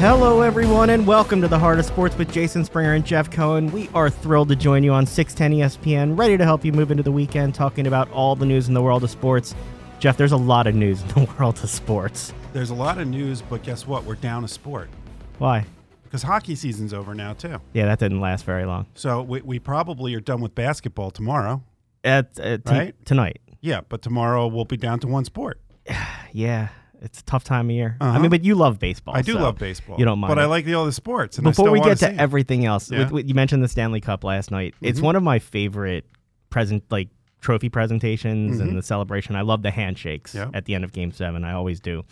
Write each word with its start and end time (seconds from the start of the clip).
Hello, 0.00 0.40
everyone, 0.40 0.88
and 0.88 1.06
welcome 1.06 1.42
to 1.42 1.48
the 1.48 1.58
Heart 1.58 1.78
of 1.78 1.84
Sports 1.84 2.16
with 2.16 2.32
Jason 2.32 2.64
Springer 2.64 2.94
and 2.94 3.04
Jeff 3.04 3.30
Cohen. 3.30 3.70
We 3.70 3.90
are 3.94 4.08
thrilled 4.08 4.48
to 4.48 4.56
join 4.56 4.82
you 4.82 4.92
on 4.94 5.04
610 5.04 5.60
ESPN, 5.60 6.18
ready 6.18 6.38
to 6.38 6.44
help 6.44 6.64
you 6.64 6.72
move 6.72 6.90
into 6.90 7.02
the 7.02 7.12
weekend, 7.12 7.54
talking 7.54 7.86
about 7.86 8.10
all 8.10 8.34
the 8.34 8.46
news 8.46 8.66
in 8.66 8.72
the 8.72 8.80
world 8.80 9.04
of 9.04 9.10
sports. 9.10 9.54
Jeff, 9.98 10.16
there's 10.16 10.32
a 10.32 10.38
lot 10.38 10.66
of 10.66 10.74
news 10.74 11.02
in 11.02 11.08
the 11.08 11.30
world 11.38 11.62
of 11.62 11.68
sports. 11.68 12.32
There's 12.54 12.70
a 12.70 12.74
lot 12.74 12.96
of 12.96 13.08
news, 13.08 13.42
but 13.42 13.62
guess 13.62 13.86
what? 13.86 14.04
We're 14.04 14.14
down 14.14 14.42
a 14.42 14.48
sport 14.48 14.88
Why? 15.36 15.66
because 16.04 16.22
hockey 16.22 16.54
season's 16.54 16.94
over 16.94 17.14
now 17.14 17.34
too. 17.34 17.60
Yeah, 17.74 17.84
that 17.84 17.98
didn't 17.98 18.20
last 18.20 18.46
very 18.46 18.64
long. 18.64 18.86
So 18.94 19.20
we, 19.20 19.42
we 19.42 19.58
probably 19.58 20.14
are 20.14 20.20
done 20.20 20.40
with 20.40 20.54
basketball 20.54 21.10
tomorrow. 21.10 21.62
At, 22.02 22.40
uh, 22.40 22.56
t- 22.56 22.62
Right? 22.64 22.94
Tonight. 23.04 23.40
Yeah, 23.60 23.82
but 23.86 24.00
tomorrow 24.00 24.46
we'll 24.46 24.64
be 24.64 24.78
down 24.78 24.98
to 25.00 25.08
one 25.08 25.26
sport. 25.26 25.60
Yeah, 26.32 26.68
it's 27.00 27.20
a 27.20 27.24
tough 27.24 27.44
time 27.44 27.70
of 27.70 27.74
year. 27.76 27.96
I 28.00 28.08
Uh-huh. 28.10 28.18
mean, 28.20 28.30
but 28.30 28.44
you 28.44 28.54
love 28.54 28.78
baseball. 28.78 29.16
I 29.16 29.22
do 29.22 29.32
so 29.32 29.40
love 29.40 29.58
baseball. 29.58 29.98
You 29.98 30.04
don't 30.04 30.18
mind. 30.18 30.30
but. 30.34 30.38
I 30.38 30.44
like 30.46 30.64
all 30.66 30.70
the 30.72 30.78
other 30.80 30.92
sports. 30.92 31.38
And 31.38 31.46
I 31.46 31.50
Before 31.50 31.70
we 31.70 31.80
get 31.80 31.98
to 31.98 32.14
everything 32.14 32.64
else, 32.66 32.90
Yeah. 32.90 33.00
with, 33.00 33.12
with- 33.12 33.28
you 33.28 33.34
mentioned 33.34 33.62
the 33.62 33.68
Stanley 33.68 34.00
Cup 34.00 34.22
last 34.24 34.50
night. 34.50 34.74
It's 34.80 35.00
Mhm. 35.00 35.04
one 35.04 35.16
of 35.16 35.22
my 35.22 35.38
favorite 35.38 36.04
present 36.50 36.84
like 36.90 37.08
trophy 37.40 37.68
presentations 37.68 38.58
Mhm. 38.58 38.68
and 38.68 38.76
the 38.78 38.82
celebration. 38.82 39.34
I 39.36 39.40
love 39.40 39.62
the 39.62 39.70
handshakes 39.70 40.34
Yeah. 40.34 40.50
at 40.52 40.66
the 40.66 40.74
end 40.74 40.84
of 40.84 40.92
Game 40.92 41.10
Seven. 41.12 41.42
I 41.44 41.52
always 41.52 41.80
do. 41.80 42.04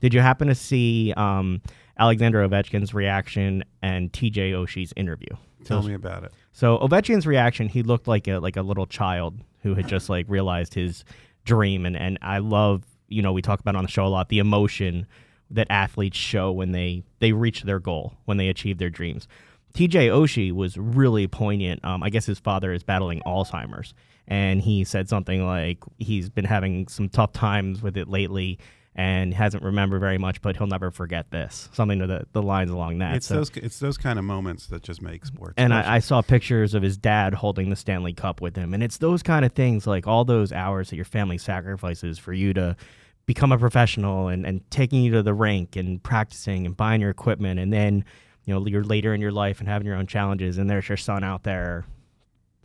Did 0.00 0.12
you 0.14 0.20
happen 0.20 0.48
to 0.48 0.54
see 0.56 1.12
um, 1.16 1.60
Alexander 1.98 2.46
Ovechkin's 2.48 2.92
reaction 2.92 3.62
and 3.82 4.12
T.J. 4.12 4.52
Oshie's 4.52 4.92
interview? 4.96 5.28
tell 5.64 5.78
Those- 5.80 5.88
me 5.88 5.94
about 5.94 6.24
it. 6.24 6.32
So 6.52 6.78
Ovechkin's 6.78 7.24
reaction, 7.26 7.68
he 7.68 7.84
looked 7.84 8.08
like 8.08 8.26
a 8.26 8.38
like 8.38 8.56
a 8.56 8.62
little 8.62 8.86
child 8.86 9.38
who 9.62 9.74
had 9.74 9.86
just 9.86 10.08
like 10.10 10.26
realized 10.28 10.74
his 10.74 11.04
dream, 11.44 11.86
and 11.86 11.96
and 11.96 12.18
I 12.20 12.38
love 12.38 12.82
you 13.12 13.22
know 13.22 13.32
we 13.32 13.42
talk 13.42 13.60
about 13.60 13.76
on 13.76 13.84
the 13.84 13.90
show 13.90 14.06
a 14.06 14.08
lot 14.08 14.28
the 14.28 14.38
emotion 14.38 15.06
that 15.50 15.66
athletes 15.70 16.16
show 16.16 16.50
when 16.50 16.72
they 16.72 17.02
they 17.18 17.32
reach 17.32 17.62
their 17.62 17.78
goal 17.78 18.14
when 18.24 18.36
they 18.38 18.48
achieve 18.48 18.78
their 18.78 18.90
dreams. 18.90 19.28
TJ 19.74 20.08
Oshie 20.10 20.52
was 20.52 20.76
really 20.76 21.26
poignant. 21.26 21.82
Um, 21.84 22.02
I 22.02 22.10
guess 22.10 22.26
his 22.26 22.38
father 22.38 22.72
is 22.72 22.82
battling 22.82 23.22
Alzheimer's, 23.26 23.94
and 24.28 24.60
he 24.60 24.84
said 24.84 25.08
something 25.08 25.46
like 25.46 25.78
he's 25.98 26.28
been 26.28 26.44
having 26.44 26.88
some 26.88 27.08
tough 27.08 27.32
times 27.32 27.82
with 27.82 27.96
it 27.96 28.08
lately. 28.08 28.58
And 28.94 29.32
hasn't 29.32 29.62
remembered 29.64 30.00
very 30.00 30.18
much, 30.18 30.42
but 30.42 30.54
he'll 30.58 30.66
never 30.66 30.90
forget 30.90 31.30
this. 31.30 31.70
Something 31.72 32.00
to 32.00 32.06
the, 32.06 32.26
the 32.32 32.42
lines 32.42 32.70
along 32.70 32.98
that. 32.98 33.14
It's 33.16 33.26
So- 33.26 33.36
those 33.36 33.50
it's 33.54 33.78
those 33.78 33.96
kind 33.96 34.18
of 34.18 34.26
moments 34.26 34.66
that 34.66 34.82
just 34.82 35.00
make 35.00 35.24
sports. 35.24 35.54
and. 35.56 35.72
I, 35.72 35.94
I 35.94 35.98
saw 36.00 36.20
pictures 36.20 36.74
of 36.74 36.82
his 36.82 36.98
dad 36.98 37.32
holding 37.32 37.70
the 37.70 37.76
Stanley 37.76 38.12
Cup 38.12 38.42
with 38.42 38.54
him. 38.54 38.74
And 38.74 38.82
it's 38.82 38.98
those 38.98 39.22
kind 39.22 39.46
of 39.46 39.52
things, 39.52 39.86
like 39.86 40.06
all 40.06 40.26
those 40.26 40.52
hours 40.52 40.90
that 40.90 40.96
your 40.96 41.06
family 41.06 41.38
sacrifices 41.38 42.18
for 42.18 42.34
you 42.34 42.52
to 42.52 42.76
become 43.26 43.52
a 43.52 43.58
professional 43.58 44.28
and, 44.28 44.44
and 44.46 44.68
taking 44.70 45.02
you 45.02 45.12
to 45.12 45.22
the 45.22 45.34
rink 45.34 45.76
and 45.76 46.02
practicing 46.02 46.66
and 46.66 46.76
buying 46.76 47.00
your 47.00 47.10
equipment. 47.10 47.60
And 47.60 47.72
then, 47.72 48.04
you 48.44 48.54
know, 48.54 48.66
you're 48.66 48.84
later 48.84 49.14
in 49.14 49.20
your 49.20 49.32
life 49.32 49.60
and 49.60 49.68
having 49.68 49.86
your 49.86 49.96
own 49.96 50.06
challenges. 50.06 50.58
And 50.58 50.68
there's 50.68 50.88
your 50.88 50.96
son 50.98 51.22
out 51.24 51.44
there, 51.44 51.84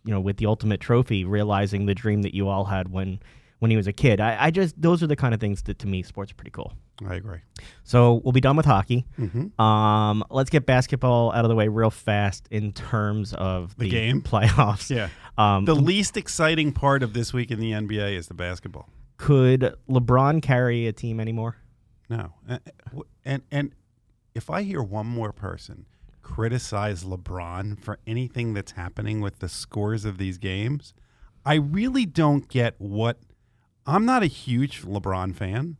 you 0.03 0.11
know, 0.13 0.19
with 0.19 0.37
the 0.37 0.45
ultimate 0.47 0.79
trophy, 0.79 1.25
realizing 1.25 1.85
the 1.85 1.95
dream 1.95 2.21
that 2.23 2.33
you 2.35 2.47
all 2.47 2.65
had 2.65 2.89
when. 2.91 3.19
When 3.59 3.71
he 3.71 3.77
was 3.77 3.87
a 3.87 3.91
kid, 3.91 4.21
I, 4.21 4.37
I 4.39 4.51
just 4.51 4.79
those 4.79 5.01
are 5.01 5.07
the 5.07 5.15
kind 5.15 5.33
of 5.33 5.39
things 5.39 5.63
that 5.63 5.79
to 5.79 5.87
me 5.87 6.03
sports 6.03 6.31
are 6.31 6.35
pretty 6.35 6.51
cool. 6.51 6.73
I 7.09 7.15
agree. 7.15 7.39
So 7.83 8.21
we'll 8.23 8.31
be 8.31 8.39
done 8.39 8.55
with 8.55 8.67
hockey. 8.67 9.03
hmm 9.15 9.59
Um, 9.59 10.23
let's 10.29 10.51
get 10.51 10.67
basketball 10.67 11.31
out 11.31 11.43
of 11.43 11.49
the 11.49 11.55
way 11.55 11.67
real 11.67 11.89
fast 11.89 12.47
in 12.51 12.71
terms 12.71 13.33
of 13.33 13.75
The 13.75 13.89
game? 13.89 14.21
playoffs. 14.31 14.91
Yeah. 14.95 15.09
Um, 15.39 15.65
The 15.65 15.73
least 15.73 16.17
exciting 16.17 16.71
part 16.71 17.01
of 17.01 17.13
this 17.13 17.33
week 17.33 17.49
in 17.49 17.59
the 17.59 17.71
NBA 17.71 18.15
is 18.15 18.27
the 18.27 18.35
basketball. 18.35 18.87
Could 19.17 19.75
LeBron 19.89 20.41
carry 20.41 20.87
a 20.87 20.93
team 20.93 21.19
anymore? 21.19 21.57
No. 22.09 22.33
And 23.25 23.43
and, 23.51 23.73
if 24.33 24.51
I 24.51 24.61
hear 24.61 24.83
one 24.83 25.07
more 25.07 25.31
person 25.31 25.87
criticize 26.21 27.03
LeBron 27.03 27.79
for 27.81 27.97
anything 28.05 28.53
that's 28.53 28.73
happening 28.73 29.19
with 29.19 29.39
the 29.39 29.49
scores 29.49 30.05
of 30.05 30.17
these 30.19 30.37
games, 30.37 30.93
I 31.45 31.55
really 31.55 32.05
don't 32.05 32.47
get 32.47 32.75
what 32.77 33.17
I'm 33.87 34.05
not 34.05 34.21
a 34.21 34.27
huge 34.27 34.83
LeBron 34.83 35.33
fan. 35.33 35.79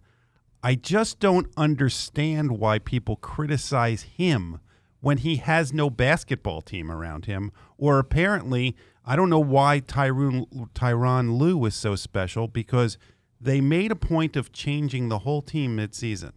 I 0.64 0.76
just 0.76 1.20
don't 1.20 1.52
understand 1.56 2.58
why 2.58 2.80
people 2.80 3.18
criticize 3.18 4.04
him 4.04 4.60
when 5.02 5.20
he 5.20 5.36
has 5.36 5.72
no 5.72 5.90
basketball 5.90 6.62
team 6.62 6.92
around 6.92 7.26
him. 7.26 7.52
Or 7.78 8.00
apparently, 8.00 8.76
I 9.06 9.16
don't 9.16 9.30
know 9.30 9.40
why 9.40 9.82
Tyronn, 9.82 10.48
Tyronn 10.74 11.38
Lue 11.38 11.58
was 11.58 11.76
so 11.76 11.96
special 11.96 12.48
because 12.48 12.98
they 13.40 13.62
made 13.62 13.92
a 13.92 13.96
point 13.96 14.36
of 14.36 14.52
changing 14.52 15.10
the 15.10 15.20
whole 15.20 15.42
team 15.42 15.78
midseason. 15.78 16.32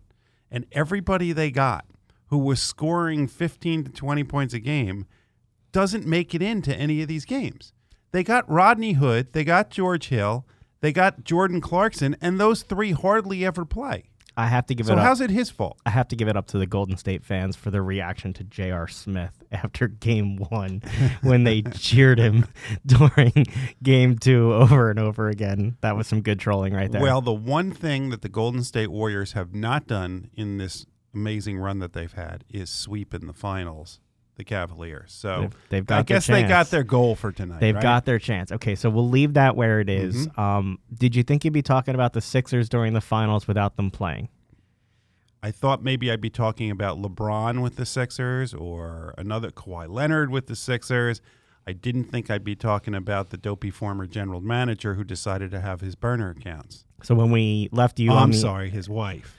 And 0.50 0.66
everybody 0.72 1.32
they 1.32 1.50
got 1.50 1.86
who 2.26 2.38
was 2.38 2.62
scoring 2.62 3.26
15 3.26 3.84
to 3.84 3.90
20 3.90 4.24
points 4.24 4.54
a 4.54 4.60
game 4.60 5.06
doesn't 5.72 6.06
make 6.06 6.34
it 6.34 6.42
into 6.42 6.74
any 6.74 7.02
of 7.02 7.08
these 7.08 7.24
games. 7.24 7.72
They 8.12 8.24
got 8.24 8.50
Rodney 8.50 8.94
Hood, 8.94 9.32
they 9.32 9.44
got 9.44 9.70
George 9.70 10.08
Hill, 10.08 10.46
they 10.80 10.92
got 10.92 11.24
Jordan 11.24 11.60
Clarkson, 11.60 12.16
and 12.20 12.40
those 12.40 12.62
three 12.62 12.92
hardly 12.92 13.44
ever 13.44 13.64
play. 13.64 14.09
I 14.40 14.46
have 14.46 14.66
to 14.66 14.74
give 14.74 14.86
So 14.86 14.94
it 14.94 14.98
up. 14.98 15.04
how's 15.04 15.20
it 15.20 15.30
his 15.30 15.50
fault? 15.50 15.78
I 15.84 15.90
have 15.90 16.08
to 16.08 16.16
give 16.16 16.28
it 16.28 16.36
up 16.36 16.46
to 16.48 16.58
the 16.58 16.66
Golden 16.66 16.96
State 16.96 17.24
fans 17.24 17.56
for 17.56 17.70
their 17.70 17.82
reaction 17.82 18.32
to 18.34 18.44
J.R. 18.44 18.88
Smith 18.88 19.42
after 19.52 19.88
Game 19.88 20.36
One, 20.48 20.82
when 21.22 21.44
they 21.44 21.62
cheered 21.62 22.18
him 22.18 22.46
during 22.86 23.46
Game 23.82 24.18
Two 24.18 24.52
over 24.54 24.90
and 24.90 24.98
over 24.98 25.28
again. 25.28 25.76
That 25.82 25.96
was 25.96 26.06
some 26.06 26.22
good 26.22 26.38
trolling 26.40 26.72
right 26.74 26.90
there. 26.90 27.02
Well, 27.02 27.20
the 27.20 27.32
one 27.32 27.72
thing 27.72 28.10
that 28.10 28.22
the 28.22 28.28
Golden 28.28 28.62
State 28.64 28.90
Warriors 28.90 29.32
have 29.32 29.54
not 29.54 29.86
done 29.86 30.30
in 30.34 30.56
this 30.58 30.86
amazing 31.14 31.58
run 31.58 31.80
that 31.80 31.92
they've 31.92 32.12
had 32.12 32.44
is 32.48 32.70
sweep 32.70 33.12
in 33.12 33.26
the 33.26 33.32
finals 33.32 34.00
the 34.40 34.44
Cavaliers. 34.44 35.12
So 35.12 35.40
They've- 35.42 35.56
they've 35.68 35.86
got 35.86 35.98
I 35.98 36.02
guess 36.02 36.26
they 36.26 36.42
got 36.44 36.70
their 36.70 36.82
goal 36.82 37.14
for 37.14 37.30
tonight. 37.30 37.60
They've 37.60 37.74
right? 37.74 37.82
got 37.82 38.06
their 38.06 38.18
chance. 38.18 38.50
Okay, 38.50 38.74
so 38.74 38.88
we'll 38.88 39.08
leave 39.08 39.34
that 39.34 39.54
where 39.54 39.80
it 39.80 39.88
is. 39.90 40.26
Mm-hmm. 40.28 40.40
Um, 40.40 40.78
did 40.92 41.14
you 41.14 41.22
think 41.22 41.44
you'd 41.44 41.52
be 41.52 41.62
talking 41.62 41.94
about 41.94 42.14
the 42.14 42.20
Sixers 42.20 42.68
during 42.68 42.94
the 42.94 43.00
finals 43.00 43.46
without 43.46 43.76
them 43.76 43.90
playing? 43.90 44.28
I 45.42 45.50
thought 45.50 45.82
maybe 45.82 46.10
I'd 46.10 46.20
be 46.20 46.30
talking 46.30 46.70
about 46.70 47.00
LeBron 47.00 47.62
with 47.62 47.76
the 47.76 47.86
Sixers 47.86 48.52
or 48.52 49.14
another 49.16 49.50
Kawhi 49.50 49.88
Leonard 49.88 50.30
with 50.30 50.46
the 50.48 50.56
Sixers. 50.56 51.20
I 51.66 51.72
didn't 51.72 52.04
think 52.04 52.30
I'd 52.30 52.44
be 52.44 52.56
talking 52.56 52.94
about 52.94 53.30
the 53.30 53.36
dopey 53.36 53.70
former 53.70 54.06
general 54.06 54.40
manager 54.40 54.94
who 54.94 55.04
decided 55.04 55.50
to 55.52 55.60
have 55.60 55.80
his 55.82 55.94
burner 55.94 56.30
accounts. 56.30 56.84
So 57.02 57.14
when 57.14 57.30
we 57.30 57.68
left 57.72 57.98
you, 58.00 58.10
Oh, 58.12 58.16
I'm 58.16 58.32
the- 58.32 58.38
sorry, 58.38 58.70
his 58.70 58.88
wife. 58.88 59.34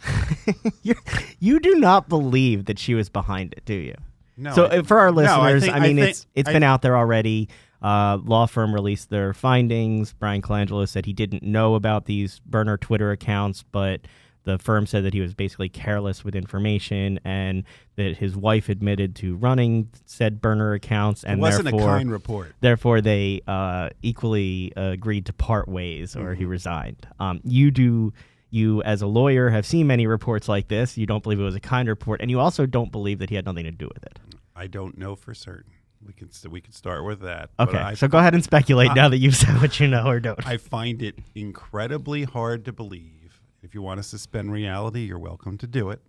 you 1.40 1.60
do 1.60 1.76
not 1.76 2.10
believe 2.10 2.66
that 2.66 2.80
she 2.80 2.94
was 2.94 3.10
behind 3.10 3.54
it, 3.54 3.66
do 3.66 3.74
you? 3.74 3.96
No, 4.38 4.54
so 4.54 4.66
I- 4.66 4.78
uh, 4.80 4.84
for 4.84 5.00
our 5.00 5.12
no, 5.12 5.22
I 5.22 5.52
listeners, 5.54 5.64
I, 5.64 5.66
think- 5.66 5.76
I 5.76 5.80
mean, 5.88 5.96
think- 5.98 6.10
it's 6.10 6.28
it's 6.36 6.50
I- 6.50 6.54
been 6.54 6.64
out 6.64 6.82
there 6.82 6.96
already. 6.98 7.50
Uh, 7.82 8.20
law 8.24 8.46
firm 8.46 8.74
released 8.74 9.10
their 9.10 9.34
findings. 9.34 10.14
Bryan 10.14 10.42
Colangelo 10.44 10.88
said 10.88 11.06
he 11.08 11.14
didn't 11.14 11.42
know 11.42 11.74
about 11.76 12.06
these 12.06 12.40
burner 12.46 12.78
Twitter 12.78 13.10
accounts, 13.12 13.64
but 13.72 14.02
the 14.44 14.58
firm 14.60 14.86
said 14.88 15.04
that 15.04 15.14
he 15.14 15.20
was 15.22 15.34
basically 15.34 15.70
careless 15.70 16.24
with 16.24 16.36
information, 16.36 17.20
and 17.26 17.64
that 17.96 18.18
his 18.18 18.36
wife 18.36 18.70
admitted 18.70 19.16
to 19.16 19.36
running 19.36 19.90
said 20.06 20.42
burner 20.42 20.74
accounts, 20.74 21.24
and 21.24 21.40
it 21.40 21.42
wasn't 21.42 21.66
therefore, 21.66 21.82
a 21.82 21.98
kind 21.98 22.12
report. 22.12 22.54
therefore 22.60 23.02
they 23.02 23.42
uh, 23.48 23.90
equally 24.04 24.72
agreed 24.76 25.26
to 25.28 25.34
part 25.34 25.68
ways, 25.68 26.16
or 26.16 26.20
Mm-hmm. 26.32 26.40
he 26.40 26.46
resigned. 26.46 27.08
Um, 27.20 27.40
you 27.44 27.72
do. 27.72 28.14
You, 28.52 28.84
as 28.84 29.02
a 29.02 29.08
lawyer, 29.08 29.50
have 29.50 29.66
seen 29.66 29.88
many 29.88 30.06
reports 30.06 30.48
like 30.48 30.68
this. 30.68 30.98
You 30.98 31.06
don't 31.06 31.24
believe 31.24 31.40
it 31.40 31.44
was 31.44 31.56
a 31.56 31.62
kind 31.62 31.88
report, 31.88 32.22
and 32.22 32.30
you 32.30 32.40
also 32.40 32.66
don't 32.66 32.92
believe 32.92 33.20
that 33.20 33.30
he 33.30 33.36
had 33.36 33.46
nothing 33.46 33.64
to 33.64 33.72
do 33.72 33.90
with 33.94 34.04
it. 34.04 34.20
I 34.56 34.68
don't 34.68 34.98
know 34.98 35.16
for 35.16 35.34
certain. 35.34 35.72
We 36.06 36.14
can 36.14 36.32
st- 36.32 36.52
we 36.52 36.62
can 36.62 36.74
start 36.74 37.06
with 37.06 37.22
that. 37.22 37.52
Okay, 37.60 37.78
I, 37.78 37.94
so 37.94 38.08
go 38.08 38.18
ahead 38.18 38.34
and 38.34 38.44
speculate 38.44 38.94
now 38.96 39.08
that 39.10 39.18
you've 39.18 39.36
said 39.38 39.62
what 39.62 39.80
you 39.80 39.88
know 39.88 40.08
or 40.08 40.20
don't. 40.20 40.46
I 40.46 40.58
find 40.58 41.02
it 41.02 41.16
incredibly 41.34 42.24
hard 42.24 42.66
to 42.66 42.74
believe. 42.74 43.40
If 43.64 43.74
you 43.76 43.82
want 43.82 44.00
to 44.00 44.04
suspend 44.04 44.52
reality, 44.52 45.02
you're 45.02 45.20
welcome 45.20 45.58
to 45.60 45.68
do 45.68 45.90
it. 45.90 46.02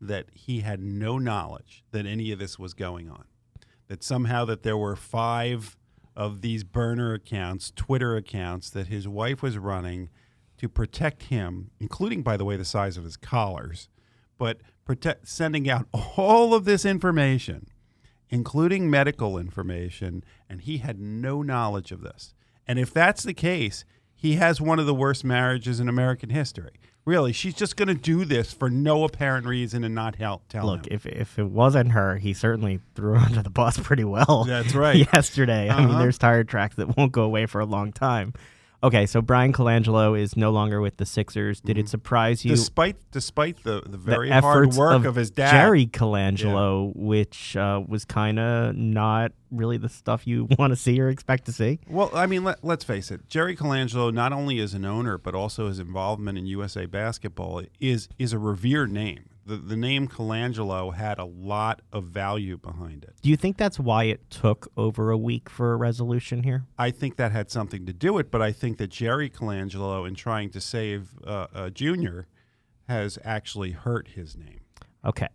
That 0.00 0.26
he 0.32 0.60
had 0.60 0.80
no 0.80 1.18
knowledge 1.18 1.84
that 1.92 2.06
any 2.06 2.32
of 2.32 2.38
this 2.38 2.58
was 2.58 2.74
going 2.74 3.08
on. 3.08 3.24
That 3.88 4.02
somehow 4.02 4.44
that 4.46 4.62
there 4.62 4.76
were 4.76 4.96
five 4.96 5.76
of 6.16 6.40
these 6.40 6.64
burner 6.64 7.14
accounts, 7.14 7.72
Twitter 7.74 8.16
accounts 8.16 8.70
that 8.70 8.86
his 8.86 9.06
wife 9.06 9.42
was 9.42 9.58
running 9.58 10.08
to 10.58 10.68
protect 10.68 11.24
him, 11.24 11.70
including, 11.80 12.22
by 12.22 12.36
the 12.36 12.44
way, 12.44 12.56
the 12.56 12.64
size 12.64 12.96
of 12.96 13.04
his 13.04 13.16
collars, 13.16 13.88
but 14.38 14.58
protect, 14.84 15.28
sending 15.28 15.68
out 15.68 15.86
all 15.92 16.54
of 16.54 16.64
this 16.64 16.84
information, 16.84 17.66
including 18.30 18.90
medical 18.90 19.38
information, 19.38 20.24
and 20.48 20.62
he 20.62 20.78
had 20.78 20.98
no 20.98 21.42
knowledge 21.42 21.92
of 21.92 22.00
this. 22.02 22.34
And 22.66 22.78
if 22.78 22.92
that's 22.92 23.22
the 23.22 23.34
case, 23.34 23.84
he 24.14 24.34
has 24.34 24.60
one 24.60 24.78
of 24.78 24.86
the 24.86 24.94
worst 24.94 25.24
marriages 25.24 25.80
in 25.80 25.88
American 25.88 26.30
history. 26.30 26.72
Really, 27.04 27.34
she's 27.34 27.52
just 27.52 27.76
going 27.76 27.88
to 27.88 27.94
do 27.94 28.24
this 28.24 28.50
for 28.54 28.70
no 28.70 29.04
apparent 29.04 29.46
reason 29.46 29.84
and 29.84 29.94
not 29.94 30.14
help 30.16 30.48
tell 30.48 30.64
Look, 30.64 30.86
him. 30.86 30.92
if 30.94 31.04
if 31.04 31.38
it 31.38 31.44
wasn't 31.50 31.92
her, 31.92 32.16
he 32.16 32.32
certainly 32.32 32.80
threw 32.94 33.10
her 33.12 33.16
under 33.26 33.42
the 33.42 33.50
bus 33.50 33.78
pretty 33.78 34.04
well. 34.04 34.44
That's 34.44 34.74
right. 34.74 35.06
yesterday, 35.12 35.68
I 35.68 35.80
mean, 35.80 35.90
Uh-huh. 35.90 35.98
there's 35.98 36.16
tire 36.16 36.44
tracks 36.44 36.76
that 36.76 36.96
won't 36.96 37.12
go 37.12 37.24
away 37.24 37.44
for 37.44 37.60
a 37.60 37.66
long 37.66 37.92
time. 37.92 38.32
Okay, 38.84 39.06
so 39.06 39.22
Bryan 39.22 39.54
Colangelo 39.54 40.20
is 40.20 40.36
no 40.36 40.50
longer 40.50 40.78
with 40.78 40.98
the 40.98 41.06
Sixers. 41.06 41.58
Did 41.62 41.78
it 41.78 41.88
surprise 41.88 42.44
you? 42.44 42.50
Despite 42.50 42.96
despite 43.10 43.64
the, 43.64 43.80
the 43.80 43.94
the 43.94 43.96
very 43.96 44.28
hard 44.28 44.74
work 44.74 44.92
of, 44.92 45.06
of, 45.06 45.14
his 45.14 45.30
dad. 45.30 45.50
Jerry 45.52 45.86
Colangelo, 45.86 46.94
which 46.94 47.56
uh, 47.56 47.80
was 47.88 48.04
kind 48.04 48.38
of 48.38 48.76
not 48.76 49.32
really 49.50 49.78
the 49.78 49.88
stuff 49.88 50.26
you 50.26 50.48
want 50.58 50.72
to 50.72 50.76
see 50.76 51.00
or 51.00 51.08
expect 51.08 51.46
to 51.46 51.52
see. 51.52 51.80
Well, 51.88 52.10
I 52.12 52.26
mean, 52.26 52.44
let, 52.44 52.62
let's 52.62 52.84
face 52.84 53.10
it. 53.10 53.26
Jerry 53.28 53.56
Colangelo, 53.56 54.12
not 54.12 54.34
only 54.34 54.58
as 54.60 54.74
an 54.74 54.84
owner, 54.84 55.16
but 55.16 55.34
also 55.34 55.68
his 55.68 55.78
involvement 55.78 56.36
in 56.36 56.44
USA 56.46 56.84
basketball, 56.84 57.62
is 57.80 58.08
is 58.18 58.34
a 58.34 58.38
revered 58.38 58.92
name. 58.92 59.30
The, 59.46 59.56
the 59.56 59.76
name 59.76 60.08
Colangelo 60.08 60.94
had 60.94 61.18
a 61.18 61.24
lot 61.24 61.82
of 61.92 62.04
value 62.04 62.56
behind 62.56 63.04
it. 63.04 63.14
Do 63.20 63.28
you 63.28 63.36
think 63.36 63.56
that's 63.58 63.78
why 63.78 64.04
it 64.04 64.30
took 64.30 64.72
over 64.76 65.10
a 65.10 65.18
week 65.18 65.50
for 65.50 65.72
a 65.72 65.76
resolution 65.76 66.42
here? 66.42 66.64
I 66.78 66.90
think 66.90 67.16
that 67.16 67.32
had 67.32 67.50
something 67.50 67.84
to 67.86 67.92
do 67.92 68.14
with 68.14 68.26
it, 68.26 68.30
but 68.30 68.40
I 68.40 68.52
think 68.52 68.78
that 68.78 68.88
Jerry 68.88 69.28
Colangelo, 69.28 70.08
in 70.08 70.14
trying 70.14 70.50
to 70.50 70.60
save 70.60 71.10
uh, 71.26 71.46
uh, 71.54 71.70
Junior, 71.70 72.26
has 72.88 73.18
actually 73.24 73.72
hurt 73.72 74.08
his 74.08 74.36
name. 74.36 74.60
Okay, 75.04 75.28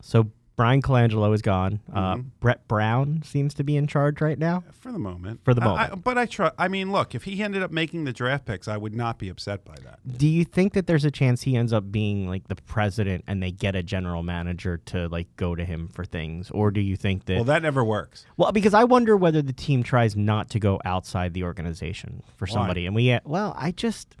so 0.00 0.30
Bryan 0.56 0.80
Colangelo 0.80 1.34
is 1.34 1.42
gone. 1.42 1.80
Uh, 1.92 2.14
Mhm. 2.14 2.24
Brett 2.40 2.66
Brown 2.66 3.20
seems 3.22 3.52
to 3.54 3.62
be 3.62 3.76
in 3.76 3.86
charge 3.86 4.22
right 4.22 4.38
now. 4.38 4.64
For 4.72 4.90
the 4.90 4.98
moment. 4.98 5.40
For 5.44 5.52
the 5.52 5.60
I- 5.60 5.64
moment. 5.66 5.92
I, 5.92 5.94
but 5.96 6.16
I 6.16 6.24
try. 6.24 6.50
I 6.58 6.68
mean, 6.68 6.90
look, 6.90 7.14
if 7.14 7.24
he 7.24 7.42
ended 7.42 7.62
up 7.62 7.70
making 7.70 8.04
the 8.04 8.12
draft 8.14 8.46
picks, 8.46 8.66
I 8.66 8.78
would 8.78 8.94
not 8.94 9.18
be 9.18 9.28
upset 9.28 9.66
by 9.66 9.74
that. 9.84 9.98
Do 10.16 10.26
you 10.26 10.44
think 10.44 10.72
that 10.72 10.86
there's 10.86 11.04
a 11.04 11.10
chance 11.10 11.42
he 11.42 11.56
ends 11.56 11.74
up 11.74 11.92
being 11.92 12.26
like 12.26 12.48
the 12.48 12.54
president 12.56 13.24
and 13.26 13.42
they 13.42 13.50
get 13.50 13.74
a 13.76 13.82
general 13.82 14.22
manager 14.22 14.78
to 14.86 15.08
like 15.08 15.28
go 15.36 15.54
to 15.54 15.64
him 15.64 15.88
for 15.88 16.06
things, 16.06 16.50
or 16.50 16.70
do 16.70 16.80
you 16.80 16.96
think 16.96 17.26
that? 17.26 17.34
Well, 17.34 17.44
that 17.44 17.60
never 17.62 17.84
works. 17.84 18.24
Well, 18.38 18.50
because 18.50 18.72
I 18.72 18.84
wonder 18.84 19.14
whether 19.14 19.42
the 19.42 19.52
team 19.52 19.82
tries 19.82 20.16
not 20.16 20.48
to 20.50 20.58
go 20.58 20.80
outside 20.86 21.34
the 21.34 21.44
organization 21.44 22.22
for 22.34 22.46
Why? 22.46 22.54
somebody, 22.54 22.86
and 22.86 22.94
we 22.96 23.18
well, 23.26 23.54
I 23.58 23.72
just 23.72 24.16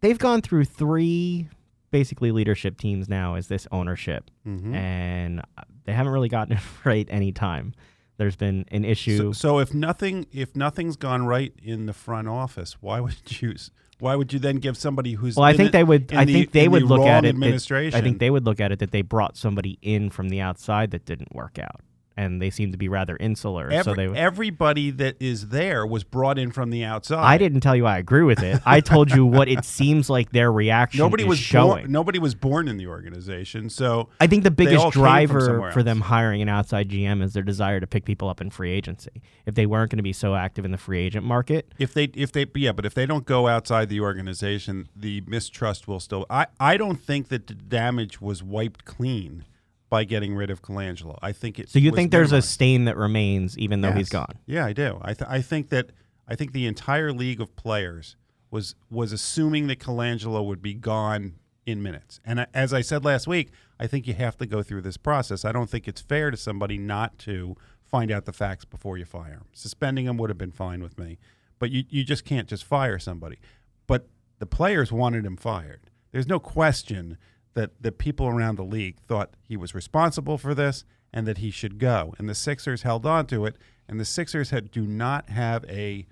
they've 0.00 0.18
gone 0.18 0.40
through 0.40 0.64
three 0.64 1.48
basically 1.90 2.32
leadership 2.32 2.78
teams 2.78 3.08
now 3.08 3.34
is 3.34 3.48
this 3.48 3.66
ownership, 3.72 4.30
Mhm. 4.46 4.74
and 4.74 5.42
they 5.84 5.92
haven't 5.92 6.12
really 6.12 6.28
gotten 6.28 6.56
it 6.56 6.62
right 6.84 7.06
any 7.10 7.32
time. 7.32 7.74
There's 8.16 8.36
been 8.36 8.64
an 8.72 8.84
issue. 8.84 9.16
So, 9.16 9.32
so 9.32 9.58
if 9.60 9.72
nothing 9.72 10.26
if 10.32 10.56
nothing's 10.56 10.96
gone 10.96 11.24
right 11.26 11.52
in 11.62 11.86
the 11.86 11.92
front 11.92 12.28
office, 12.28 12.76
why 12.80 13.00
would 13.04 13.40
you 13.40 13.54
why 14.00 14.14
would 14.14 14.32
you 14.32 14.38
then 14.38 14.56
give 14.56 14.76
somebody 14.76 15.12
who's 15.14 15.36
well, 15.36 15.44
I 15.44 15.54
think 15.54 15.72
they 15.72 15.82
would. 15.84 16.12
I 16.14 16.24
the- 16.24 16.32
think 16.32 16.52
they 16.52 16.68
would 16.68 16.82
the 16.82 16.86
look 16.86 17.06
at 17.06 17.24
it. 17.24 17.36
that-. 17.38 17.94
I 17.94 18.00
think 18.00 18.18
they 18.18 18.30
would 18.30 18.44
look 18.44 18.60
at 18.60 18.70
it 18.72 18.78
that 18.80 18.90
they 18.92 19.02
brought 19.02 19.36
somebody 19.36 19.78
in 19.82 20.10
from 20.10 20.28
the 20.28 20.40
outside 20.40 20.90
that 20.92 21.04
didn't 21.04 21.34
work 21.34 21.58
out, 21.58 21.80
and 22.18 22.42
they 22.42 22.50
seem 22.50 22.72
to 22.72 22.76
be 22.76 22.88
rather 22.88 23.16
insular. 23.16 23.70
Every, 23.70 23.82
so 23.84 23.94
they. 23.94 24.08
everybody 24.18 24.90
that 24.90 25.16
is 25.20 25.48
there 25.48 25.86
was 25.86 26.02
brought 26.02 26.36
in 26.36 26.50
from 26.50 26.70
the 26.70 26.84
outside. 26.84 27.22
I 27.22 27.38
didn't 27.38 27.60
tell 27.60 27.76
you 27.76 27.86
I 27.86 27.96
agree 27.98 28.24
with 28.24 28.42
it. 28.42 28.60
I 28.66 28.80
told 28.80 29.12
you 29.12 29.24
what 29.24 29.48
it 29.48 29.64
seems 29.64 30.10
like 30.10 30.32
their 30.32 30.50
reaction 30.50 30.98
Nobody 30.98 31.22
is 31.22 31.28
was 31.28 31.38
showing. 31.38 31.84
born. 31.84 31.92
Nobody 31.92 32.18
was 32.18 32.34
born 32.34 32.66
in 32.66 32.76
the 32.76 32.88
organization. 32.88 33.70
So 33.70 34.08
I 34.20 34.26
think 34.26 34.42
the 34.42 34.50
biggest 34.50 34.90
driver 34.90 35.70
for 35.70 35.84
them 35.84 36.00
hiring 36.00 36.42
an 36.42 36.48
outside 36.48 36.88
GM 36.88 37.22
is 37.22 37.34
their 37.34 37.44
desire 37.44 37.78
to 37.78 37.86
pick 37.86 38.04
people 38.04 38.28
up 38.28 38.40
in 38.40 38.50
free 38.50 38.72
agency. 38.72 39.22
If 39.46 39.54
they 39.54 39.66
weren't 39.66 39.92
going 39.92 39.98
to 39.98 40.02
be 40.02 40.12
so 40.12 40.34
active 40.34 40.64
in 40.64 40.72
the 40.72 40.78
free 40.78 41.00
agent 41.00 41.24
market, 41.24 41.72
if 41.78 41.94
they 41.94 42.04
if 42.14 42.32
they 42.32 42.46
yeah, 42.56 42.72
but 42.72 42.84
if 42.84 42.94
they 42.94 43.06
don't 43.06 43.26
go 43.26 43.46
outside 43.46 43.88
the 43.88 44.00
organization, 44.00 44.88
the 44.96 45.22
mistrust 45.26 45.86
will 45.86 46.00
still. 46.00 46.26
I 46.28 46.48
I 46.58 46.76
don't 46.76 47.00
think 47.00 47.28
that 47.28 47.46
the 47.46 47.54
damage 47.54 48.20
was 48.20 48.42
wiped 48.42 48.84
clean 48.84 49.44
by 49.90 50.04
getting 50.04 50.34
rid 50.34 50.50
of 50.50 50.62
Colangelo. 50.62 51.16
I 51.22 51.32
think 51.32 51.58
it. 51.58 51.68
so 51.70 51.78
you 51.78 51.90
think 51.92 52.10
there's 52.10 52.32
a 52.32 52.42
stain 52.42 52.84
that 52.84 52.96
remains 52.96 53.56
even 53.58 53.80
though 53.80 53.92
he's 53.92 54.08
gone. 54.08 54.38
Yeah, 54.46 54.64
I 54.64 54.72
do. 54.72 54.98
I 55.02 55.14
th- 55.14 55.28
I 55.28 55.40
think 55.40 55.70
that 55.70 55.90
I 56.26 56.34
think 56.34 56.52
the 56.52 56.66
entire 56.66 57.12
league 57.12 57.40
of 57.40 57.56
players 57.56 58.16
was 58.50 58.74
was 58.90 59.12
assuming 59.12 59.66
that 59.68 59.78
Colangelo 59.78 60.44
would 60.44 60.62
be 60.62 60.74
gone 60.74 61.34
in 61.66 61.82
minutes. 61.82 62.20
And 62.24 62.46
as 62.54 62.72
I 62.72 62.80
said 62.80 63.04
last 63.04 63.26
week, 63.26 63.50
I 63.78 63.86
think 63.86 64.06
you 64.06 64.14
have 64.14 64.36
to 64.38 64.46
go 64.46 64.62
through 64.62 64.82
this 64.82 64.96
process. 64.96 65.44
I 65.44 65.52
don't 65.52 65.68
think 65.68 65.86
it's 65.86 66.00
fair 66.00 66.30
to 66.30 66.36
somebody 66.36 66.78
not 66.78 67.18
to 67.20 67.56
find 67.84 68.10
out 68.10 68.24
the 68.24 68.32
facts 68.32 68.64
before 68.64 68.98
you 68.98 69.04
fire 69.04 69.32
him. 69.32 69.46
Suspending 69.52 70.06
him 70.06 70.16
would 70.18 70.30
have 70.30 70.38
been 70.38 70.52
fine 70.52 70.82
with 70.82 70.98
me, 70.98 71.18
but 71.58 71.70
you 71.70 71.84
you 71.88 72.04
just 72.04 72.24
can't 72.24 72.48
just 72.48 72.64
fire 72.64 72.98
somebody. 72.98 73.38
But 73.86 74.08
the 74.38 74.46
players 74.46 74.92
wanted 74.92 75.24
him 75.24 75.36
fired. 75.36 75.90
There's 76.12 76.26
no 76.26 76.38
question 76.38 77.18
that 77.58 77.82
the 77.82 77.90
people 77.90 78.28
around 78.28 78.54
the 78.54 78.62
league 78.62 79.00
thought 79.00 79.34
he 79.42 79.56
was 79.56 79.74
responsible 79.74 80.38
for 80.38 80.54
this 80.54 80.84
and 81.12 81.26
that 81.26 81.38
he 81.38 81.50
should 81.50 81.80
go. 81.80 82.14
And 82.16 82.28
the 82.28 82.34
Sixers 82.34 82.82
held 82.82 83.04
on 83.04 83.26
to 83.26 83.46
it. 83.46 83.56
And 83.88 83.98
the 83.98 84.04
Sixers 84.04 84.50
had, 84.50 84.70
do 84.70 84.86
not 84.86 85.28
have 85.28 85.64
a, 85.64 86.06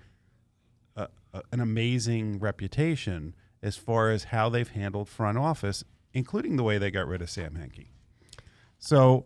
a, 0.97 1.07
a 1.33 1.41
an 1.53 1.61
amazing 1.61 2.39
reputation 2.39 3.33
as 3.63 3.77
far 3.77 4.09
as 4.09 4.25
how 4.25 4.49
they've 4.49 4.67
handled 4.67 5.07
front 5.07 5.37
office, 5.37 5.85
including 6.11 6.57
the 6.57 6.63
way 6.63 6.77
they 6.77 6.91
got 6.91 7.07
rid 7.07 7.21
of 7.21 7.29
Sam 7.29 7.53
Hinkie. 7.53 7.91
So 8.77 9.25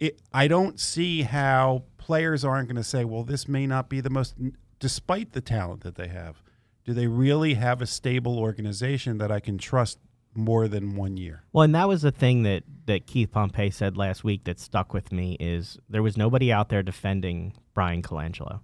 it, 0.00 0.20
I 0.32 0.48
don't 0.48 0.80
see 0.80 1.22
how 1.22 1.84
players 1.96 2.44
aren't 2.44 2.66
going 2.66 2.74
to 2.74 2.82
say, 2.82 3.04
well, 3.04 3.22
this 3.22 3.46
may 3.46 3.68
not 3.68 3.88
be 3.88 4.00
the 4.00 4.10
most, 4.10 4.34
despite 4.80 5.30
the 5.30 5.40
talent 5.40 5.82
that 5.82 5.94
they 5.94 6.08
have. 6.08 6.42
Do 6.84 6.92
they 6.92 7.06
really 7.06 7.54
have 7.54 7.80
a 7.80 7.86
stable 7.86 8.40
organization 8.40 9.18
that 9.18 9.30
I 9.30 9.38
can 9.38 9.58
trust 9.58 10.00
more 10.34 10.68
than 10.68 10.96
one 10.96 11.16
year? 11.16 11.42
Well, 11.52 11.62
and 11.62 11.74
that 11.74 11.88
was 11.88 12.02
the 12.02 12.10
thing 12.10 12.42
that, 12.44 12.64
that 12.86 13.06
Keith 13.06 13.32
Pompey 13.32 13.70
said 13.70 13.96
last 13.96 14.24
week 14.24 14.44
that 14.44 14.58
stuck 14.58 14.92
with 14.92 15.12
me 15.12 15.36
is 15.38 15.78
there 15.88 16.02
was 16.02 16.16
nobody 16.16 16.52
out 16.52 16.68
there 16.68 16.82
defending 16.82 17.54
Bryan 17.74 18.02
Colangelo. 18.02 18.60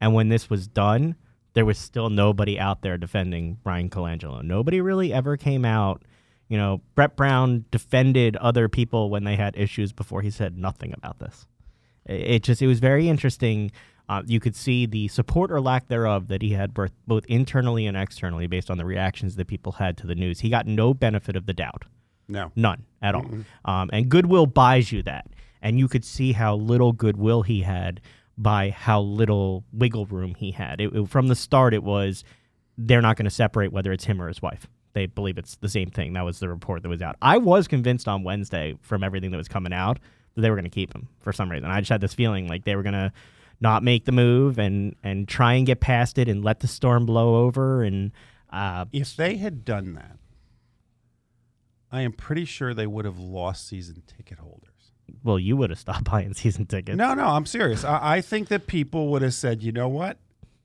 And 0.00 0.14
when 0.14 0.28
this 0.28 0.48
was 0.48 0.68
done, 0.68 1.16
there 1.54 1.64
was 1.64 1.78
still 1.78 2.10
nobody 2.10 2.58
out 2.58 2.82
there 2.82 2.98
defending 2.98 3.54
Bryan 3.62 3.90
Colangelo. 3.90 4.42
Nobody 4.42 4.80
really 4.80 5.12
ever 5.12 5.36
came 5.36 5.64
out. 5.64 6.02
You 6.48 6.56
know, 6.56 6.82
Brett 6.94 7.16
Brown 7.16 7.64
defended 7.70 8.36
other 8.36 8.68
people 8.68 9.10
when 9.10 9.24
they 9.24 9.36
had 9.36 9.56
issues 9.56 9.92
before 9.92 10.22
he 10.22 10.30
said 10.30 10.56
nothing 10.56 10.94
about 10.96 11.18
this. 11.18 11.46
It 12.06 12.42
just 12.42 12.62
it 12.62 12.66
was 12.66 12.78
very 12.78 13.08
interesting. 13.08 13.70
Uh, 14.08 14.22
you 14.26 14.40
could 14.40 14.56
see 14.56 14.86
the 14.86 15.06
support 15.08 15.52
or 15.52 15.60
lack 15.60 15.88
thereof 15.88 16.28
that 16.28 16.40
he 16.40 16.52
had 16.52 16.72
both, 16.72 16.92
both 17.06 17.24
internally 17.26 17.86
and 17.86 17.96
externally 17.96 18.46
based 18.46 18.70
on 18.70 18.78
the 18.78 18.84
reactions 18.84 19.36
that 19.36 19.46
people 19.46 19.72
had 19.72 19.96
to 19.98 20.06
the 20.06 20.14
news. 20.14 20.40
He 20.40 20.48
got 20.48 20.66
no 20.66 20.94
benefit 20.94 21.36
of 21.36 21.44
the 21.46 21.52
doubt. 21.52 21.84
No. 22.26 22.52
None 22.56 22.84
at 23.02 23.14
all. 23.14 23.26
Um, 23.64 23.90
and 23.92 24.08
goodwill 24.08 24.46
buys 24.46 24.92
you 24.92 25.02
that. 25.02 25.26
And 25.60 25.78
you 25.78 25.88
could 25.88 26.04
see 26.04 26.32
how 26.32 26.56
little 26.56 26.92
goodwill 26.92 27.42
he 27.42 27.62
had 27.62 28.00
by 28.38 28.70
how 28.70 29.00
little 29.00 29.64
wiggle 29.72 30.06
room 30.06 30.34
he 30.36 30.52
had. 30.52 30.80
It, 30.80 30.94
it- 30.94 31.08
from 31.08 31.28
the 31.28 31.34
start, 31.34 31.74
it 31.74 31.82
was 31.82 32.24
they're 32.78 33.02
not 33.02 33.16
going 33.16 33.24
to 33.24 33.30
separate 33.30 33.72
whether 33.72 33.92
it's 33.92 34.04
him 34.04 34.22
or 34.22 34.28
his 34.28 34.40
wife. 34.40 34.68
They 34.94 35.06
believe 35.06 35.36
it's 35.36 35.56
the 35.56 35.68
same 35.68 35.90
thing. 35.90 36.14
That 36.14 36.24
was 36.24 36.38
the 36.38 36.48
report 36.48 36.82
that 36.82 36.88
was 36.88 37.02
out. 37.02 37.16
I 37.20 37.36
was 37.38 37.68
convinced 37.68 38.08
on 38.08 38.22
Wednesday 38.24 38.76
from 38.80 39.02
everything 39.04 39.32
that 39.32 39.36
was 39.36 39.48
coming 39.48 39.72
out 39.72 39.98
that 40.34 40.40
they 40.42 40.48
were 40.50 40.56
going 40.56 40.64
to 40.64 40.70
keep 40.70 40.94
him 40.94 41.08
for 41.20 41.32
some 41.32 41.50
reason. 41.50 41.68
I 41.70 41.80
just 41.80 41.90
had 41.90 42.00
this 42.00 42.14
feeling 42.14 42.46
like 42.48 42.64
they 42.64 42.74
were 42.76 42.82
going 42.82 42.94
to 42.94 43.12
not 43.60 43.82
make 43.82 44.04
the 44.04 44.12
move 44.12 44.58
and 44.58 44.94
and 45.02 45.26
try 45.28 45.54
and 45.54 45.66
get 45.66 45.80
past 45.80 46.18
it 46.18 46.28
and 46.28 46.44
let 46.44 46.60
the 46.60 46.68
storm 46.68 47.06
blow 47.06 47.44
over 47.44 47.82
and 47.82 48.12
uh, 48.50 48.86
If 48.92 49.14
they 49.16 49.36
had 49.36 49.64
done 49.64 49.94
that, 49.94 50.16
I 51.90 52.02
am 52.02 52.12
pretty 52.12 52.44
sure 52.44 52.72
they 52.74 52.86
would 52.86 53.04
have 53.04 53.18
lost 53.18 53.66
season 53.68 54.02
ticket 54.06 54.38
holders. 54.38 54.92
well, 55.22 55.38
you 55.38 55.56
would 55.56 55.70
have 55.70 55.78
stopped 55.78 56.04
buying 56.10 56.34
season 56.34 56.66
tickets. 56.66 56.96
No, 56.96 57.14
no, 57.14 57.26
I'm 57.26 57.46
serious. 57.46 57.84
I, 57.84 58.16
I 58.16 58.20
think 58.20 58.48
that 58.48 58.66
people 58.66 59.08
would 59.08 59.22
have 59.22 59.34
said, 59.34 59.62
you 59.62 59.72
know 59.72 59.88
what? 59.88 60.18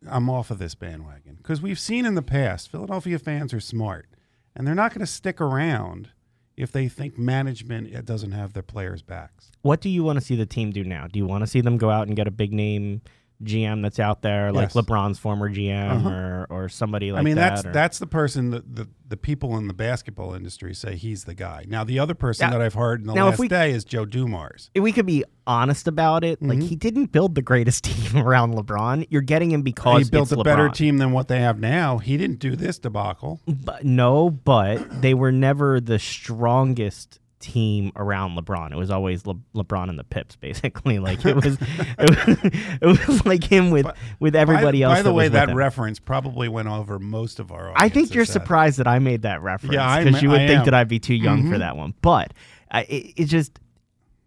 I'm 0.10 0.30
off 0.30 0.52
of 0.52 0.60
this 0.60 0.76
bandwagon. 0.76 1.36
Because 1.36 1.62
we've 1.62 1.80
seen 1.80 2.06
in 2.06 2.16
the 2.16 2.22
past, 2.22 2.70
Philadelphia 2.70 3.20
fans 3.20 3.54
are 3.54 3.60
smart, 3.62 4.08
and 4.56 4.68
they're 4.68 4.76
not 4.76 4.92
going 4.94 5.00
to 5.06 5.12
stick 5.12 5.40
around 5.40 6.10
if 6.56 6.72
they 6.72 6.88
think 6.88 7.18
management 7.18 8.06
doesn't 8.06 8.32
have 8.32 8.54
their 8.54 8.64
players' 8.64 9.02
backs. 9.02 9.52
What 9.62 9.82
do 9.82 9.90
you 9.90 10.04
want 10.04 10.20
to 10.20 10.26
see 10.26 10.36
the 10.36 10.46
team 10.46 10.72
do 10.72 10.84
now? 10.84 11.08
Do 11.08 11.18
you 11.20 11.26
want 11.26 11.42
to 11.44 11.48
see 11.48 11.62
them 11.62 11.78
go 11.78 11.90
out 11.90 12.08
and 12.08 12.16
get 12.16 12.28
a 12.28 12.32
big 12.32 12.54
name 12.54 13.02
GM 13.44 13.82
that's 13.82 14.00
out 14.00 14.22
there, 14.22 14.52
like 14.52 14.74
Yes. 14.74 14.86
LeBron's 14.86 15.20
former 15.20 15.50
GM 15.50 15.92
Uh-huh. 15.92 16.10
or 16.10 16.48
or 16.50 16.70
somebody 16.70 17.12
like 17.12 17.20
I 17.22 17.24
mean, 17.24 17.36
that? 17.36 17.56
that's 17.56 17.66
or- 17.66 17.72
that's 17.72 18.00
the 18.00 18.08
person 18.08 18.52
that 18.52 18.76
the, 18.76 18.88
the 19.08 19.18
people 19.18 19.58
in 19.58 19.68
the 19.68 19.74
basketball 19.74 20.34
industry 20.34 20.74
say 20.74 20.96
he's 20.96 21.26
the 21.26 21.34
guy. 21.34 21.66
Now, 21.68 21.84
the 21.84 22.00
other 22.00 22.14
person 22.14 22.48
Now- 22.50 22.58
that 22.58 22.62
I've 22.64 22.74
heard 22.74 23.02
in 23.02 23.08
the 23.08 23.14
last 23.14 23.40
we- 23.40 23.48
day 23.48 23.72
is 23.72 23.84
Joe 23.84 24.06
Dumars. 24.06 24.70
If 24.74 24.82
we 24.84 24.92
could 24.92 25.06
be 25.06 25.24
honest 25.46 25.90
about 25.90 26.24
it. 26.24 26.42
Like 26.42 26.60
Mhm. 26.60 26.68
he 26.70 26.76
didn't 26.78 27.12
build 27.12 27.36
the 27.36 27.42
greatest 27.42 27.84
team 27.84 28.18
around 28.26 28.54
LeBron. 28.54 29.08
You're 29.10 29.22
getting 29.22 29.52
him 29.52 29.62
because 29.62 30.06
he 30.06 30.10
built 30.10 30.32
a 30.32 30.38
better 30.42 30.70
team 30.70 31.00
than 31.00 31.12
what 31.12 31.28
they 31.28 31.42
have 31.42 31.60
now. 31.60 31.98
He 31.98 32.16
didn't 32.16 32.40
do 32.40 32.56
this 32.56 32.80
debacle. 32.80 33.42
But, 33.46 33.84
no, 33.84 34.30
but 34.30 35.02
they 35.02 35.14
were 35.14 35.34
never 35.34 35.82
the 35.82 36.00
strongest 36.00 37.20
team 37.44 37.92
around 37.96 38.38
LeBron. 38.38 38.72
It 38.72 38.78
was 38.78 38.90
always 38.90 39.26
Le- 39.28 39.36
LeBron 39.54 39.90
and 39.90 40.00
the 40.00 40.04
Pips, 40.04 40.36
basically. 40.48 40.98
Like 41.00 41.24
it 41.26 41.36
was, 41.36 41.58
it 41.60 42.00
was, 42.00 42.98
it 43.02 43.08
was 43.08 43.26
like 43.26 43.44
him 43.44 43.70
with 43.70 43.84
But- 43.84 43.98
with 44.20 44.36
everybody 44.36 44.80
by, 44.82 44.86
else. 44.86 44.94
By 45.00 45.02
the 45.02 45.10
that 45.10 45.14
way, 45.14 45.28
that 45.28 45.50
him. 45.50 45.56
reference 45.58 46.00
probably 46.00 46.48
went 46.48 46.68
over 46.70 46.98
most 47.00 47.40
of 47.40 47.52
our. 47.52 47.74
I 47.76 47.90
think 47.90 48.14
you're 48.16 48.26
surprised 48.26 48.80
that 48.80 48.88
I 48.88 49.00
made 49.00 49.24
that 49.24 49.42
reference 49.42 49.76
Yeah, 49.76 50.04
because 50.04 50.22
you 50.22 50.30
would 50.30 50.42
I 50.42 50.48
think 50.48 50.60
am. 50.60 50.66
that 50.66 50.74
I'd 50.74 50.88
be 50.88 51.00
too 51.00 51.16
young 51.16 51.44
for 51.50 51.56
Mhm. 51.58 51.60
that 51.60 51.78
one. 51.78 51.94
But 52.02 52.34
I, 52.72 52.82
it, 52.84 53.14
it 53.18 53.26
just 53.26 53.60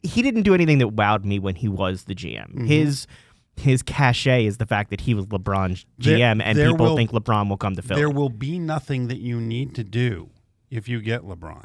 he 0.02 0.22
didn't 0.22 0.42
do 0.42 0.54
anything 0.54 0.78
that 0.78 0.94
wowed 0.94 1.24
me 1.24 1.38
when 1.38 1.54
he 1.56 1.68
was 1.68 2.04
the 2.04 2.14
GM. 2.14 2.48
Mm-hmm. 2.50 2.66
His 2.66 3.06
his 3.56 3.82
cachet 3.82 4.44
is 4.44 4.58
the 4.58 4.66
fact 4.66 4.90
that 4.90 5.00
he 5.00 5.14
was 5.14 5.24
LeBron's 5.26 5.86
There- 5.98 6.18
GM, 6.18 6.42
and 6.44 6.58
there 6.58 6.70
people 6.70 6.86
will- 6.90 6.96
think 6.96 7.10
LeBron 7.12 7.48
will 7.48 7.56
come 7.56 7.74
to 7.74 7.82
Philly. 7.82 7.98
There 8.00 8.10
will 8.10 8.28
be 8.28 8.58
nothing 8.58 9.08
that 9.08 9.18
you 9.18 9.40
need 9.40 9.74
to 9.76 9.82
do 9.84 10.28
if 10.70 10.88
you 10.88 11.00
get 11.00 11.22
LeBron. 11.22 11.64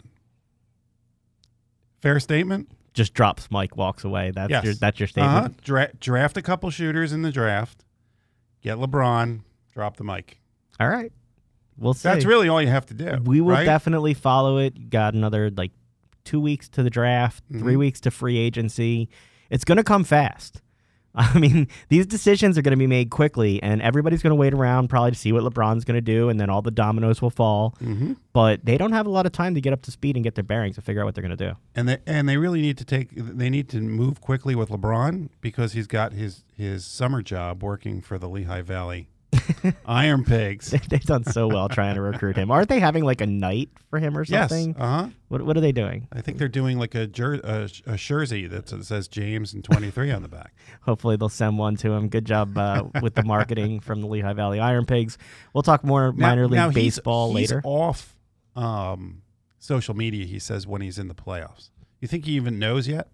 Fair 2.02 2.20
statement. 2.20 2.70
Just 2.94 3.14
drops 3.14 3.50
mic, 3.52 3.78
walks 3.78 4.04
away. 4.04 4.32
That's 4.32 4.50
Yes. 4.52 4.64
your 4.66 4.74
that's 4.74 5.00
your 5.00 5.08
statement. 5.08 5.38
Uh-huh. 5.38 5.50
Dra- 5.64 5.94
draft 6.00 6.36
a 6.38 6.42
couple 6.42 6.70
shooters 6.72 7.14
in 7.14 7.22
the 7.22 7.32
draft. 7.32 7.86
Get 8.62 8.78
LeBron. 8.78 9.42
Drop 9.74 9.96
the 9.98 10.04
mic. 10.04 10.40
All 10.80 10.90
right, 10.90 11.12
we'll 11.78 11.94
see. 11.94 12.10
That's 12.10 12.26
really 12.26 12.50
all 12.50 12.62
you 12.62 12.68
have 12.68 12.86
to 12.88 12.94
do. 12.94 13.20
we 13.24 13.40
will 13.40 13.52
right? 13.54 13.66
definitely 13.66 14.14
follow 14.14 14.58
it. 14.58 14.76
You 14.78 14.88
got 14.90 15.14
another 15.14 15.50
like 15.52 15.72
two 16.26 16.40
weeks 16.42 16.68
to 16.70 16.84
the 16.84 16.90
draft, 16.90 17.44
three 17.50 17.76
Mhm. 17.76 17.80
weeks 17.80 18.00
to 18.02 18.12
free 18.12 18.38
agency. 18.38 19.10
It's 19.50 19.64
going 19.64 19.78
to 19.78 19.84
come 19.84 20.04
fast. 20.04 20.62
I 21.16 21.38
mean, 21.38 21.68
these 21.90 22.06
decisions 22.06 22.58
are 22.58 22.62
going 22.62 22.72
to 22.72 22.78
be 22.78 22.88
made 22.88 23.10
quickly, 23.10 23.62
and 23.62 23.82
everybody's 23.82 24.22
going 24.22 24.32
to 24.32 24.36
wait 24.36 24.54
around 24.54 24.88
probably 24.90 25.12
to 25.12 25.18
see 25.18 25.32
what 25.34 25.44
LeBron's 25.44 25.84
going 25.84 25.96
to 25.98 26.02
do, 26.02 26.30
and 26.30 26.40
then 26.40 26.50
all 26.50 26.62
the 26.62 26.72
dominoes 26.72 27.22
will 27.22 27.30
fall. 27.30 27.76
Mhm. 27.82 28.16
But 28.34 28.64
they 28.66 28.78
don't 28.78 28.94
have 28.94 29.06
a 29.06 29.10
lot 29.10 29.26
of 29.26 29.34
time 29.34 29.54
to 29.56 29.62
get 29.62 29.74
up 29.74 29.82
to 29.84 29.92
speed 29.92 30.16
and 30.16 30.24
get 30.24 30.36
their 30.36 30.44
bearings 30.44 30.78
and 30.78 30.86
figure 30.86 31.02
out 31.02 31.06
what 31.06 31.16
they're 31.16 31.22
going 31.22 31.38
to 31.38 31.50
do. 31.50 31.56
And 31.76 31.90
they 31.90 31.98
and 32.08 32.30
they 32.30 32.38
really 32.38 32.62
need 32.62 32.78
to 32.78 32.86
take. 32.86 33.10
They 33.14 33.50
need 33.50 33.68
to 33.70 33.82
move 33.82 34.22
quickly 34.22 34.56
with 34.56 34.70
LeBron 34.70 35.30
because 35.42 35.74
he's 35.74 35.88
got 35.88 36.14
his 36.14 36.46
his 36.56 36.86
summer 36.86 37.22
job 37.22 37.62
working 37.62 38.02
for 38.02 38.18
the 38.18 38.30
Lehigh 38.30 38.62
Valley 38.62 39.10
Iron 39.86 40.24
Pigs. 40.24 40.72
They've 40.90 41.02
done 41.04 41.24
so 41.24 41.48
well 41.48 41.70
trying 41.70 41.96
to 41.96 42.02
recruit 42.02 42.36
him. 42.36 42.52
Aren't 42.52 42.70
they 42.70 42.80
having 42.80 43.04
like 43.04 43.22
a 43.22 43.26
night 43.26 43.70
for 43.90 44.00
him 44.00 44.18
or 44.18 44.26
something? 44.26 44.70
yes. 44.70 44.78
Uh 44.78 44.88
huh. 45.04 45.08
What 45.30 45.42
What 45.44 45.58
are 45.58 45.62
they 45.62 45.72
doing? 45.72 46.08
I 46.12 46.22
think 46.22 46.38
they're 46.38 46.48
doing 46.48 46.78
like 46.78 46.96
a, 46.96 47.08
jer- 47.08 47.42
a, 47.44 47.70
a 47.86 47.96
jersey 47.96 48.48
that 48.48 48.70
says 48.70 49.08
James 49.08 49.54
and 49.54 49.64
23 49.64 50.12
on 50.12 50.22
the 50.22 50.28
back. 50.28 50.54
Hopefully 50.82 51.16
they'll 51.16 51.30
send 51.30 51.58
one 51.58 51.76
to 51.78 51.92
him. 51.92 52.10
Good 52.10 52.26
job 52.26 52.58
uh, 52.58 52.86
with 53.02 53.16
the 53.16 53.24
marketing 53.24 53.80
from 53.80 54.02
the 54.02 54.08
Lehigh 54.08 54.34
Valley 54.34 54.60
Iron 54.60 54.86
Pigs. 54.86 55.18
We'll 55.54 55.64
talk 55.64 55.84
more 55.84 56.12
minor 56.12 56.48
league 56.48 56.56
now 56.56 56.72
baseball 56.72 57.34
he's 57.34 57.52
later. 57.52 57.62
off 57.64 58.18
um, 58.56 59.22
social 59.60 59.96
media, 59.96 60.26
he 60.26 60.40
says, 60.40 60.68
when 60.68 60.82
he's 60.82 61.00
in 61.00 61.08
the 61.08 61.16
playoffs. 61.16 61.70
You 62.00 62.08
think 62.08 62.26
he 62.26 62.34
even 62.34 62.60
knows 62.60 62.88
yet? 62.88 63.10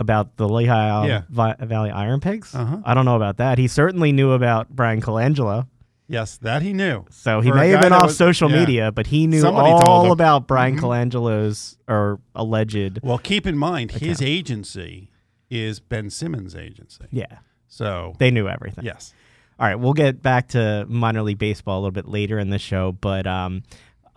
About 0.00 0.36
the 0.38 0.48
Lehigh 0.48 1.06
Yeah. 1.06 1.22
Vi- 1.28 1.56
Valley 1.60 1.90
Iron 1.90 2.20
Pigs. 2.20 2.54
Uh-huh. 2.54 2.78
I 2.84 2.94
don't 2.94 3.04
know 3.04 3.16
about 3.16 3.36
that. 3.36 3.58
He 3.58 3.68
certainly 3.68 4.10
knew 4.12 4.32
about 4.32 4.70
Bryan 4.70 5.00
Colangelo, 5.02 5.66
Yes, 6.08 6.38
that 6.38 6.62
he 6.62 6.72
knew. 6.72 7.04
so 7.10 7.40
he 7.42 7.50
For 7.50 7.56
may 7.56 7.68
have 7.68 7.80
been 7.82 7.92
off 7.92 8.06
was- 8.06 8.16
social 8.16 8.50
yeah. 8.50 8.58
media, 8.60 8.92
but 8.92 9.06
he 9.08 9.26
knew 9.26 9.40
Somebody 9.42 9.70
all 9.70 10.10
about 10.10 10.48
Bryan 10.48 10.76
Mhm. 10.76 10.80
Colangelo's 10.80 11.76
or 11.86 12.18
alleged. 12.34 12.98
Well, 13.02 13.18
keep 13.18 13.46
in 13.46 13.56
mind, 13.58 13.92
his 13.92 14.20
agency 14.22 15.10
is 15.50 15.80
Ben 15.80 16.08
Simmons' 16.10 16.56
agency. 16.56 17.04
Yeah, 17.10 17.26
So, 17.68 18.14
they 18.18 18.30
knew 18.30 18.48
everything. 18.48 18.84
yes. 18.84 19.12
All 19.58 19.66
right, 19.66 19.74
we'll 19.78 19.92
get 19.92 20.22
back 20.22 20.48
to 20.48 20.86
minor 20.88 21.20
league 21.22 21.38
baseball 21.38 21.76
a 21.78 21.80
little 21.80 21.90
bit 21.92 22.08
later 22.08 22.38
in 22.38 22.48
the 22.48 22.58
show, 22.58 22.92
but 22.92 23.26
um, 23.26 23.62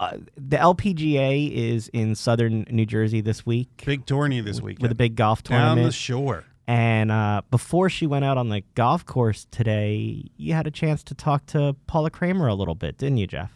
uh, 0.03 0.17
the 0.35 0.57
LPGA 0.57 1.51
is 1.51 1.87
in 1.89 2.15
southern 2.15 2.65
New 2.69 2.85
Jersey 2.85 3.21
this 3.21 3.45
week 3.45 3.69
Big 3.85 4.05
tourney 4.05 4.41
this 4.41 4.61
weekend. 4.61 4.81
with 4.81 4.91
a 4.91 4.95
big 4.95 5.15
golf 5.15 5.43
Down 5.43 5.59
tournament. 5.59 5.87
the 5.87 5.91
shore. 5.93 6.43
And 6.67 7.11
uh, 7.11 7.41
before 7.51 7.89
she 7.89 8.07
went 8.07 8.23
out 8.23 8.37
on 8.37 8.49
the 8.49 8.61
golf 8.75 9.05
course 9.05 9.45
today, 9.51 10.23
you 10.37 10.53
had 10.53 10.65
a 10.65 10.71
chance 10.71 11.03
to 11.03 11.13
talk 11.15 11.45
to 11.47 11.75
Paula 11.87 12.09
Creamer 12.09 12.47
a 12.47 12.53
little 12.55 12.75
bit, 12.75 12.97
didn't 12.97 13.17
you, 13.17 13.27
Jeff? 13.27 13.51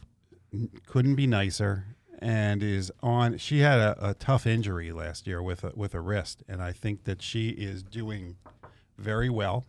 Couldn't 0.85 1.15
be 1.15 1.25
nicer. 1.27 1.85
And 2.19 2.63
is 2.63 2.91
on. 3.03 3.37
She 3.37 3.59
had 3.59 3.77
a, 3.79 4.09
a 4.09 4.13
tough 4.15 4.47
injury 4.47 4.91
last 4.91 5.27
year 5.27 5.41
with 5.41 5.63
a, 5.63 5.71
with 5.75 5.93
a 5.93 6.01
wrist, 6.01 6.41
and 6.49 6.61
I 6.63 6.71
think 6.71 7.03
that 7.03 7.21
she 7.21 7.49
is 7.49 7.83
doing 7.83 8.37
very 8.97 9.29
well. 9.29 9.65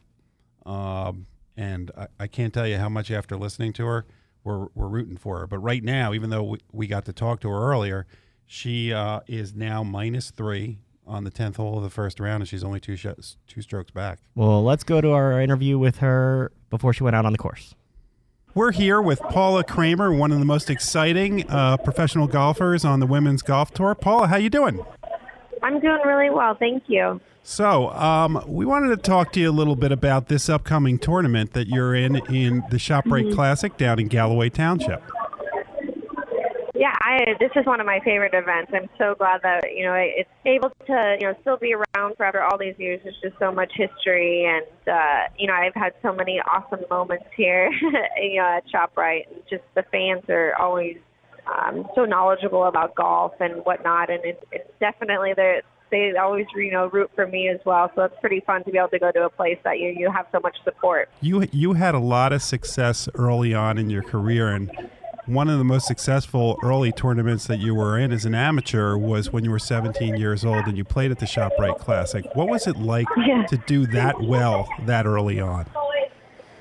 Um, 0.65 1.27
and 1.59 1.91
I, 1.97 2.07
I 2.21 2.27
can't 2.27 2.55
tell 2.55 2.67
you 2.67 2.79
how 2.79 2.89
much 2.89 3.11
after 3.11 3.37
listening 3.37 3.75
to 3.75 3.85
her, 3.85 4.07
we're 4.49 4.67
we're 4.75 4.89
rooting 4.89 5.17
for 5.17 5.41
her. 5.41 5.47
But 5.47 5.59
right 5.59 5.85
now, 5.85 6.13
even 6.15 6.31
though 6.31 6.43
we, 6.43 6.59
we 6.73 6.87
got 6.87 7.05
to 7.05 7.13
talk 7.13 7.41
to 7.41 7.49
her 7.51 7.71
earlier, 7.71 8.07
she 8.47 8.93
uh, 8.93 9.21
is 9.27 9.55
now 9.55 9.83
minus 9.83 10.31
three 10.31 10.79
on 11.07 11.25
the 11.25 11.31
tenth 11.31 11.57
hole 11.57 11.77
of 11.77 11.85
the 11.85 11.91
first 11.91 12.19
round, 12.19 12.43
and 12.43 12.49
she's 12.49 12.65
only 12.65 12.81
two 12.81 12.97
sh- 12.97 13.07
two 13.47 13.63
strokes 13.63 13.91
back. 13.91 14.21
Well, 14.35 14.65
let's 14.65 14.85
go 14.85 15.01
to 15.01 15.11
our 15.11 15.41
interview 15.41 15.79
with 15.79 15.99
her 15.99 16.51
before 16.71 16.93
she 16.93 17.05
went 17.05 17.15
out 17.15 17.27
on 17.27 17.33
the 17.33 17.39
course. 17.39 17.75
We're 18.55 18.73
here 18.73 19.01
with 19.01 19.21
Paula 19.21 19.63
Creamer, 19.63 20.13
one 20.13 20.33
of 20.33 20.39
the 20.39 20.45
most 20.45 20.69
exciting 20.71 21.49
uh, 21.49 21.77
professional 21.77 22.27
golfers 22.27 22.85
on 22.85 22.99
the 22.99 23.07
women's 23.07 23.43
golf 23.43 23.73
tour. 23.73 23.95
Paula, 23.95 24.27
how 24.27 24.37
you 24.37 24.51
doing? 24.51 24.85
I'm 25.63 25.81
doing 25.81 26.01
really 26.05 26.31
well, 26.31 26.55
thank 26.55 26.85
you. 26.87 27.21
So, 27.43 27.89
um, 27.91 28.45
we 28.47 28.67
wanted 28.67 28.89
to 28.89 28.99
talk 28.99 29.33
to 29.33 29.41
you 29.41 29.49
a 29.49 29.53
little 29.53 29.77
bit 29.77 29.91
about 29.91 30.29
this 30.29 30.49
upcoming 30.49 30.99
tournament 30.99 31.55
that 31.55 31.67
you're 31.67 31.95
in 31.95 32.17
in 32.27 32.63
the 32.71 32.77
ShopRite 32.77 33.35
Classic 33.35 33.77
down 33.77 33.99
in 33.99 34.09
Galloway 34.09 34.51
Township. 34.51 35.03
Yeah, 36.79 36.95
I 37.01 37.35
this 37.41 37.51
is 37.57 37.67
one 37.67 37.81
of 37.81 37.87
my 37.87 37.99
favorite 38.05 38.35
events. 38.35 38.71
I'm 38.73 38.89
so 38.99 39.17
glad 39.19 39.43
that 39.43 39.75
you 39.75 39.85
know 39.85 39.95
it's 39.95 40.31
able 40.47 40.71
to 40.87 41.17
you 41.19 41.27
know 41.27 41.35
still 41.41 41.57
be 41.57 41.75
around 41.75 42.17
for 42.17 42.25
after 42.25 42.41
all 42.41 42.57
these 42.57 42.77
years. 42.79 43.01
There's 43.03 43.19
just 43.21 43.37
so 43.41 43.51
much 43.51 43.73
history, 43.75 44.45
and 44.45 44.65
uh, 44.87 45.25
you 45.37 45.49
know 45.49 45.55
I've 45.55 45.75
had 45.75 45.95
so 46.03 46.13
many 46.13 46.41
awesome 46.41 46.85
moments 46.89 47.25
here, 47.37 47.69
you 48.23 48.37
know 48.37 48.59
at 48.59 48.65
Shoprite. 48.69 49.27
And 49.27 49.43
just 49.51 49.65
the 49.75 49.83
fans 49.91 50.23
are 50.29 50.55
always 50.55 50.99
um, 51.49 51.87
so 51.95 52.05
knowledgeable 52.05 52.65
about 52.65 52.95
golf 52.95 53.33
and 53.41 53.65
whatnot, 53.65 54.11
and 54.11 54.21
it's, 54.25 54.43
it's 54.53 54.71
definitely 54.81 55.33
they 55.35 55.61
they 55.91 56.13
always 56.21 56.47
you 56.55 56.71
know 56.71 56.89
root 56.89 57.11
for 57.15 57.27
me 57.27 57.49
as 57.49 57.61
well. 57.65 57.91
So 57.95 58.03
it's 58.03 58.15
pretty 58.21 58.41
fun 58.41 58.65
to 58.65 58.71
be 58.71 58.79
able 58.79 58.89
to 58.91 58.99
go 58.99 59.11
to 59.13 59.25
a 59.25 59.31
place 59.31 59.59
that 59.65 59.79
you 59.79 59.89
you 59.91 60.11
have 60.11 60.27
so 60.33 60.41
much 60.41 60.57
support. 60.65 61.09
You 61.21 61.47
you 61.53 61.73
had 61.75 61.95
a 61.95 61.99
lot 62.01 62.33
of 62.33 62.43
success 62.43 63.09
early 63.15 63.55
on 63.55 63.79
in 63.79 63.89
your 63.91 64.03
career, 64.03 64.49
and 64.49 64.71
one 65.27 65.49
of 65.51 65.59
the 65.59 65.65
most 65.65 65.87
successful 65.87 66.59
early 66.63 66.91
tournaments 66.91 67.47
that 67.49 67.59
you 67.59 67.75
were 67.75 67.99
in 67.99 68.13
as 68.13 68.25
an 68.25 68.35
amateur 68.35 68.97
was 68.97 69.31
when 69.31 69.45
you 69.45 69.51
were 69.51 69.59
17 69.59 70.17
years 70.17 70.43
old 70.43 70.67
and 70.67 70.79
you 70.79 70.85
played 70.85 71.11
at 71.11 71.19
the 71.19 71.27
ShopRite 71.27 71.79
Classic. 71.79 72.25
What 72.35 72.49
was 72.49 72.67
it 72.67 72.79
like 72.79 73.07
Yeah. 73.17 73.45
to 73.47 73.59
do 73.59 73.87
that 73.89 74.23
well 74.23 74.67
that 74.87 75.05
early 75.05 75.39
on? 75.39 75.67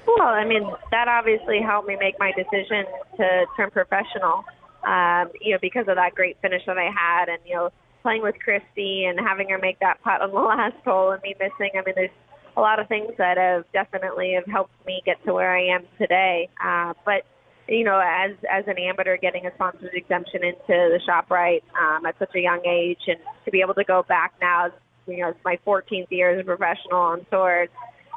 Well, 0.06 0.27
I 0.27 0.44
mean, 0.46 0.70
that 0.91 1.08
obviously 1.08 1.62
helped 1.62 1.88
me 1.88 1.96
make 1.96 2.20
my 2.20 2.32
decision 2.34 2.86
to 3.17 3.46
turn 3.56 3.72
professional. 3.72 4.44
Um, 4.88 5.32
you 5.41 5.51
know, 5.51 5.60
because 5.62 5.88
of 5.89 5.96
that 5.96 6.15
great 6.15 6.38
finish 6.41 6.63
that 6.65 6.77
I 6.77 6.89
had, 6.89 7.27
and 7.27 7.39
you 7.46 7.56
know, 7.56 7.70
playing 8.03 8.22
with 8.22 8.36
Cristie 8.39 9.03
and 9.03 9.20
having 9.20 9.50
her 9.50 9.58
make 9.58 9.79
that 9.79 10.01
putt 10.01 10.22
on 10.22 10.32
the 10.32 10.39
last 10.39 10.77
hole, 10.86 11.12
and 11.12 11.22
me 11.22 11.36
missing. 11.39 11.72
I 11.75 11.84
mean, 11.86 11.96
there's 11.96 12.10
a 12.56 12.62
lot 12.62 12.79
of 12.79 12.88
things 12.88 13.12
that 13.17 13.38
have 13.38 13.65
definitely 13.74 14.34
have 14.34 14.46
helped 14.51 14.74
me 14.86 15.01
get 15.06 15.24
to 15.25 15.34
where 15.34 15.56
I 15.56 15.75
am 15.75 15.86
today. 16.00 16.50
Uh, 16.63 16.94
but 17.06 17.25
you 17.67 17.84
know, 17.84 18.00
as 18.00 18.32
as 18.50 18.63
an 18.67 18.77
amateur, 18.79 19.17
getting 19.17 19.46
a 19.46 19.53
sponsored 19.56 19.94
exemption 19.94 20.44
into 20.44 20.58
the 20.67 21.00
ShopRite 21.08 21.63
um, 21.79 22.06
at 22.06 22.17
such 22.17 22.34
a 22.36 22.39
young 22.39 22.65
age, 22.65 23.01
and 23.08 23.17
to 23.46 23.51
be 23.51 23.62
able 23.62 23.74
to 23.74 23.84
go 23.84 24.03
back 24.08 24.34
now, 24.41 24.70
you 25.06 25.17
know, 25.17 25.29
it's 25.29 25.39
my 25.44 25.60
14th 25.67 26.08
year 26.10 26.32
as 26.32 26.39
a 26.39 26.44
professional 26.44 27.00
on 27.00 27.25
tour. 27.29 27.67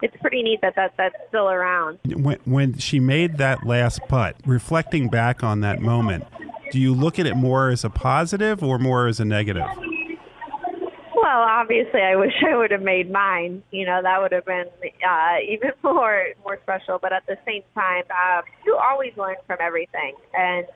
It's, 0.02 0.16
pretty 0.20 0.42
neat 0.42 0.60
that, 0.62 0.74
that 0.76 0.94
that's 0.96 1.14
still 1.28 1.48
around. 1.48 1.98
When, 2.04 2.38
when 2.44 2.78
she 2.78 3.00
made 3.00 3.38
that 3.38 3.66
last 3.66 4.00
putt, 4.08 4.36
reflecting 4.46 5.08
back 5.08 5.42
on 5.42 5.60
that 5.60 5.80
moment, 5.80 6.24
do 6.70 6.78
you 6.78 6.94
look 6.94 7.18
at 7.18 7.26
it 7.26 7.36
more 7.36 7.70
as 7.70 7.84
a 7.84 7.90
positive 7.90 8.62
or 8.62 8.78
more 8.78 9.06
as 9.06 9.20
a 9.20 9.24
negative? 9.24 9.66
Well, 11.30 11.42
obviously, 11.42 12.00
I 12.00 12.16
wish 12.16 12.32
I 12.46 12.56
would 12.56 12.70
have 12.70 12.82
made 12.82 13.10
mine. 13.10 13.62
You 13.70 13.86
know, 13.86 14.00
that 14.02 14.20
would 14.20 14.32
have 14.32 14.46
been 14.46 14.66
uh, 15.06 15.36
even 15.46 15.70
more 15.82 16.26
more 16.44 16.58
special. 16.62 16.98
But 17.00 17.12
at 17.12 17.26
the 17.26 17.36
same 17.46 17.62
time, 17.74 18.04
uh, 18.10 18.42
you 18.64 18.76
always 18.76 19.12
learn 19.16 19.36
from 19.46 19.58
everything, 19.60 20.14
and 20.34 20.66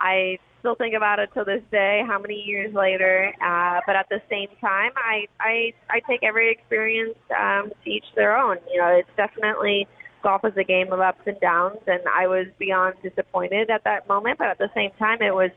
I 0.00 0.38
still 0.64 0.74
think 0.76 0.94
about 0.94 1.18
it 1.18 1.28
to 1.34 1.44
this 1.44 1.60
day. 1.70 2.02
How 2.06 2.18
many 2.18 2.36
years 2.36 2.72
later? 2.72 3.30
Uh, 3.44 3.80
but 3.86 3.96
at 3.96 4.08
the 4.08 4.22
same 4.30 4.48
time, 4.62 4.92
I 4.96 5.26
I 5.38 5.74
I 5.90 6.00
take 6.08 6.22
every 6.22 6.50
experience 6.50 7.18
um, 7.38 7.70
to 7.84 7.90
each 7.90 8.06
their 8.16 8.34
own. 8.34 8.56
You 8.72 8.80
know, 8.80 8.88
it's 8.88 9.10
definitely 9.14 9.86
golf 10.22 10.42
is 10.46 10.56
a 10.56 10.64
game 10.64 10.90
of 10.90 11.00
ups 11.00 11.20
and 11.26 11.38
downs, 11.38 11.80
and 11.86 12.00
I 12.08 12.28
was 12.28 12.46
beyond 12.58 12.94
disappointed 13.02 13.68
at 13.68 13.84
that 13.84 14.08
moment. 14.08 14.38
But 14.38 14.48
at 14.48 14.56
the 14.58 14.70
same 14.74 14.90
time, 14.98 15.20
it 15.20 15.34
was 15.34 15.50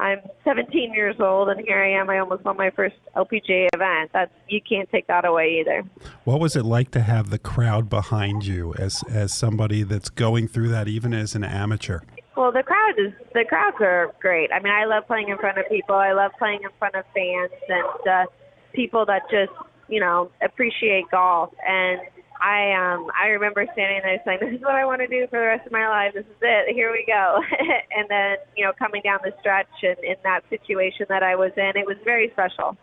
I'm 0.00 0.20
17 0.44 0.94
years 0.94 1.16
old, 1.20 1.50
and 1.50 1.60
here 1.60 1.78
I 1.78 1.92
am. 1.92 2.08
I 2.08 2.18
almost 2.18 2.42
won 2.44 2.56
my 2.56 2.70
first 2.70 2.96
LPGA 3.14 3.68
event. 3.74 4.10
That's 4.12 4.32
you 4.48 4.60
can't 4.66 4.90
take 4.90 5.06
that 5.06 5.26
away 5.26 5.60
either. 5.60 5.84
What 6.24 6.40
was 6.40 6.56
it 6.56 6.64
like 6.64 6.90
to 6.92 7.00
have 7.00 7.30
the 7.30 7.38
crowd 7.38 7.88
behind 7.88 8.46
you 8.46 8.74
as 8.78 9.02
as 9.10 9.32
somebody 9.32 9.82
that's 9.82 10.08
going 10.08 10.48
through 10.48 10.68
that, 10.68 10.88
even 10.88 11.12
as 11.12 11.34
an 11.34 11.44
amateur? 11.44 12.00
Well, 12.36 12.52
the 12.52 12.62
crowd 12.62 12.94
is 12.98 13.12
the 13.34 13.44
crowds 13.48 13.76
are 13.80 14.12
great. 14.20 14.50
I 14.52 14.60
mean, 14.60 14.72
I 14.72 14.84
love 14.84 15.06
playing 15.06 15.28
in 15.28 15.38
front 15.38 15.58
of 15.58 15.68
people. 15.68 15.96
I 15.96 16.12
love 16.12 16.32
playing 16.38 16.60
in 16.62 16.70
front 16.78 16.94
of 16.94 17.04
fans 17.14 17.50
and 17.68 18.08
uh, 18.08 18.26
people 18.72 19.04
that 19.06 19.22
just 19.30 19.52
you 19.88 20.00
know 20.00 20.30
appreciate 20.42 21.10
golf. 21.10 21.50
And 21.66 22.00
I 22.40 22.72
um 22.72 23.10
I 23.20 23.28
remember 23.28 23.66
standing 23.72 24.00
there 24.02 24.20
saying, 24.24 24.38
"This 24.42 24.54
is 24.54 24.60
what 24.62 24.74
I 24.74 24.84
want 24.84 25.00
to 25.00 25.06
do 25.06 25.26
for 25.28 25.38
the 25.38 25.46
rest 25.46 25.66
of 25.66 25.72
my 25.72 25.88
life. 25.88 26.14
This 26.14 26.24
is 26.24 26.40
it. 26.40 26.74
Here 26.74 26.90
we 26.92 27.04
go." 27.06 27.40
and 27.96 28.08
then 28.08 28.36
you 28.56 28.64
know 28.64 28.72
coming 28.78 29.02
down 29.02 29.18
the 29.22 29.32
stretch 29.40 29.68
and 29.82 29.98
in 29.98 30.16
that 30.22 30.42
situation 30.48 31.06
that 31.08 31.22
I 31.22 31.36
was 31.36 31.52
in, 31.56 31.72
it 31.74 31.86
was 31.86 31.96
very 32.04 32.30
special. 32.32 32.76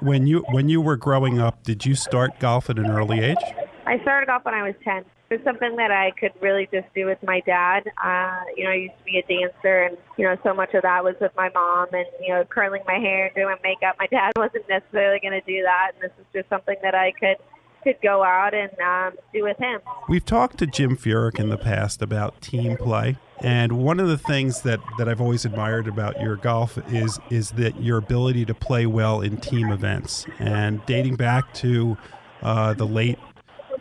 When 0.00 0.26
you 0.26 0.44
when 0.50 0.68
you 0.68 0.80
were 0.80 0.96
growing 0.96 1.38
up, 1.38 1.62
did 1.62 1.86
you 1.86 1.94
start 1.94 2.38
golf 2.40 2.70
at 2.70 2.78
an 2.78 2.90
early 2.90 3.20
age? 3.20 3.44
I 3.86 4.00
started 4.00 4.26
golf 4.26 4.44
when 4.44 4.54
I 4.54 4.62
was 4.62 4.74
10. 4.82 5.04
Was 5.34 5.42
something 5.42 5.74
that 5.76 5.90
I 5.90 6.12
could 6.12 6.30
really 6.40 6.68
just 6.72 6.86
do 6.94 7.06
with 7.06 7.18
my 7.24 7.40
dad. 7.40 7.90
Uh, 8.00 8.44
you 8.56 8.62
know, 8.62 8.70
I 8.70 8.74
used 8.74 8.94
to 8.98 9.04
be 9.04 9.18
a 9.18 9.22
dancer, 9.22 9.82
and 9.82 9.96
you 10.16 10.24
know, 10.24 10.36
so 10.44 10.54
much 10.54 10.74
of 10.74 10.82
that 10.82 11.02
was 11.02 11.16
with 11.20 11.32
my 11.36 11.50
mom, 11.52 11.88
and 11.92 12.06
you 12.20 12.28
know, 12.28 12.44
curling 12.44 12.82
my 12.86 13.00
hair, 13.00 13.32
doing 13.34 13.56
makeup. 13.64 13.96
My 13.98 14.06
dad 14.06 14.30
wasn't 14.36 14.68
necessarily 14.68 15.18
going 15.18 15.32
to 15.32 15.40
do 15.40 15.62
that, 15.64 15.90
and 15.94 16.04
this 16.04 16.12
is 16.20 16.26
just 16.32 16.48
something 16.48 16.76
that 16.84 16.94
I 16.94 17.10
could 17.18 17.38
could 17.82 17.96
go 18.00 18.22
out 18.22 18.54
and 18.54 18.70
um, 18.78 19.18
do 19.32 19.42
with 19.42 19.58
him. 19.58 19.80
We've 20.08 20.24
talked 20.24 20.58
to 20.58 20.68
Jim 20.68 20.96
Furyk 20.96 21.40
in 21.40 21.48
the 21.48 21.58
past 21.58 22.00
about 22.00 22.40
team 22.40 22.76
play, 22.76 23.16
and 23.40 23.72
one 23.72 23.98
of 23.98 24.06
the 24.06 24.16
things 24.16 24.62
that, 24.62 24.78
that 24.98 25.08
I've 25.08 25.20
always 25.20 25.44
admired 25.44 25.88
about 25.88 26.20
your 26.20 26.36
golf 26.36 26.78
is 26.92 27.18
is 27.28 27.50
that 27.52 27.82
your 27.82 27.98
ability 27.98 28.44
to 28.44 28.54
play 28.54 28.86
well 28.86 29.20
in 29.20 29.38
team 29.38 29.72
events. 29.72 30.26
And 30.38 30.86
dating 30.86 31.16
back 31.16 31.52
to 31.54 31.98
uh, 32.40 32.74
the 32.74 32.86
late 32.86 33.18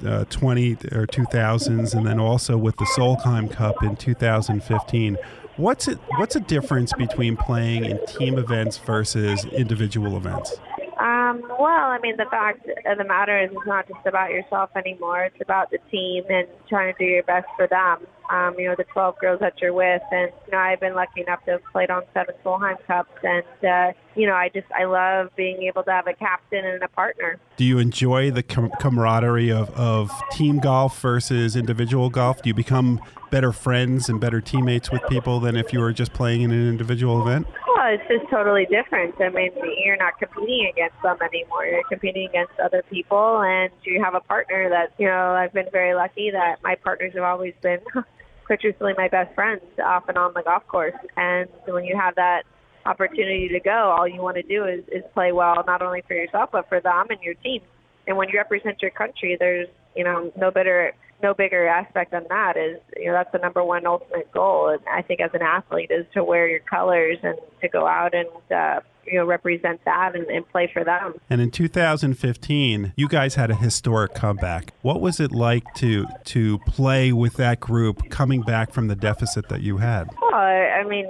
uh, 0.05 0.25
20 0.25 0.74
or 0.91 1.07
2000s, 1.07 1.93
and 1.93 2.05
then 2.05 2.19
also 2.19 2.57
with 2.57 2.75
the 2.77 2.86
Solheim 2.98 3.50
Cup 3.51 3.83
in 3.83 3.95
2015. 3.95 5.17
What's 5.57 5.88
it? 5.88 6.00
What's 6.17 6.36
a 6.36 6.39
difference 6.39 6.93
between 6.93 7.38
playing 7.38 7.86
in 7.86 8.03
team 8.07 8.38
events 8.39 8.77
versus 8.79 9.45
individual 9.45 10.17
events? 10.17 10.57
Um, 11.03 11.41
well, 11.60 11.91
I 11.91 12.00
mean, 12.01 12.15
the 12.15 12.27
fact 12.31 12.65
of 12.86 12.98
the 12.98 13.03
matter 13.03 13.38
is, 13.38 13.50
it's 13.51 13.67
not 13.67 13.89
just 13.89 14.05
about 14.05 14.29
yourself 14.31 14.69
anymore. 14.77 15.25
It's 15.25 15.41
about 15.41 15.69
the 15.69 15.79
team 15.91 16.24
and 16.29 16.48
trying 16.69 16.93
to 16.93 16.98
do 16.98 17.03
your 17.03 17.24
best 17.24 17.45
for 17.57 17.67
them. 17.67 18.07
Um, 18.31 18.55
you 18.57 18.69
know, 18.69 18.75
the 18.77 18.86
12 18.86 19.19
girls 19.19 19.41
that 19.41 19.62
you're 19.62 19.74
with, 19.74 20.01
and 20.12 20.31
you 20.45 20.53
know, 20.53 20.60
I've 20.60 20.79
been 20.79 20.95
lucky 20.95 21.19
enough 21.19 21.43
to 21.43 21.51
have 21.51 21.62
played 21.74 21.91
on 21.91 22.03
seven 22.13 22.36
Solheim 22.45 22.77
Cups, 22.88 23.12
and 23.22 23.43
uh, 23.69 23.91
you 24.15 24.25
know, 24.25 24.33
I 24.33 24.48
just 24.48 24.67
I 24.72 24.86
love 24.86 25.27
being 25.36 25.63
able 25.63 25.83
to 25.83 25.91
have 25.91 26.07
a 26.07 26.13
captain 26.13 26.65
and 26.65 26.81
a 26.81 26.88
partner. 26.88 27.38
Do 27.57 27.65
you 27.65 27.79
enjoy 27.79 28.31
the 28.31 28.41
com- 28.41 28.72
camaraderie 28.79 29.51
of, 29.51 29.72
of 29.72 30.10
team 30.31 30.60
golf 30.60 31.01
versus 31.01 31.57
individual 31.57 32.10
golf? 32.10 32.41
Do 32.41 32.50
you 32.50 32.53
become 32.53 33.01
better 33.34 33.52
friends 33.52 34.10
and 34.10 34.22
better 34.22 34.40
teammates 34.40 34.92
with 34.92 35.02
people 35.10 35.40
than 35.40 35.56
if 35.56 35.74
you 35.74 35.80
were 35.80 35.92
just 35.92 36.13
playing 36.13 36.42
in 36.42 36.52
an 36.52 36.70
individual 36.70 37.20
event? 37.20 37.48
Well, 37.68 37.92
it's 37.92 38.08
just 38.08 38.30
totally 38.30 38.68
different. 38.68 39.20
I 39.20 39.30
mean, 39.30 39.50
you're 39.84 39.98
not 39.98 40.20
competing 40.20 40.70
against 40.72 41.02
them 41.02 41.18
anymore. 41.20 41.66
You're 41.66 41.84
competing 41.90 42.30
against 42.30 42.54
other 42.63 42.84
people, 42.92 43.42
and 43.42 43.72
you 43.82 44.04
have 44.04 44.13
a 44.13 44.20
partner 44.20 44.70
that, 44.70 44.94
you 45.00 45.08
know, 45.08 45.32
I've 45.32 45.52
been 45.52 45.66
very 45.72 45.96
lucky 45.96 46.30
that 46.30 46.62
my 46.62 46.75
partners 46.75 47.13
have 47.16 47.24
always 47.24 47.56
been, 47.63 47.80
truthfully, 48.62 48.94
my 49.00 49.08
best 49.08 49.34
friends 49.34 49.63
off 49.84 50.08
and 50.08 50.18
on 50.20 50.36
the 50.36 50.44
golf 50.44 50.68
course. 50.68 50.94
And 51.18 51.50
when 51.66 51.86
you 51.86 51.98
have 52.00 52.13
that 52.13 52.44
opportunity 52.86 53.50
to 53.50 53.60
go, 53.60 53.96
all 53.98 54.08
you 54.08 54.22
want 54.22 54.36
to 54.36 54.44
do 54.44 54.66
is, 54.66 54.84
is 54.92 55.04
play 55.16 55.32
well, 55.32 55.63
not 55.66 55.82
only 55.82 56.04
for 56.08 56.13
yourself, 56.13 56.52
but 56.52 56.70
for 56.70 56.80
them 56.82 57.08
and 57.10 57.20
your 57.24 57.34
team. 57.34 57.63
And 58.06 58.16
when 58.16 58.30
you 58.30 58.38
represent 58.38 58.80
your 58.84 58.92
country, 58.92 59.38
there's, 59.40 59.70
you 59.96 60.04
know, 60.04 60.32
no 60.38 60.52
better 60.52 60.94
no 61.24 61.34
bigger 61.34 61.68
aspect 61.68 62.12
than 62.12 62.25
that 62.30 62.58
is 62.58 62.80
you 62.98 63.06
know 63.06 63.13
that's 63.13 63.32
the 63.32 63.39
number 63.39 63.63
one 63.63 63.88
ultimate 63.88 64.32
goal. 64.32 64.70
And 64.70 64.82
i 64.88 65.01
think 65.01 65.22
as 65.22 65.32
an 65.34 65.42
athlete 65.42 65.89
is 65.89 66.06
to 66.13 66.24
wear 66.24 66.48
your 66.48 66.60
colors 66.60 67.18
and 67.24 67.38
to 67.62 67.70
go 67.70 67.88
out 67.88 68.13
and 68.13 68.27
uh, 68.51 68.82
you 69.06 69.18
know 69.18 69.25
represent 69.25 69.84
that 69.86 70.15
and, 70.15 70.27
and 70.27 70.48
play 70.50 70.70
for 70.72 70.84
them. 70.84 71.15
And 71.30 71.42
in 71.42 71.50
2015 71.50 72.94
you 72.96 73.08
guys 73.08 73.36
had 73.36 73.50
a 73.50 73.56
historic 73.56 74.13
comeback. 74.13 74.74
What 74.82 75.01
was 75.01 75.20
it 75.20 75.32
like 75.32 75.63
to 75.75 76.06
to 76.25 76.60
play 76.68 77.13
with 77.13 77.36
that 77.36 77.60
group 77.60 78.10
coming 78.10 78.42
back 78.42 78.74
from 78.74 78.88
the 78.88 78.96
deficit 78.96 79.50
that 79.50 79.62
you 79.62 79.77
had? 79.77 80.10
Well 80.22 80.34
i 80.34 80.84
mean 80.88 81.08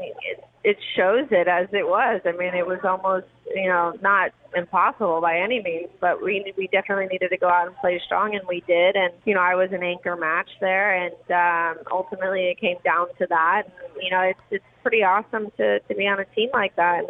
it, 0.64 0.78
shows 0.96 1.28
it 1.32 1.48
as 1.48 1.68
it 1.72 1.88
was 1.88 2.22
i 2.26 2.32
mean 2.32 2.54
it 2.54 2.66
was 2.66 2.80
almost 2.84 3.28
you 3.54 3.68
know 3.68 3.94
not 4.02 4.32
impossible 4.56 5.22
by 5.22 5.38
any 5.38 5.62
means, 5.62 5.90
but 6.00 6.22
we 6.22 6.54
we 6.58 6.68
definitely 6.68 7.08
needed 7.08 7.30
to 7.30 7.38
go 7.38 7.48
out 7.48 7.68
and 7.68 7.76
play 7.78 8.02
strong, 8.06 8.36
and 8.36 8.48
we 8.48 8.64
did. 8.68 8.96
And 8.96 9.14
you 9.26 9.34
know, 9.34 9.42
I 9.42 9.56
was 9.56 9.70
an 9.72 9.84
anchor 9.84 10.16
match 10.16 10.50
there, 10.60 10.96
and 10.96 11.14
um, 11.32 11.84
ultimately 11.92 12.50
it 12.50 12.60
came 12.60 12.78
down 12.84 13.08
to 13.20 13.28
that. 13.30 13.64
And, 13.66 14.02
you 14.02 14.12
know, 14.12 14.22
it's 14.22 14.40
it's 14.52 14.66
pretty 14.82 15.04
awesome 15.04 15.52
to 15.58 15.80
to 15.80 15.96
be 15.96 16.08
on 16.08 16.20
a 16.20 16.26
team 16.36 16.50
like 16.54 16.76
that. 16.76 17.00
And 17.00 17.08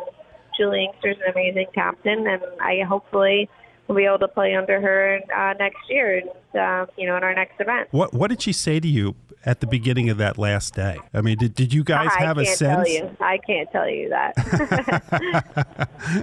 Juli 0.58 0.86
Inkster's 0.86 1.18
an 1.26 1.32
amazing 1.32 1.68
captain, 1.74 2.28
and 2.28 2.42
I 2.62 2.84
hopefully 2.88 3.50
will 3.88 3.96
be 3.96 4.06
able 4.06 4.20
to 4.20 4.28
play 4.28 4.56
under 4.56 4.80
her 4.80 5.20
uh, 5.36 5.54
next 5.60 5.90
year, 5.90 6.22
uh, 6.56 6.86
you 6.98 7.08
know, 7.08 7.18
in 7.18 7.24
our 7.24 7.34
next 7.34 7.60
event. 7.60 7.88
What 7.92 8.14
What 8.14 8.30
did 8.30 8.42
she 8.42 8.54
say 8.54 8.80
to 8.80 8.88
you 8.88 9.16
at 9.46 9.60
the 9.60 9.68
beginning 9.68 10.10
of 10.10 10.18
that 10.18 10.38
last 10.38 10.74
day? 10.74 10.98
I 11.14 11.22
mean, 11.22 11.38
did, 11.38 11.54
did 11.54 11.74
you 11.74 11.84
guys 11.84 12.10
I 12.18 12.24
have 12.24 12.38
a 12.38 12.46
sense? 12.46 12.88
Tell 12.88 12.88
you. 12.88 13.18
I 13.20 13.38
can't 13.40 13.70
tell 13.72 13.90
you 13.90 14.10
that. 14.10 14.34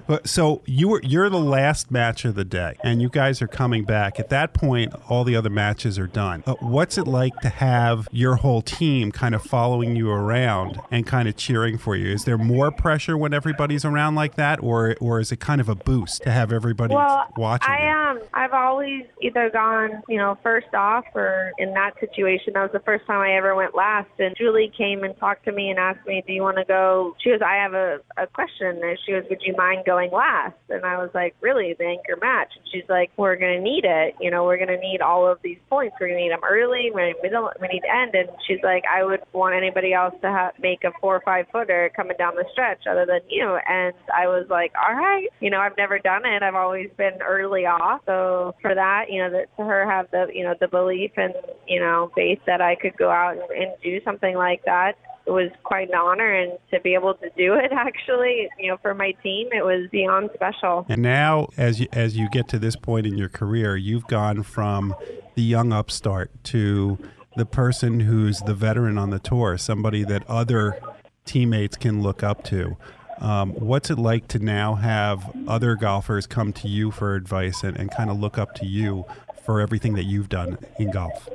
But- 0.07 0.27
so 0.29 0.63
you 0.67 0.89
were 0.89 1.01
you're 1.03 1.29
the 1.29 1.39
last 1.39 1.91
match 1.91 2.25
of 2.25 2.35
the 2.35 2.45
day, 2.45 2.77
and 2.83 3.03
you 3.03 3.09
guys 3.09 3.43
are 3.43 3.49
coming 3.49 3.85
back. 3.85 4.19
At 4.21 4.29
that 4.31 4.55
point, 4.55 4.93
all 5.09 5.25
the 5.25 5.37
other 5.37 5.51
matches 5.51 5.99
are 5.99 6.07
done. 6.07 6.43
Uh, 6.47 6.55
what's 6.61 6.99
it 6.99 7.07
like 7.07 7.37
to 7.41 7.49
have 7.49 8.09
your 8.13 8.37
whole 8.37 8.63
team 8.63 9.13
kind 9.13 9.35
of 9.35 9.43
following 9.43 9.97
you 9.97 10.11
around 10.11 10.81
and 10.91 11.07
kind 11.07 11.29
of 11.29 11.37
cheering 11.37 11.79
for 11.79 11.97
you? 11.97 12.13
Is 12.13 12.25
there 12.25 12.39
more 12.39 12.71
pressure 12.71 13.17
when 13.17 13.35
everybody's 13.35 13.85
around 13.85 14.15
like 14.15 14.37
that, 14.37 14.63
or 14.63 14.97
or 15.01 15.21
is 15.21 15.33
it 15.33 15.41
kind 15.41 15.61
of 15.61 15.69
a 15.69 15.75
boost 15.75 16.23
to 16.23 16.31
have 16.31 16.53
everybody 16.53 16.95
well, 16.95 17.27
watching? 17.37 17.71
I 17.71 18.11
um 18.11 18.21
I've 18.35 18.53
always 18.53 19.05
either 19.21 19.51
gone, 19.51 20.03
you 20.09 20.17
know, 20.17 20.20
first 20.43 20.73
off 20.75 21.05
or 21.15 21.53
in 21.59 21.73
that 21.75 21.93
situation 22.01 22.53
that 22.55 22.63
was 22.63 22.73
the 22.73 22.81
first 22.81 23.07
time 23.07 23.21
I 23.21 23.37
ever 23.37 23.55
went 23.55 23.75
last 23.75 24.11
and 24.19 24.35
Juli 24.37 24.73
came 24.77 25.05
and 25.05 25.17
talked 25.19 25.45
to 25.45 25.53
me 25.53 25.71
and 25.71 25.79
asked 25.79 26.07
me, 26.07 26.23
"Do 26.27 26.33
you 26.33 26.43
want 26.43 26.57
to 26.59 26.65
go?" 26.65 27.15
She 27.23 27.31
goes, 27.31 27.41
"I 27.45 27.57
have 27.57 27.75
a 27.75 28.01
a 28.17 28.27
question." 28.27 28.81
And 28.83 28.99
she 29.05 29.13
goes, 29.13 29.25
"Would 29.29 29.43
you 29.43 29.55
mind 29.57 29.85
going 29.85 30.11
last?" 30.11 30.57
And 30.69 30.85
I 30.85 30.97
was 30.99 31.11
like, 31.15 31.35
"Really, 31.41 31.75
the 31.79 31.87
anchor 31.87 32.17
match?" 32.21 32.53
And 32.57 32.65
she's 32.73 32.89
like, 32.89 33.11
"We're 33.17 33.37
going 33.37 33.57
to 33.57 33.63
need 33.63 33.85
it. 33.85 34.17
You 34.21 34.31
know, 34.31 34.45
we're 34.45 34.57
going 34.57 34.69
to 34.69 34.79
need 34.79 35.01
all 35.01 35.27
of 35.27 35.39
these 35.43 35.59
points. 35.69 35.97
We're 36.01 36.09
going 36.09 36.19
to 36.19 36.25
need 36.25 36.33
them 36.33 36.45
early, 36.49 36.91
we 36.95 37.03
need 37.03 37.17
middle, 37.23 37.51
we 37.61 37.69
need 37.69 37.81
to 37.81 37.95
end." 37.95 38.15
And 38.15 38.29
she's 38.47 38.63
like, 38.63 38.85
"I 38.87 39.05
would 39.05 39.21
want 39.33 39.55
anybody 39.55 39.93
else 39.93 40.15
to 40.23 40.31
ha- 40.31 40.53
make 40.61 40.85
a 40.85 40.93
four 41.01 41.17
or 41.17 41.21
five 41.21 41.47
footer 41.53 41.91
coming 41.95 42.17
down 42.17 42.37
the 42.37 42.45
stretch 42.53 42.87
other 42.87 43.07
than 43.07 43.21
you." 43.29 43.59
And 43.69 43.95
I 44.15 44.27
was 44.29 44.47
like, 44.49 44.73
"All 44.77 44.95
right." 44.95 45.29
You 45.41 45.51
know, 45.51 45.61
I've 45.61 45.77
never 45.77 45.99
done 45.99 46.25
it. 46.25 46.43
I've 46.43 46.55
always 46.55 46.91
been 46.97 47.23
early 47.23 47.67
off. 47.67 48.03
So 48.07 48.55
for 48.63 48.75
that, 48.75 49.07
you 49.11 49.23
know, 49.23 49.31
that 49.31 49.55
to 49.57 49.65
her 49.65 49.89
have 49.89 50.10
the 50.11 50.27
you 50.33 50.45
know 50.45 50.55
the 50.61 50.69
belief 50.69 51.13
and 51.17 51.35
you 51.67 51.81
know 51.81 52.11
faith 52.15 52.41
that 52.47 52.61
I 52.61 52.75
could 52.75 52.97
go 52.97 53.11
out 53.11 53.33
and, 53.37 53.51
and 53.51 53.73
do 53.83 54.01
something 54.05 54.37
like 54.37 54.65
that 54.65 54.97
it 55.27 55.31
was 55.31 55.51
quite 55.63 55.89
an 55.89 55.95
honor 55.95 56.33
and 56.33 56.59
to 56.73 56.81
be 56.81 56.95
able 56.95 57.15
to 57.15 57.29
do 57.37 57.55
it 57.55 57.71
actually 57.73 58.49
you 58.59 58.69
know 58.69 58.77
for 58.83 58.95
my 58.95 59.13
team 59.23 59.49
it 59.53 59.65
was 59.65 59.89
beyond 59.91 60.31
special 60.35 60.87
And 60.89 61.03
now, 61.03 61.49
as 61.57 61.81
you, 61.81 61.87
as 61.93 62.17
you 62.17 62.29
get 62.31 62.49
to 62.49 62.59
this 62.59 62.77
point 62.77 63.07
in 63.07 63.17
your 63.17 63.29
career, 63.29 63.77
you've 63.77 64.07
gone 64.07 64.43
from 64.43 64.95
the 65.35 65.43
young 65.43 65.73
upstart 65.73 66.31
to 66.45 66.99
the 67.37 67.47
person 67.47 68.01
who's 68.01 68.41
the 68.41 68.55
veteran 68.55 68.99
on 68.99 69.11
the 69.11 69.19
tour, 69.19 69.57
somebody 69.57 70.05
that 70.05 70.29
other 70.29 70.81
teammates 71.25 71.77
can 71.77 72.03
look 72.03 72.23
up 72.23 72.43
to. 72.45 72.77
Um, 73.19 73.53
what's 73.53 73.91
it 73.91 73.99
like 73.99 74.29
to 74.29 74.39
now 74.39 74.77
have 74.77 75.31
other 75.47 75.77
golfers 75.77 76.27
come 76.27 76.53
to 76.55 76.69
you 76.69 76.91
for 76.91 77.15
advice 77.15 77.63
and, 77.63 77.77
and 77.77 77.91
kind 77.91 78.09
of 78.09 78.19
look 78.19 78.39
up 78.39 78.55
to 78.57 78.67
you 78.67 79.05
for 79.43 79.61
everything 79.61 79.95
that 79.95 80.05
you've 80.05 80.29
done 80.29 80.59
in 80.79 80.91
golf? 80.91 81.29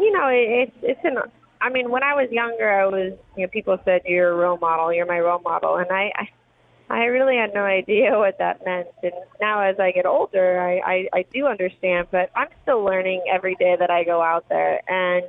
you 0.00 0.12
know 0.12 0.28
it, 0.28 0.46
it's 0.48 0.76
it's 0.82 1.00
an 1.04 1.18
i 1.60 1.68
mean 1.68 1.90
when 1.90 2.02
i 2.02 2.14
was 2.14 2.28
younger 2.30 2.70
i 2.70 2.86
was 2.86 3.12
you 3.36 3.42
know 3.42 3.48
people 3.48 3.78
said 3.84 4.00
you're 4.06 4.30
a 4.30 4.34
role 4.34 4.58
model 4.58 4.92
you're 4.92 5.06
my 5.06 5.18
role 5.18 5.40
model 5.40 5.76
and 5.76 5.90
i 5.90 6.10
i 6.14 6.28
I 6.90 7.04
really 7.04 7.36
had 7.36 7.52
no 7.52 7.64
idea 7.64 8.12
what 8.18 8.38
that 8.38 8.64
meant, 8.64 8.88
and 9.02 9.12
now 9.42 9.60
as 9.60 9.78
I 9.78 9.90
get 9.90 10.06
older, 10.06 10.58
I, 10.58 10.78
I 10.78 11.08
I 11.18 11.24
do 11.34 11.44
understand. 11.46 12.08
But 12.10 12.30
I'm 12.34 12.48
still 12.62 12.82
learning 12.82 13.24
every 13.30 13.56
day 13.56 13.76
that 13.78 13.90
I 13.90 14.04
go 14.04 14.22
out 14.22 14.48
there, 14.48 14.80
and 14.88 15.22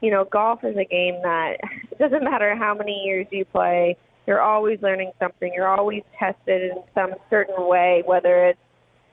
you 0.00 0.10
know, 0.10 0.24
golf 0.24 0.64
is 0.64 0.76
a 0.76 0.84
game 0.84 1.22
that 1.22 1.58
it 1.92 1.98
doesn't 2.00 2.24
matter 2.24 2.56
how 2.56 2.74
many 2.74 3.04
years 3.04 3.28
you 3.30 3.44
play, 3.44 3.96
you're 4.26 4.40
always 4.40 4.82
learning 4.82 5.12
something. 5.20 5.52
You're 5.54 5.68
always 5.68 6.02
tested 6.18 6.72
in 6.72 6.82
some 6.92 7.14
certain 7.30 7.68
way, 7.68 8.02
whether 8.04 8.46
it's 8.46 8.58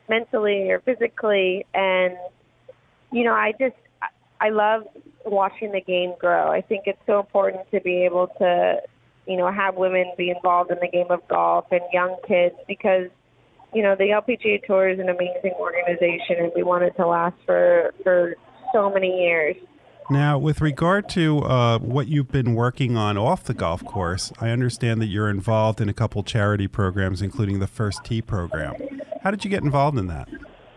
mentally 0.09 0.69
or 0.71 0.79
physically. 0.81 1.65
And, 1.73 2.15
you 3.11 3.23
know, 3.23 3.33
I 3.33 3.53
just, 3.59 3.75
I 4.39 4.49
love 4.49 4.83
watching 5.25 5.71
the 5.71 5.81
game 5.81 6.13
grow. 6.19 6.51
I 6.51 6.61
think 6.61 6.83
it's 6.85 6.99
so 7.05 7.19
important 7.19 7.69
to 7.71 7.81
be 7.81 8.03
able 8.05 8.27
to, 8.39 8.81
you 9.25 9.37
know, 9.37 9.51
have 9.51 9.75
women 9.75 10.13
be 10.17 10.29
involved 10.29 10.71
in 10.71 10.77
the 10.81 10.87
game 10.87 11.07
of 11.09 11.27
golf 11.27 11.65
and 11.71 11.81
young 11.91 12.17
kids 12.27 12.55
because, 12.67 13.09
you 13.73 13.83
know, 13.83 13.95
the 13.95 14.05
LPGA 14.05 14.65
Tour 14.65 14.89
is 14.89 14.99
an 14.99 15.09
amazing 15.09 15.53
organization 15.59 16.37
and 16.39 16.51
we 16.55 16.63
want 16.63 16.83
it 16.83 16.95
to 16.97 17.07
last 17.07 17.35
for, 17.45 17.93
for 18.03 18.35
so 18.73 18.89
many 18.89 19.21
years. 19.23 19.55
Now, 20.09 20.37
with 20.37 20.61
regard 20.61 21.09
to 21.09 21.39
uh, 21.39 21.79
what 21.79 22.07
you've 22.07 22.31
been 22.31 22.55
working 22.55 22.95
on 22.95 23.17
off 23.17 23.43
the 23.43 23.53
golf 23.53 23.83
course, 23.83 24.31
I 24.39 24.49
understand 24.49 25.01
that 25.01 25.07
you're 25.07 25.29
involved 25.29 25.81
in 25.81 25.89
a 25.89 25.93
couple 25.93 26.23
charity 26.23 26.67
programs, 26.67 27.21
including 27.21 27.59
the 27.59 27.67
First 27.67 28.05
Tee 28.05 28.21
program. 28.21 28.75
How 29.21 29.31
did 29.31 29.43
you 29.43 29.49
get 29.49 29.63
involved 29.63 29.97
in 29.97 30.07
that? 30.07 30.29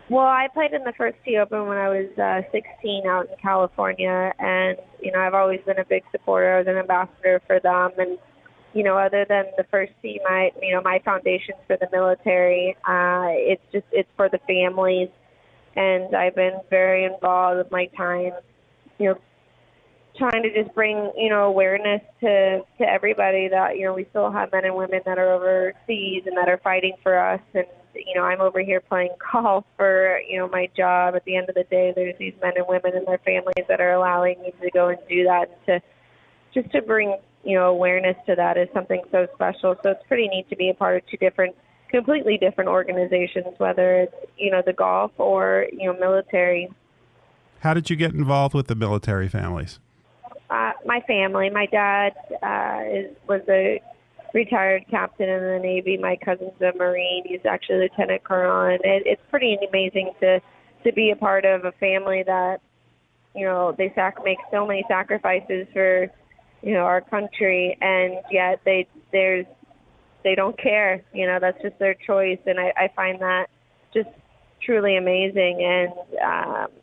Well, 0.09 0.25
I 0.25 0.49
played 0.53 0.73
in 0.73 0.83
the 0.83 0.91
first 0.97 1.17
Tee 1.23 1.37
Open 1.37 1.67
when 1.67 1.77
I 1.77 1.87
was 1.87 2.17
uh, 2.19 2.41
16 2.51 3.07
out 3.07 3.29
in 3.29 3.35
California, 3.41 4.33
and 4.37 4.77
you 5.01 5.13
know 5.13 5.19
I've 5.19 5.33
always 5.33 5.61
been 5.65 5.79
a 5.79 5.85
big 5.85 6.03
supporter. 6.11 6.55
I 6.55 6.57
was 6.59 6.67
an 6.67 6.75
ambassador 6.75 7.41
for 7.47 7.61
them, 7.61 7.91
and 7.97 8.17
you 8.73 8.83
know 8.83 8.97
other 8.97 9.25
than 9.29 9.45
the 9.57 9.63
first 9.71 9.93
Tee, 10.01 10.19
my 10.25 10.51
you 10.61 10.73
know 10.75 10.81
my 10.81 10.99
foundation's 11.05 11.59
for 11.67 11.77
the 11.77 11.87
military. 11.93 12.75
Uh, 12.85 13.31
it's 13.31 13.63
just 13.71 13.85
it's 13.93 14.09
for 14.17 14.27
the 14.27 14.39
families 14.39 15.07
and 15.75 16.15
I've 16.15 16.35
been 16.35 16.59
very 16.69 17.05
involved 17.05 17.59
with 17.59 17.71
my 17.71 17.85
time, 17.97 18.33
you 18.99 19.09
know, 19.09 19.19
trying 20.17 20.43
to 20.43 20.53
just 20.53 20.73
bring 20.75 21.11
you 21.17 21.29
know 21.29 21.43
awareness 21.45 22.01
to 22.19 22.61
to 22.77 22.83
everybody 22.83 23.47
that 23.47 23.77
you 23.77 23.85
know 23.85 23.93
we 23.93 24.05
still 24.09 24.31
have 24.31 24.51
men 24.51 24.65
and 24.65 24.75
women 24.75 25.01
that 25.05 25.17
are 25.17 25.33
overseas 25.33 26.23
and 26.25 26.37
that 26.37 26.49
are 26.49 26.59
fighting 26.63 26.93
for 27.01 27.17
us. 27.17 27.41
And 27.53 27.65
you 27.95 28.15
know 28.15 28.23
I'm 28.23 28.41
over 28.41 28.61
here 28.61 28.81
playing 28.81 29.11
golf 29.31 29.65
for 29.77 30.19
you 30.27 30.37
know 30.37 30.47
my 30.47 30.69
job. 30.75 31.15
At 31.15 31.25
the 31.25 31.35
end 31.35 31.49
of 31.49 31.55
the 31.55 31.65
day 31.65 31.93
there's 31.95 32.17
these 32.19 32.33
men 32.41 32.53
and 32.55 32.65
women 32.67 32.95
and 32.95 33.07
their 33.07 33.19
families 33.19 33.65
that 33.67 33.81
are 33.81 33.93
allowing 33.93 34.41
me 34.41 34.53
to 34.61 34.71
go 34.71 34.89
and 34.89 34.99
do 35.09 35.23
that. 35.23 35.49
And 35.49 35.81
to 36.53 36.61
just 36.61 36.71
to 36.73 36.81
bring 36.81 37.17
you 37.43 37.57
know 37.57 37.69
awareness 37.69 38.17
to 38.27 38.35
that 38.35 38.57
is 38.57 38.67
something 38.73 39.01
so 39.11 39.27
special. 39.35 39.75
So 39.83 39.91
it's 39.91 40.07
pretty 40.07 40.27
neat 40.27 40.49
to 40.49 40.55
be 40.55 40.69
a 40.69 40.73
part 40.73 40.97
of 40.97 41.03
two 41.09 41.17
different 41.17 41.55
completely 41.89 42.37
different 42.37 42.69
organizations 42.69 43.47
whether 43.57 43.99
it's 43.99 44.15
you 44.37 44.49
know 44.49 44.61
the 44.65 44.71
golf 44.71 45.11
or 45.17 45.67
you 45.73 45.91
know 45.91 45.99
military 45.99 46.69
how 47.61 47.73
did 47.73 47.89
you 47.89 47.95
get 47.95 48.13
involved 48.13 48.53
with 48.53 48.67
the 48.67 48.75
military 48.75 49.27
families 49.27 49.79
uh, 50.51 50.73
my 50.85 50.99
family. 51.07 51.49
My 51.49 51.65
dad 51.65 52.13
uh, 52.43 52.81
is 52.85 53.15
was 53.27 53.41
a 53.47 53.81
retired 54.33 54.83
captain 54.91 55.29
in 55.29 55.41
the 55.41 55.59
Navy. 55.59 55.97
My 55.97 56.17
cousin's 56.17 56.59
a 56.61 56.73
Marine. 56.77 57.23
He's 57.25 57.45
actually 57.49 57.77
a 57.77 57.79
Lieutenant 57.83 58.23
Colonel, 58.25 58.65
and 58.65 58.81
it, 58.83 59.03
it's 59.05 59.21
pretty 59.29 59.57
amazing 59.67 60.11
to 60.19 60.41
to 60.83 60.91
be 60.91 61.11
a 61.11 61.15
part 61.15 61.45
of 61.45 61.63
a 61.63 61.71
family 61.73 62.23
that 62.23 62.59
you 63.33 63.45
know 63.45 63.73
they 63.77 63.93
sac- 63.95 64.23
make 64.25 64.39
so 64.51 64.67
many 64.67 64.83
sacrifices 64.89 65.67
for 65.71 66.07
you 66.61 66.73
know 66.73 66.81
our 66.81 66.99
country, 66.99 67.77
and 67.79 68.15
yet 68.29 68.59
they 68.65 68.87
there's 69.13 69.45
they 70.25 70.35
don't 70.35 70.59
care. 70.59 71.01
You 71.13 71.27
know 71.27 71.39
that's 71.39 71.61
just 71.61 71.79
their 71.79 71.93
choice, 71.93 72.39
and 72.45 72.59
I, 72.59 72.73
I 72.75 72.89
find 72.93 73.21
that 73.21 73.45
just 73.93 74.09
truly 74.61 74.97
amazing. 74.97 75.63
And 75.63 75.93
um, 76.21 76.80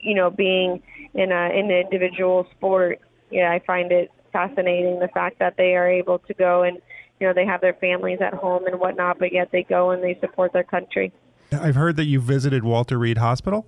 you 0.00 0.14
know, 0.14 0.30
being 0.30 0.82
in 1.14 1.32
a 1.32 1.50
in 1.50 1.70
an 1.70 1.86
individual 1.90 2.46
sport, 2.56 3.00
yeah, 3.30 3.50
I 3.50 3.60
find 3.60 3.92
it 3.92 4.10
fascinating 4.32 4.98
the 5.00 5.08
fact 5.08 5.38
that 5.40 5.56
they 5.56 5.74
are 5.76 5.88
able 5.88 6.18
to 6.20 6.34
go 6.34 6.62
and 6.62 6.78
you 7.18 7.26
know 7.26 7.32
they 7.32 7.44
have 7.44 7.60
their 7.60 7.74
families 7.74 8.20
at 8.20 8.34
home 8.34 8.66
and 8.66 8.78
whatnot, 8.78 9.18
but 9.18 9.32
yet 9.32 9.50
they 9.52 9.62
go 9.62 9.90
and 9.90 10.02
they 10.02 10.18
support 10.20 10.52
their 10.52 10.64
country. 10.64 11.12
I've 11.52 11.74
heard 11.74 11.96
that 11.96 12.04
you 12.04 12.20
visited 12.20 12.64
Walter 12.64 12.98
Reed 12.98 13.18
Hospital. 13.18 13.66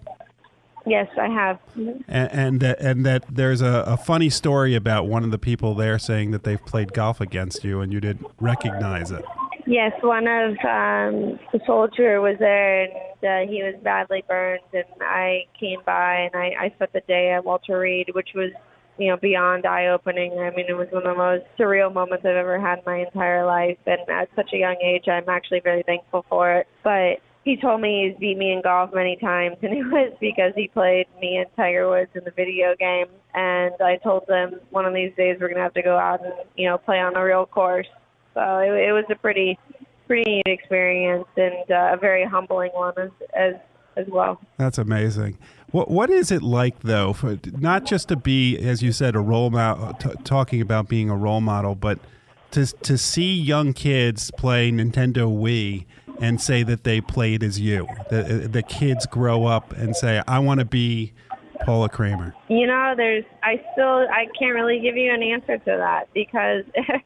Yes, 0.87 1.09
I 1.16 1.29
have. 1.29 1.61
And 1.77 2.05
and 2.09 2.61
that, 2.61 2.81
and 2.81 3.07
that 3.07 3.25
there's 3.29 3.61
a, 3.61 3.85
a 3.87 3.97
funny 3.97 4.31
story 4.31 4.75
about 4.75 5.07
one 5.07 5.23
of 5.23 5.31
the 5.31 5.38
people 5.38 5.75
there 5.75 5.99
saying 5.99 6.33
that 6.33 6.42
they've 6.42 6.64
played 6.64 6.92
golf 6.92 7.21
against 7.21 7.62
you 7.62 7.81
and 7.81 7.92
you 7.92 8.01
didn't 8.01 8.27
recognize 8.40 9.11
it. 9.11 9.25
Yes, 9.66 9.92
one 10.03 10.27
of 10.27 10.51
um, 10.64 11.38
the 11.53 11.61
soldier 11.66 12.20
was 12.20 12.37
there 12.38 12.83
and 12.83 12.92
uh, 13.22 13.51
he 13.51 13.62
was 13.62 13.75
badly 13.83 14.25
burned, 14.27 14.61
and 14.72 14.85
I 15.01 15.44
came 15.59 15.81
by 15.87 16.29
and 16.33 16.35
I, 16.35 16.64
I 16.64 16.72
spent 16.75 16.92
the 16.92 17.03
day 17.07 17.31
at 17.31 17.44
Walter 17.44 17.79
Reed, 17.79 18.11
which 18.12 18.31
was 18.35 18.51
you 18.98 19.09
know 19.11 19.16
beyond 19.16 19.64
eye 19.66 19.88
opening. 19.88 20.33
I 20.33 20.51
mean, 20.51 20.66
it 20.68 20.77
was 20.77 20.88
one 20.90 21.07
of 21.07 21.16
the 21.16 21.22
most 21.22 21.44
surreal 21.59 21.92
moments 21.92 22.25
I've 22.27 22.37
ever 22.37 22.61
had 22.61 22.79
in 22.79 22.85
my 22.87 23.05
entire 23.07 23.46
life, 23.46 23.79
and 23.87 24.01
at 24.11 24.29
such 24.35 24.51
a 24.53 24.59
young 24.59 24.77
age, 24.83 25.05
I'm 25.09 25.29
actually 25.29 25.61
very 25.61 25.85
thankful 25.85 26.25
for 26.29 26.53
it. 26.55 26.66
But 26.83 27.22
he 27.44 27.57
told 27.57 27.81
me 27.81 28.09
he's 28.09 28.18
beat 28.20 28.38
me 28.38 28.53
in 28.53 28.62
golf 28.62 28.90
many 28.92 29.16
times, 29.16 29.57
and 29.62 29.72
it 29.77 29.85
was 29.85 30.12
because 30.20 30.53
he 30.57 30.68
played 30.68 31.07
me 31.20 31.37
and 31.37 31.46
Tiger 31.57 31.88
Woods 31.88 32.11
in 32.14 32.25
the 32.25 32.33
video 32.33 32.75
game. 32.79 33.07
And 33.35 33.75
I 33.81 33.96
told 34.03 34.27
them 34.27 34.61
one 34.70 34.87
of 34.87 34.94
these 34.94 35.12
days 35.16 35.38
we're 35.40 35.48
gonna 35.48 35.62
have 35.62 35.75
to 35.75 35.83
go 35.83 35.96
out 35.96 36.25
and 36.25 36.35
you 36.57 36.68
know 36.68 36.79
play 36.79 36.98
on 36.98 37.16
a 37.16 37.25
real 37.25 37.46
course. 37.46 37.87
So 38.35 38.59
it, 38.59 38.71
it 38.88 38.92
was 38.92 39.05
a 39.11 39.16
pretty 39.16 39.59
pretty 40.07 40.31
neat 40.31 40.47
experience 40.47 41.27
and 41.37 41.71
uh, 41.71 41.92
a 41.92 41.97
very 41.97 42.25
humbling 42.25 42.71
one 42.73 42.95
as, 42.99 43.11
as 43.35 43.55
as 43.97 44.07
well. 44.09 44.40
That's 44.59 44.79
amazing. 44.79 45.38
What 45.71 45.90
what 45.90 46.11
is 46.11 46.31
it 46.31 46.42
like 46.42 46.81
though, 46.81 47.12
for 47.12 47.38
not 47.59 47.85
just 47.85 48.09
to 48.09 48.16
be, 48.16 48.59
as 48.59 48.83
you 48.83 48.92
said, 48.92 49.14
a 49.14 49.21
role 49.21 49.51
model, 49.51 49.95
t- 49.95 50.11
talking 50.25 50.61
about 50.61 50.88
being 50.88 51.11
a 51.11 51.16
role 51.16 51.40
model, 51.40 51.75
but 51.75 51.99
to 52.53 52.66
to 52.66 52.99
see 52.99 53.35
young 53.35 53.73
kids 53.73 54.31
play 54.33 54.71
Nintendo 54.71 55.27
Wii 55.29 55.87
and 56.21 56.40
say 56.40 56.62
that 56.62 56.85
they 56.85 57.01
played 57.01 57.42
as 57.42 57.61
you. 57.61 57.87
The 58.11 58.49
the 58.51 58.62
kids 58.62 59.07
grow 59.07 59.47
up 59.47 59.73
and 59.73 59.97
say, 59.97 60.23
"I 60.27 60.38
want 60.38 60.61
to 60.61 60.66
be 60.66 61.12
Paula 61.64 61.88
Creamer. 61.88 62.35
You 62.49 62.66
know, 62.66 62.95
there's 62.97 63.25
I 63.42 63.62
still 63.73 64.07
I 64.11 64.27
can't 64.38 64.55
really 64.55 64.81
give 64.81 64.97
you 64.97 65.12
an 65.12 65.23
answer 65.23 65.59
to 65.59 65.64
that 65.64 66.09
because 66.12 66.64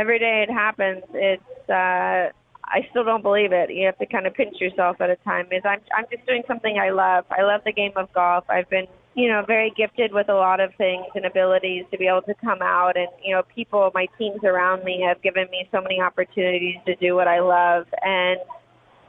every 0.00 0.18
day 0.18 0.44
it 0.48 0.52
happens. 0.52 1.02
It's 1.12 1.68
uh 1.68 2.32
I 2.72 2.86
still 2.90 3.04
don't 3.04 3.22
believe 3.22 3.52
it. 3.52 3.70
You 3.70 3.86
have 3.86 3.98
to 3.98 4.06
kind 4.06 4.26
of 4.26 4.34
pinch 4.34 4.60
yourself 4.60 5.00
at 5.00 5.10
a 5.10 5.16
time. 5.16 5.46
Is 5.52 5.62
I'm 5.64 5.80
I'm 5.96 6.06
just 6.10 6.26
doing 6.26 6.42
something 6.48 6.78
I 6.78 6.90
love. 6.90 7.24
I 7.30 7.42
love 7.42 7.60
the 7.64 7.72
game 7.72 7.92
of 7.96 8.12
golf. 8.12 8.44
I've 8.48 8.70
been 8.70 8.86
you 9.14 9.28
know 9.28 9.44
very 9.46 9.72
gifted 9.76 10.12
with 10.12 10.28
a 10.28 10.34
lot 10.34 10.60
of 10.60 10.70
things 10.78 11.06
and 11.14 11.26
abilities 11.26 11.84
to 11.90 11.98
be 11.98 12.06
able 12.06 12.22
to 12.22 12.34
come 12.34 12.62
out 12.62 12.96
and 12.96 13.08
you 13.24 13.34
know 13.34 13.42
people 13.54 13.90
my 13.94 14.06
teams 14.16 14.42
around 14.44 14.84
me 14.84 15.04
have 15.06 15.20
given 15.20 15.46
me 15.50 15.68
so 15.72 15.80
many 15.80 16.00
opportunities 16.00 16.76
to 16.86 16.94
do 16.96 17.16
what 17.16 17.26
I 17.26 17.40
love 17.40 17.86
and 18.02 18.38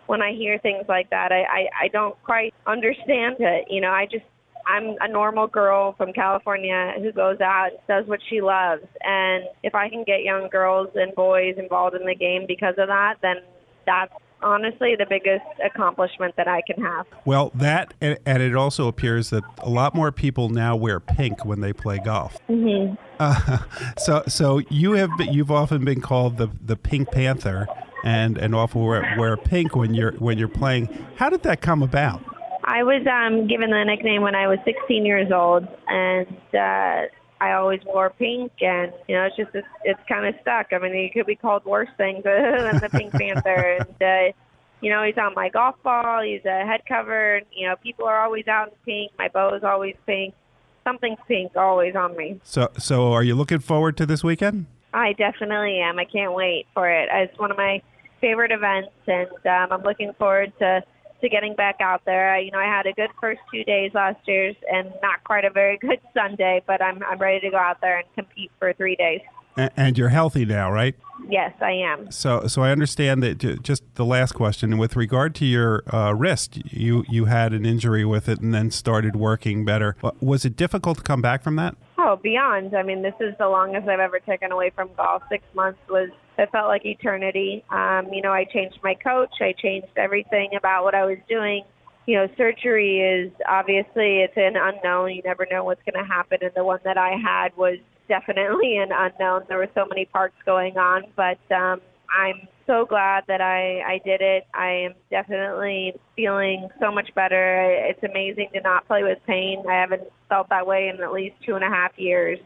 when 0.08 0.22
I 0.22 0.34
hear 0.34 0.58
things 0.58 0.86
like 0.90 1.12
that 1.12 1.32
I 1.32 1.44
I, 1.44 1.70
I 1.84 1.88
don't 1.90 2.16
quite 2.24 2.54
understand 2.66 3.36
it. 3.40 3.68
You 3.70 3.80
know 3.82 3.92
I 3.92 4.06
just 4.06 4.26
I'm 4.68 4.96
a 5.02 5.08
normal 5.08 5.48
girl 5.48 5.94
from 5.98 6.14
California 6.14 6.94
who 6.98 7.12
goes 7.12 7.40
out 7.42 7.70
and 7.72 7.80
does 7.88 8.08
what 8.08 8.20
she 8.30 8.42
loves. 8.42 8.84
And 9.02 9.46
if 9.64 9.76
I 9.76 9.90
can 9.90 10.04
get 10.04 10.24
young 10.24 10.50
girls 10.50 10.90
and 10.96 11.14
boys 11.16 11.56
involved 11.58 11.96
in 11.96 12.06
the 12.06 12.16
game 12.16 12.46
because 12.48 12.76
of 12.78 12.88
that, 12.88 13.16
then 13.22 13.38
that's 13.86 14.14
honestly 14.44 14.96
the 14.98 15.06
biggest 15.08 15.46
accomplishment 15.64 16.36
that 16.38 16.48
I 16.48 16.62
can 16.62 16.84
have. 16.84 17.06
Well, 17.26 17.52
that 17.56 17.94
and, 18.02 18.18
and, 18.26 18.42
it 18.42 18.56
also 18.56 18.88
appears 18.88 19.30
that 19.30 19.44
a 19.60 19.70
lot 19.70 19.94
more 19.96 20.12
people 20.12 20.50
now 20.50 20.76
wear 20.76 21.00
pink 21.00 21.46
when 21.46 21.62
they 21.62 21.74
play 21.74 22.00
golf. 22.00 22.38
Mm-hmm. 22.50 22.96
Uh, 23.20 23.60
so, 23.98 24.24
so 24.28 24.62
you 24.70 24.94
have 24.94 25.12
you've 25.20 25.52
often 25.52 25.86
been 25.86 26.02
called 26.02 26.38
the 26.38 26.50
the 26.66 26.76
Pink 26.76 27.12
Panther, 27.12 27.68
and 28.04 28.38
and 28.38 28.56
often 28.56 28.84
wear, 28.84 29.16
wear 29.18 29.38
pink 29.38 29.76
when 29.76 29.94
you're 29.94 30.14
when 30.14 30.38
you're 30.38 30.48
playing. 30.48 30.88
How 31.16 31.30
did 31.30 31.44
that 31.44 31.62
come 31.62 31.84
about? 31.84 32.24
I 32.64 32.84
was 32.84 33.06
um, 33.08 33.48
given 33.48 33.70
the 33.70 33.84
nickname 33.84 34.22
when 34.22 34.36
I 34.36 34.48
was 34.48 34.60
16 34.66 35.06
years 35.06 35.32
old, 35.32 35.68
and 35.88 36.28
uh, 36.54 37.08
I 37.42 37.54
always 37.54 37.82
wore 37.86 38.12
pink, 38.12 38.52
and 38.62 38.94
you 39.08 39.16
know, 39.16 39.26
it's 39.26 39.36
just 39.36 39.50
it's, 39.54 39.68
it's 39.84 40.00
kind 40.08 40.28
of 40.28 40.36
stuck. 40.42 40.68
I 40.72 40.78
mean, 40.78 40.94
you 40.94 41.10
could 41.12 41.26
be 41.26 41.36
called 41.36 41.66
worse 41.66 41.90
things 41.98 42.24
than 42.24 42.78
the 42.78 42.90
Pink 42.92 43.14
Panther, 43.14 43.78
and 43.80 44.02
uh, 44.02 44.34
you 44.82 44.92
know, 44.92 45.04
he's 45.04 45.18
on 45.18 45.34
my 45.36 45.50
golf 45.50 45.76
ball. 45.84 46.22
He's 46.22 46.46
a 46.46 46.66
head 46.66 46.82
cover. 46.88 47.42
You 47.52 47.70
know, 47.70 47.76
people 47.78 48.06
are 48.06 48.22
always 48.22 48.48
out 48.48 48.70
in 48.70 48.74
pink. 48.86 49.12
My 49.18 49.28
bow 49.28 49.56
is 49.56 49.64
always 49.64 49.96
pink. 50.06 50.36
Something's 50.84 51.20
pink 51.28 51.56
always 51.56 51.96
on 51.96 52.16
me. 52.18 52.40
So, 52.44 52.70
so 52.78 53.12
are 53.14 53.24
you 53.24 53.36
looking 53.36 53.60
forward 53.60 53.98
to 53.98 54.06
this 54.06 54.24
weekend? 54.24 54.66
I 54.94 55.14
definitely 55.14 55.80
am. 55.80 56.00
I 56.00 56.06
can't 56.06 56.34
wait 56.34 56.68
for 56.74 56.90
it. 56.90 57.08
It's 57.12 57.38
one 57.40 57.52
of 57.52 57.58
my 57.58 57.82
favorite 58.20 58.52
events, 58.52 58.92
and 59.08 59.30
um, 59.46 59.72
I'm 59.72 59.84
looking 59.84 60.14
forward 60.18 60.54
to 60.60 60.84
to 61.22 61.30
getting 61.30 61.56
back 61.56 61.78
out 61.80 62.04
there. 62.06 62.40
You 62.40 62.52
know, 62.52 62.60
I 62.60 62.66
had 62.66 62.86
a 62.86 62.94
good 62.94 63.10
first 63.20 63.42
two 63.54 63.64
days 63.64 63.92
last 63.94 64.20
year 64.28 64.54
and 64.72 64.92
not 65.02 65.24
quite 65.24 65.46
a 65.46 65.50
very 65.50 65.78
good 65.82 66.00
Sunday, 66.14 66.62
but 66.66 66.82
I'm 66.82 67.04
I'm 67.04 67.20
ready 67.20 67.40
to 67.42 67.50
go 67.50 67.58
out 67.58 67.82
there 67.82 68.00
and 68.00 68.08
compete 68.16 68.52
for 68.60 68.74
three 68.74 68.96
days. 68.96 69.22
And 69.58 69.98
you're 69.98 70.10
healthy 70.10 70.46
now, 70.46 70.72
right? 70.72 70.96
Yes, 71.28 71.54
I 71.62 71.72
am. 71.72 72.10
So, 72.10 72.48
so 72.48 72.62
I 72.62 72.72
understand 72.72 73.22
that. 73.22 73.62
Just 73.62 73.84
the 73.96 74.06
last 74.06 74.32
question, 74.32 74.78
with 74.78 74.96
regard 74.96 75.36
to 75.36 75.46
your 75.46 75.84
uh, 75.94 76.14
wrist, 76.14 76.60
you 76.72 77.04
you 77.10 77.26
had 77.26 77.54
an 77.54 77.66
injury 77.66 78.06
with 78.06 78.30
it, 78.30 78.40
and 78.40 78.54
then 78.54 78.72
started 78.72 79.16
working 79.16 79.66
better. 79.66 79.96
Was 80.22 80.46
it 80.46 80.56
difficult 80.56 81.00
to 81.00 81.04
come 81.04 81.22
back 81.22 81.44
from 81.44 81.58
that? 81.58 81.76
Oh, 81.98 82.16
beyond. 82.16 82.76
I 82.76 82.84
mean, 82.84 83.02
this 83.02 83.14
is 83.20 83.36
the 83.38 83.48
longest 83.48 83.88
I've 83.88 84.00
ever 84.00 84.20
taken 84.20 84.52
away 84.52 84.72
from 84.72 84.90
golf. 84.96 85.22
Six 85.30 85.44
months 85.54 85.80
was 85.90 86.10
it 86.42 86.52
felt 86.52 86.68
like 86.68 86.86
eternity. 86.86 87.64
Um, 87.70 88.08
you 88.12 88.22
know, 88.22 88.32
I 88.32 88.46
changed 88.46 88.80
my 88.84 88.96
coach. 88.96 89.30
I 89.42 89.54
changed 89.62 89.90
everything 89.96 90.50
about 90.58 90.84
what 90.84 90.96
I 90.96 91.06
was 91.06 91.20
doing. 91.30 91.64
You 92.08 92.18
know, 92.18 92.28
surgery 92.36 93.00
is 93.00 93.32
obviously 93.48 94.22
it's 94.22 94.34
an 94.36 94.56
unknown. 94.58 95.14
You 95.14 95.22
never 95.24 95.46
know 95.52 95.64
what's 95.64 95.84
going 95.84 96.04
to 96.04 96.08
happen. 96.08 96.40
And 96.42 96.52
the 96.56 96.64
one 96.64 96.80
that 96.84 96.98
I 96.98 97.12
had 97.24 97.56
was 97.56 97.78
definitely 98.08 98.78
an 98.78 98.90
unknown. 98.92 99.44
There 99.48 99.60
were 99.60 99.70
so 99.76 99.86
many 99.88 100.06
parts 100.06 100.36
going 100.44 100.78
on, 100.78 101.04
but 101.16 101.40
um, 101.56 101.80
I'm 102.10 102.48
so 102.66 102.86
glad 102.90 103.26
that 103.28 103.40
I 103.40 103.82
I 103.82 104.02
did 104.04 104.22
it. 104.22 104.48
I 104.54 104.90
am 104.90 104.94
definitely 105.12 105.94
feeling 106.16 106.70
so 106.80 106.92
much 106.92 107.14
better. 107.14 107.62
It's 107.88 108.04
amazing 108.04 108.50
to 108.56 108.62
not 108.62 108.88
play 108.88 109.04
with 109.04 109.20
pain. 109.28 109.64
I 109.70 109.80
haven't 109.80 110.04
felt 110.28 110.50
that 110.50 110.66
way 110.66 110.92
in 110.92 111.04
at 111.04 111.14
least 111.14 111.36
two 111.46 111.54
and 111.54 111.64
a 111.64 111.70
half 111.70 111.92
years 111.98 112.40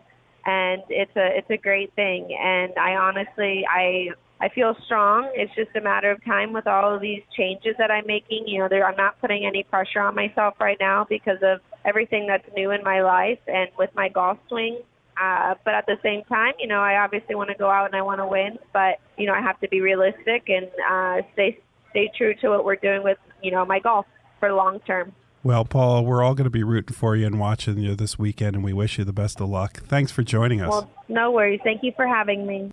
and 0.45 0.83
it's 0.89 1.15
a 1.15 1.37
it's 1.37 1.49
a 1.49 1.57
great 1.57 1.93
thing. 1.95 2.35
And 2.39 2.73
I 2.77 2.95
honestly 2.95 3.65
I 3.69 4.09
I 4.39 4.49
feel 4.49 4.75
strong. 4.85 5.31
It's 5.33 5.53
just 5.55 5.75
a 5.75 5.81
matter 5.81 6.11
of 6.11 6.23
time 6.25 6.51
with 6.51 6.67
all 6.67 6.93
of 6.93 7.01
these 7.01 7.23
changes 7.35 7.75
that 7.77 7.89
I'm 7.89 8.05
making. 8.05 8.47
You 8.47 8.59
know, 8.59 8.67
there, 8.69 8.85
I'm 8.85 8.97
not 8.97 9.19
putting 9.21 9.45
any 9.45 9.63
pressure 9.63 10.01
on 10.01 10.13
myself 10.13 10.55
right 10.59 10.77
now 10.79 11.05
because 11.09 11.39
of 11.41 11.61
everything 11.85 12.27
that's 12.27 12.45
new 12.55 12.71
in 12.71 12.83
my 12.83 13.01
life 13.01 13.39
and 13.47 13.69
with 13.77 13.89
my 13.95 14.09
golf 14.09 14.37
swing. 14.49 14.79
Uh, 15.21 15.55
but 15.63 15.73
at 15.73 15.85
the 15.85 15.97
same 16.03 16.23
time, 16.25 16.53
you 16.59 16.67
know, 16.67 16.81
I 16.81 16.97
obviously 16.97 17.35
want 17.35 17.49
to 17.49 17.55
go 17.55 17.69
out 17.69 17.85
and 17.85 17.95
I 17.95 18.01
want 18.01 18.19
to 18.19 18.27
win, 18.27 18.59
but 18.73 18.99
you 19.17 19.25
know, 19.25 19.33
I 19.33 19.39
have 19.39 19.59
to 19.61 19.69
be 19.69 19.79
realistic 19.79 20.49
and 20.49 20.67
uh, 20.89 21.25
stay 21.33 21.57
stay 21.91 22.11
true 22.17 22.33
to 22.41 22.49
what 22.49 22.65
we're 22.65 22.75
doing 22.75 23.03
with 23.03 23.17
you 23.41 23.51
know 23.51 23.65
my 23.65 23.79
golf 23.79 24.05
for 24.39 24.51
long 24.51 24.79
term. 24.81 25.13
Well, 25.45 25.63
Paul, 25.63 26.05
we're 26.05 26.23
all 26.23 26.33
going 26.33 26.45
to 26.45 26.49
be 26.49 26.63
rooting 26.63 26.95
for 26.95 27.15
you 27.15 27.27
and 27.27 27.39
watching 27.39 27.77
you 27.77 27.93
this 27.95 28.17
weekend, 28.17 28.55
and 28.55 28.65
we 28.65 28.73
wish 28.73 28.97
you 28.97 29.03
the 29.03 29.13
best 29.13 29.39
of 29.39 29.47
luck. 29.47 29.83
Thanks 29.83 30.11
for 30.11 30.23
joining 30.23 30.59
us. 30.59 30.71
Well, 30.71 30.89
no 31.07 31.29
worries. 31.29 31.59
Thank 31.63 31.83
you 31.83 31.91
for 31.95 32.07
having 32.07 32.47
me. 32.47 32.71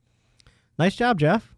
Nice 0.78 0.96
job, 0.96 1.18
Jeff. 1.18 1.54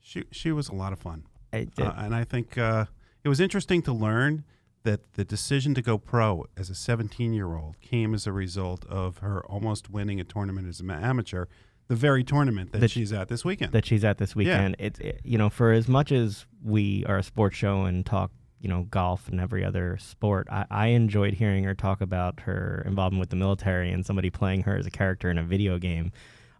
she 0.00 0.24
she 0.32 0.50
was 0.50 0.68
a 0.68 0.74
lot 0.74 0.92
of 0.92 0.98
fun, 0.98 1.22
I 1.52 1.68
did. 1.76 1.80
uh, 1.86 1.92
and 1.98 2.12
I 2.12 2.24
think 2.24 2.58
uh, 2.58 2.86
it 3.22 3.28
was 3.28 3.38
interesting 3.38 3.82
to 3.82 3.92
learn 3.92 4.42
that 4.82 5.12
the 5.12 5.24
decision 5.24 5.74
to 5.74 5.82
go 5.82 5.96
pro 5.96 6.44
as 6.56 6.70
a 6.70 6.74
17 6.74 7.32
year 7.32 7.54
old 7.54 7.80
came 7.80 8.12
as 8.12 8.26
a 8.26 8.32
result 8.32 8.84
of 8.86 9.18
her 9.18 9.46
almost 9.46 9.90
winning 9.90 10.18
a 10.20 10.24
tournament 10.24 10.66
as 10.66 10.80
an 10.80 10.90
amateur, 10.90 11.46
the 11.86 11.94
very 11.94 12.24
tournament 12.24 12.72
that, 12.72 12.80
That- 12.80 12.90
she's 12.90 13.12
at 13.12 13.28
this 13.28 13.44
weekend. 13.44 13.70
that 13.70 13.86
she's 13.86 14.02
at 14.02 14.18
this 14.18 14.34
weekend. 14.34 14.74
It's 14.80 14.98
it, 14.98 15.20
you 15.22 15.38
know, 15.38 15.50
for 15.50 15.70
as 15.70 15.86
much 15.86 16.10
as 16.10 16.46
we 16.64 17.04
are 17.06 17.18
a 17.18 17.22
sports 17.22 17.56
show 17.56 17.84
and 17.84 18.04
talk, 18.04 18.32
you 18.60 18.68
know, 18.68 18.86
golf 18.90 19.28
and 19.28 19.40
every 19.40 19.64
other 19.64 19.98
sport, 19.98 20.48
I, 20.50 20.66
I 20.70 20.86
enjoyed 20.88 21.34
hearing 21.34 21.64
her 21.64 21.74
talk 21.74 22.00
about 22.00 22.40
her 22.40 22.82
involvement 22.86 23.20
with 23.20 23.30
the 23.30 23.36
military 23.36 23.92
and 23.92 24.04
somebody 24.04 24.30
playing 24.30 24.62
her 24.62 24.76
as 24.76 24.86
a 24.86 24.90
character 24.90 25.30
in 25.30 25.38
a 25.38 25.42
video 25.42 25.78
game. 25.78 26.12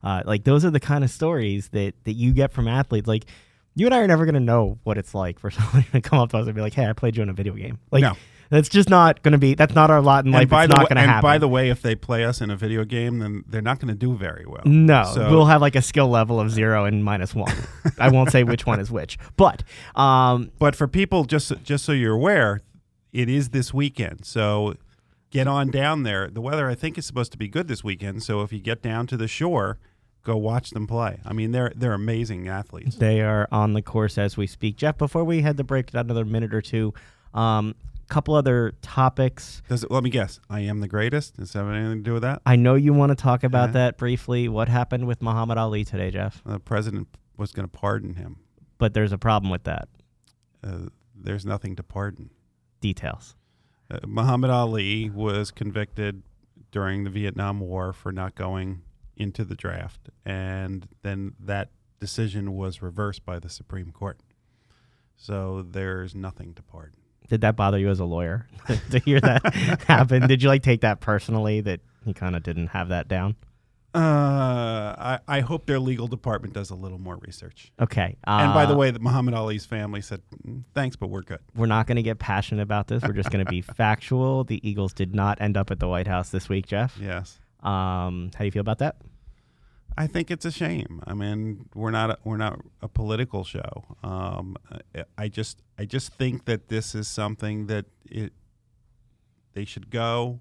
Uh, 0.03 0.23
like 0.25 0.45
those 0.45 0.65
are 0.65 0.71
the 0.71 0.81
kind 0.81 1.03
of 1.05 1.11
stories 1.11 1.69
that 1.71 1.95
that 2.05 2.13
you 2.13 2.33
get 2.33 2.53
from 2.53 2.69
athletes. 2.69 3.09
Like 3.09 3.25
you 3.75 3.87
and 3.87 3.95
I 3.95 3.99
are 3.99 4.07
never 4.07 4.25
gonna 4.27 4.41
know 4.41 4.79
what 4.85 4.99
it's 4.99 5.15
like 5.15 5.39
for 5.39 5.51
somebody 5.53 5.87
to 5.93 6.01
come 6.01 6.19
up 6.19 6.31
to 6.31 6.39
us 6.39 6.47
and 6.47 6.55
be 6.55 6.61
like, 6.61 6.75
"Hey, 6.75 6.87
I 6.87 6.93
played 6.93 7.17
you 7.17 7.23
in 7.23 7.29
a 7.29 7.33
video 7.35 7.55
game." 7.55 7.79
Like 7.91 8.03
No. 8.03 8.15
That's 8.51 8.69
just 8.69 8.89
not 8.91 9.23
gonna 9.23 9.39
be. 9.39 9.55
That's 9.55 9.75
not 9.75 9.91
our 9.91 10.01
lot 10.01 10.25
in 10.25 10.33
life. 10.33 10.51
and 10.53 10.63
it's 10.65 10.71
not 10.71 10.83
way, 10.85 10.87
gonna 10.89 11.01
happen. 11.01 11.15
and 11.15 11.23
by 11.23 11.39
the 11.39 11.49
way, 11.49 11.71
if 11.71 11.83
they 11.83 11.95
play 11.95 12.25
us 12.25 12.41
in 12.41 12.51
a 12.51 12.57
video 12.57 12.85
game, 12.85 13.19
then 13.19 13.45
they're 13.49 13.63
not 13.63 13.79
going 13.81 13.89
to 13.89 13.95
do 13.99 14.15
very 14.17 14.45
well. 14.47 14.63
No, 14.65 15.05
So- 15.15 15.31
we'll 15.31 15.47
have 15.47 15.61
like 15.61 15.77
a 15.77 15.83
skill 15.83 16.09
level 16.09 16.39
of 16.41 16.51
zero 16.51 16.85
and 16.85 17.05
minus 17.05 17.35
one. 17.35 17.55
I 17.99 18.09
won't 18.11 18.31
say 18.31 18.45
which 18.45 18.67
one 18.67 18.81
is 18.81 18.91
which, 18.91 19.19
but 19.37 19.63
um, 19.95 20.51
But 20.59 20.77
for 20.77 20.87
people, 20.89 21.25
just 21.25 21.53
just 21.65 21.85
so 21.85 21.93
you're 21.93 22.15
aware, 22.15 22.61
it 23.13 23.29
is 23.29 23.51
this 23.51 23.73
weekend. 23.75 24.25
So 24.25 24.75
get 25.31 25.47
on 25.47 25.71
down 25.71 26.03
there. 26.05 26.29
The 26.29 26.41
weather, 26.41 26.69
I 26.69 26.75
think, 26.75 26.99
is 26.99 27.07
supposed 27.07 27.33
to 27.33 27.39
be 27.39 27.49
good 27.49 27.69
this 27.69 27.83
weekend. 27.83 28.23
So 28.23 28.43
if 28.43 28.53
you 28.53 28.61
get 28.61 28.83
down 28.83 29.07
to 29.09 29.17
the 29.17 29.29
shore, 29.29 29.79
go 30.23 30.37
watch 30.37 30.71
them 30.71 30.87
play. 30.87 31.19
I 31.25 31.33
mean, 31.33 31.53
they're 31.53 31.73
they're 31.75 31.95
amazing 31.95 32.49
athletes. 32.49 32.97
they 32.97 33.21
are 33.23 33.49
on 33.51 33.73
the 33.73 33.83
course 33.83 34.19
as 34.19 34.37
we 34.37 34.47
speak. 34.47 34.77
Jeff, 34.77 34.99
before 34.99 35.25
we 35.25 35.43
head 35.43 35.57
to 35.57 35.65
break, 35.65 35.93
another 35.95 36.25
minute 36.25 36.55
or 36.55 36.61
two. 36.63 36.93
Um, 37.35 37.75
couple 38.09 38.35
other 38.35 38.73
topics. 38.83 39.63
Does 39.69 39.85
it, 39.85 39.91
let 39.91 40.03
me 40.05 40.11
guess. 40.11 40.39
I 40.49 40.61
am 40.61 40.81
the 40.81 40.89
greatest. 40.89 41.37
Does 41.37 41.53
that 41.53 41.65
have 41.65 41.69
anything 41.75 41.99
to 41.99 42.03
do 42.03 42.13
with 42.15 42.23
that? 42.23 42.43
I 42.47 42.57
know 42.57 42.75
you 42.75 42.93
want 42.93 43.11
to 43.11 43.17
talk 43.17 43.43
about 43.45 43.71
Yeah. 43.71 43.73
that 43.73 43.99
briefly. 43.99 44.49
What 44.49 44.69
happened 44.69 45.07
with 45.07 45.21
Muhammad 45.23 45.59
Ali 45.59 45.85
today, 45.85 46.11
Jeff? 46.11 46.43
The 46.45 46.61
president 46.61 47.09
was 47.37 47.53
going 47.53 47.69
to 47.69 47.73
pardon 47.77 48.15
him. 48.15 48.37
But 48.79 48.95
there's 48.95 49.13
a 49.13 49.19
problem 49.19 49.51
with 49.51 49.65
that. 49.65 49.89
Uh, 50.63 50.89
there's 51.15 51.45
nothing 51.47 51.77
to 51.77 51.83
pardon. 51.83 52.31
Details. 52.81 53.35
Uh, 53.91 53.99
Muhammad 54.07 54.51
Ali 54.51 55.11
was 55.11 55.51
convicted 55.51 56.23
during 56.71 57.05
the 57.05 57.11
Vietnam 57.11 57.61
War 57.61 57.93
for 57.93 58.13
not 58.13 58.35
going 58.35 58.83
into 59.17 59.45
the 59.45 59.55
draft, 59.55 60.11
and 60.27 60.87
then 61.03 61.33
that 61.41 61.71
decision 62.01 62.53
was 62.55 62.83
reversed 62.83 63.25
by 63.25 63.39
the 63.39 63.49
Supreme 63.49 63.91
Court. 63.93 64.21
So 65.17 65.63
there's 65.63 66.15
nothing 66.15 66.53
to 66.55 66.63
pardon. 66.63 66.99
Did 67.29 67.41
that 67.43 67.57
bother 67.57 67.79
you 67.79 67.89
as 67.91 68.01
a 68.01 68.05
lawyer 68.05 68.47
to 68.91 68.99
hear 69.01 69.21
that 69.21 69.55
happen? 69.87 70.27
Did 70.29 70.43
you 70.43 70.49
like 70.49 70.63
take 70.63 70.81
that 70.83 71.01
personally 71.01 71.61
that 71.63 71.81
he 72.05 72.15
kind 72.15 72.37
of 72.37 72.43
didn't 72.43 72.69
have 72.69 72.89
that 72.91 73.09
down? 73.09 73.37
Uh, 73.95 74.95
I, 74.99 75.19
I 75.27 75.41
hope 75.41 75.65
their 75.65 75.79
legal 75.81 76.07
department 76.07 76.53
does 76.53 76.69
a 76.69 76.75
little 76.75 76.99
more 76.99 77.17
research. 77.17 77.73
Okay. 77.81 78.17
and 78.25 78.53
by 78.53 78.67
the 78.67 78.75
uh, 78.75 78.77
way, 78.77 78.91
the 78.91 78.99
Muhammad 78.99 79.33
Ali's 79.33 79.65
family 79.65 80.03
said, 80.03 80.21
"Mm, 80.47 80.65
"Thanks, 80.75 80.97
but 80.97 81.09
we're 81.09 81.23
good." 81.23 81.39
we're 81.57 81.65
not 81.65 81.87
going 81.87 81.97
to 81.97 82.03
get 82.03 82.19
passionate 82.19 82.61
about 82.61 82.89
this. 82.89 83.03
We're 83.03 83.15
just 83.15 83.31
going 83.31 83.43
to 83.45 83.51
be 83.51 83.63
factual. 83.77 84.45
The 84.45 84.61
Eagles 84.69 84.93
did 84.93 85.15
not 85.15 85.41
end 85.41 85.57
up 85.57 85.71
at 85.71 85.81
the 85.81 85.89
White 85.89 86.07
House 86.07 86.29
this 86.29 86.47
week, 86.47 86.67
Jeff. 86.67 86.99
Yes, 87.01 87.39
Um, 87.63 88.31
how 88.35 88.41
do 88.41 88.45
you 88.45 88.51
feel 88.51 88.61
about 88.61 88.79
that? 88.81 88.97
I 89.99 90.07
think 90.07 90.31
it's 90.31 90.45
a 90.45 90.51
shame. 90.51 91.03
I 91.07 91.15
mean, 91.15 91.69
we're 91.75 91.91
not 91.91 92.11
a, 92.11 92.19
we're 92.25 92.37
not 92.37 92.61
a 92.83 92.89
political 92.89 93.45
show. 93.45 93.85
Um, 94.03 94.57
I- 95.19 95.29
just 95.29 95.63
I 95.79 95.85
just 95.85 96.13
think 96.15 96.45
that 96.45 96.69
this 96.69 96.95
is 96.95 97.09
something 97.09 97.67
that 97.67 97.87
it 98.05 98.33
they 99.55 99.65
should 99.65 99.91
go. 99.91 100.41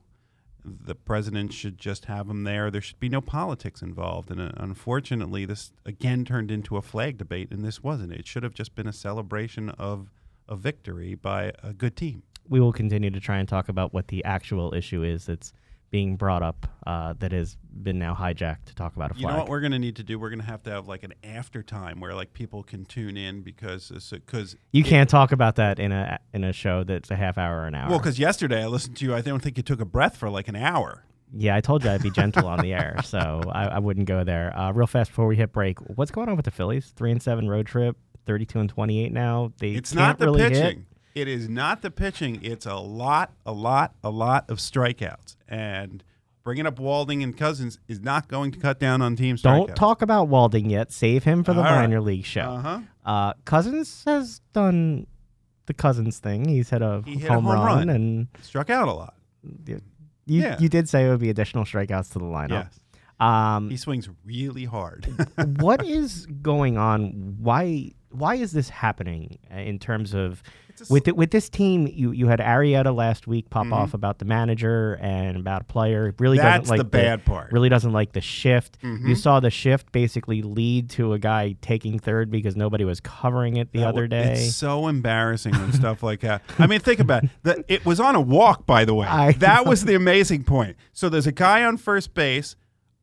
The 0.63 0.95
president 0.95 1.53
should 1.53 1.77
just 1.77 2.05
have 2.05 2.27
them 2.27 2.43
there. 2.43 2.71
There 2.71 2.81
should 2.81 2.99
be 2.99 3.07
no 3.09 3.21
politics 3.21 3.81
involved. 3.81 4.31
And 4.31 4.41
uh, 4.41 4.51
unfortunately, 4.57 5.45
this 5.45 5.71
again 5.85 6.25
turned 6.25 6.51
into 6.51 6.75
a 6.75 6.81
flag 6.81 7.17
debate, 7.17 7.51
and 7.51 7.63
this 7.63 7.81
wasn't. 7.83 8.11
It 8.13 8.27
should 8.27 8.43
have 8.43 8.53
just 8.53 8.75
been 8.75 8.87
a 8.87 8.93
celebration 8.93 9.69
of 9.69 10.09
a 10.49 10.55
victory 10.55 11.15
by 11.15 11.51
a 11.63 11.71
good 11.73 11.95
team. 11.95 12.23
We 12.47 12.59
will 12.59 12.73
continue 12.73 13.09
to 13.09 13.19
try 13.19 13.37
and 13.37 13.47
talk 13.47 13.69
about 13.69 13.93
what 13.93 14.09
the 14.09 14.23
actual 14.23 14.73
issue 14.73 15.03
is 15.03 15.25
that's 15.25 15.53
being 15.95 16.17
brought 16.17 16.43
up 16.43 16.67
uh, 16.85 17.13
that 17.19 17.31
has 17.31 17.55
been 17.71 17.97
now 17.97 18.13
hijacked 18.13 18.65
to 18.65 18.75
talk 18.75 18.97
about 18.97 19.11
a 19.11 19.13
flag. 19.13 19.21
You 19.21 19.27
know 19.29 19.37
what 19.37 19.47
we're 19.47 19.61
going 19.61 19.71
to 19.71 19.79
need 19.79 19.95
to 19.95 20.03
do? 20.03 20.19
We're 20.19 20.29
going 20.29 20.41
to 20.41 20.45
have 20.45 20.61
to 20.63 20.69
have 20.69 20.89
like 20.89 21.03
an 21.03 21.13
after 21.23 21.63
time 21.63 22.01
where 22.01 22.13
like 22.13 22.33
people 22.33 22.63
can 22.63 22.83
tune 22.83 23.15
in 23.15 23.43
because 23.43 23.93
because 24.11 24.57
you 24.73 24.83
can't 24.83 25.09
talk 25.09 25.31
about 25.31 25.55
that 25.55 25.79
in 25.79 25.93
a 25.93 26.19
in 26.33 26.43
a 26.43 26.51
show 26.51 26.83
that's 26.83 27.11
a 27.11 27.15
half 27.15 27.37
hour 27.37 27.61
or 27.61 27.67
an 27.67 27.75
hour. 27.75 27.91
Well, 27.91 27.99
because 27.99 28.19
yesterday 28.19 28.61
I 28.61 28.67
listened 28.67 28.97
to 28.97 29.05
you, 29.05 29.15
I 29.15 29.21
don't 29.21 29.41
think 29.41 29.55
you 29.55 29.63
took 29.63 29.79
a 29.79 29.85
breath 29.85 30.17
for 30.17 30.29
like 30.29 30.49
an 30.49 30.57
hour. 30.57 31.05
yeah, 31.33 31.55
I 31.55 31.61
told 31.61 31.85
you 31.85 31.91
I'd 31.91 32.03
be 32.03 32.11
gentle 32.11 32.45
on 32.45 32.59
the 32.59 32.73
air, 32.73 32.97
so 33.05 33.41
I, 33.49 33.67
I 33.67 33.79
wouldn't 33.79 34.05
go 34.05 34.25
there. 34.25 34.51
Uh, 34.59 34.73
real 34.73 34.87
fast 34.87 35.11
before 35.11 35.27
we 35.27 35.37
hit 35.37 35.53
break, 35.53 35.79
what's 35.79 36.11
going 36.11 36.27
on 36.27 36.35
with 36.35 36.43
the 36.43 36.51
Phillies? 36.51 36.91
Three 36.97 37.11
and 37.11 37.23
seven 37.23 37.47
road 37.47 37.67
trip, 37.67 37.95
thirty-two 38.25 38.59
and 38.59 38.69
twenty-eight 38.69 39.13
now. 39.13 39.53
They 39.59 39.69
It's 39.69 39.93
not 39.93 40.19
the 40.19 40.25
really 40.25 40.41
hit. 40.53 40.79
It 41.15 41.27
is 41.29 41.47
not 41.49 41.81
the 41.81 41.89
pitching. 41.89 42.39
It's 42.43 42.65
a 42.65 42.75
lot, 42.75 43.33
a 43.45 43.53
lot, 43.53 43.95
a 44.03 44.09
lot 44.09 44.49
of 44.49 44.57
strikeouts. 44.57 45.37
And 45.47 46.03
bringing 46.43 46.67
up 46.67 46.77
Walding 46.77 47.23
and 47.23 47.35
Cozens 47.37 47.79
is 47.87 48.01
not 48.01 48.27
going 48.27 48.51
to 48.51 48.59
cut 48.59 48.79
down 48.79 49.01
on 49.01 49.15
team 49.15 49.37
strikeouts. 49.37 49.41
Don't 49.67 49.75
talk 49.75 50.01
about 50.01 50.27
Walding 50.27 50.69
yet. 50.69 50.91
Save 50.91 51.23
him 51.23 51.43
for 51.43 51.53
the 51.53 51.59
All 51.59 51.65
right. 51.65 51.81
minor 51.81 52.01
league 52.01 52.25
show. 52.25 52.41
Uh-huh. 52.41 52.79
Uh, 53.05 53.33
Cozens 53.45 54.03
has 54.05 54.41
done 54.53 55.07
the 55.67 55.73
Cozens 55.73 56.19
thing. 56.19 56.47
He's 56.49 56.69
hit 56.69 56.81
a, 56.81 57.01
He 57.05 57.15
hit 57.15 57.29
a 57.29 57.33
home, 57.33 57.45
home 57.45 57.53
run, 57.55 57.65
run. 57.77 57.89
and 57.89 58.27
Struck 58.41 58.69
out 58.69 58.87
a 58.89 58.93
lot. 58.93 59.15
you, 59.65 59.79
Yeah. 60.25 60.57
you 60.59 60.67
did 60.69 60.89
say 60.89 61.05
it 61.05 61.09
would 61.09 61.21
be 61.21 61.29
additional 61.29 61.63
strikeouts 61.63 62.11
to 62.13 62.19
the 62.19 62.25
lineup. 62.25 62.49
Yes. 62.67 62.79
Um, 63.21 63.69
He 63.69 63.77
swings 63.77 64.09
really 64.25 64.65
hard. 64.65 65.07
what 65.61 65.85
is 65.85 66.25
going 66.41 66.77
on? 66.77 67.37
Why 67.39 67.93
why 68.17 68.35
is 68.35 68.51
this 68.51 68.69
happening 68.69 69.37
uh, 69.53 69.57
in 69.59 69.79
terms 69.79 70.13
of 70.13 70.41
It's 70.69 70.81
a 70.81 70.83
s- 70.83 70.87
Mm-hmm. 70.87 70.93
with 70.93 71.07
it, 71.07 71.15
with 71.17 71.31
this 71.31 71.49
team? 71.49 71.87
You 71.87 72.11
you 72.11 72.27
had 72.27 72.39
Arrieta 72.39 72.93
last 72.95 73.27
week 73.27 73.49
pop 73.49 73.71
off 73.71 73.93
about 73.93 74.19
the 74.19 74.25
manager 74.25 74.97
and 75.01 75.37
about 75.37 75.61
a 75.61 75.65
player. 75.65 76.13
Really 76.19 76.37
That's 76.37 76.61
doesn't 76.63 76.69
like 76.69 76.77
the 76.79 76.83
bad 76.83 77.23
part. 77.25 77.51
Really 77.51 77.69
doesn't 77.69 77.93
like 77.93 78.11
the 78.13 78.21
shift. 78.21 78.81
Mhm. 78.81 79.07
You 79.07 79.15
saw 79.15 79.39
the 79.39 79.49
shift 79.49 79.91
basically 79.91 80.41
lead 80.41 80.89
to 80.91 81.13
a 81.13 81.19
guy 81.19 81.55
taking 81.61 81.97
third 81.99 82.29
because 82.29 82.55
nobody 82.55 82.83
was 82.83 82.99
covering 82.99 83.55
it 83.57 83.71
the 83.71 83.79
That 83.79 83.87
other 83.89 84.07
day. 84.07 84.33
It's 84.33 84.55
so 84.55 84.87
embarrassing 84.95 85.53
when 85.53 85.71
stuff 85.73 86.03
like 86.03 86.19
that. 86.21 86.41
I 86.59 86.67
mean, 86.67 86.79
think 86.81 86.99
about 86.99 87.23
it. 87.23 87.29
The, 87.43 87.63
it 87.67 87.85
was 87.85 87.99
on 87.99 88.15
a 88.15 88.21
walk, 88.21 88.65
by 88.65 88.83
the 88.85 88.93
way. 88.93 89.07
I 89.07 89.31
that 89.33 89.65
was 89.65 89.85
the 89.85 89.95
amazing 89.95 90.43
point. 90.43 90.75
So 90.91 91.07
there's 91.09 91.27
a 91.27 91.31
guy 91.31 91.63
on 91.63 91.77
first 91.77 92.13
base. 92.13 92.55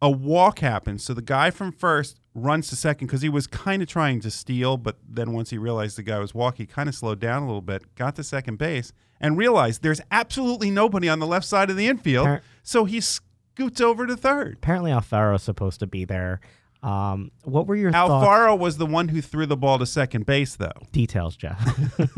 A 0.02 0.10
walk 0.10 0.58
happens. 0.58 1.04
So 1.04 1.14
the 1.14 1.22
guy 1.22 1.50
from 1.52 1.70
first 1.70 2.18
runs 2.34 2.68
to 2.68 2.76
second 2.76 3.06
because 3.08 3.22
he 3.22 3.28
was 3.28 3.46
kind 3.46 3.82
of 3.82 3.88
trying 3.88 4.20
to 4.20 4.30
steal, 4.30 4.76
but 4.76 4.96
then 5.08 5.32
once 5.32 5.50
he 5.50 5.58
realized 5.58 5.96
the 5.98 6.02
guy 6.02 6.18
was 6.18 6.34
walking, 6.34 6.66
he 6.66 6.72
kind 6.72 6.88
of 6.88 6.94
slowed 6.94 7.20
down 7.20 7.42
a 7.42 7.46
little 7.46 7.60
bit, 7.60 7.94
got 7.94 8.16
to 8.16 8.24
second 8.24 8.56
base, 8.58 8.92
and 9.20 9.36
realized 9.36 9.82
there's 9.82 10.00
absolutely 10.10 10.70
nobody 10.70 11.08
on 11.08 11.18
the 11.18 11.26
left 11.26 11.46
side 11.46 11.68
of 11.70 11.76
the 11.76 11.86
infield. 11.86 12.40
So 12.62 12.84
he 12.86 13.00
scoots 13.00 13.80
over 13.80 14.06
to 14.06 14.16
third. 14.16 14.54
Apparently, 14.54 14.90
Alfaro's 14.90 15.42
supposed 15.42 15.80
to 15.80 15.86
be 15.86 16.04
there. 16.04 16.40
Um, 16.82 17.30
what 17.44 17.66
were 17.68 17.76
your 17.76 17.92
thoughts? 17.92 18.26
Alfaro 18.26 18.58
was 18.58 18.76
the 18.78 18.86
one 18.86 19.08
who 19.08 19.20
threw 19.20 19.46
the 19.46 19.56
ball 19.56 19.78
to 19.78 19.86
second 19.86 20.26
base, 20.26 20.56
though. 20.56 20.72
details, 20.90 21.36
Jeff. 21.36 21.60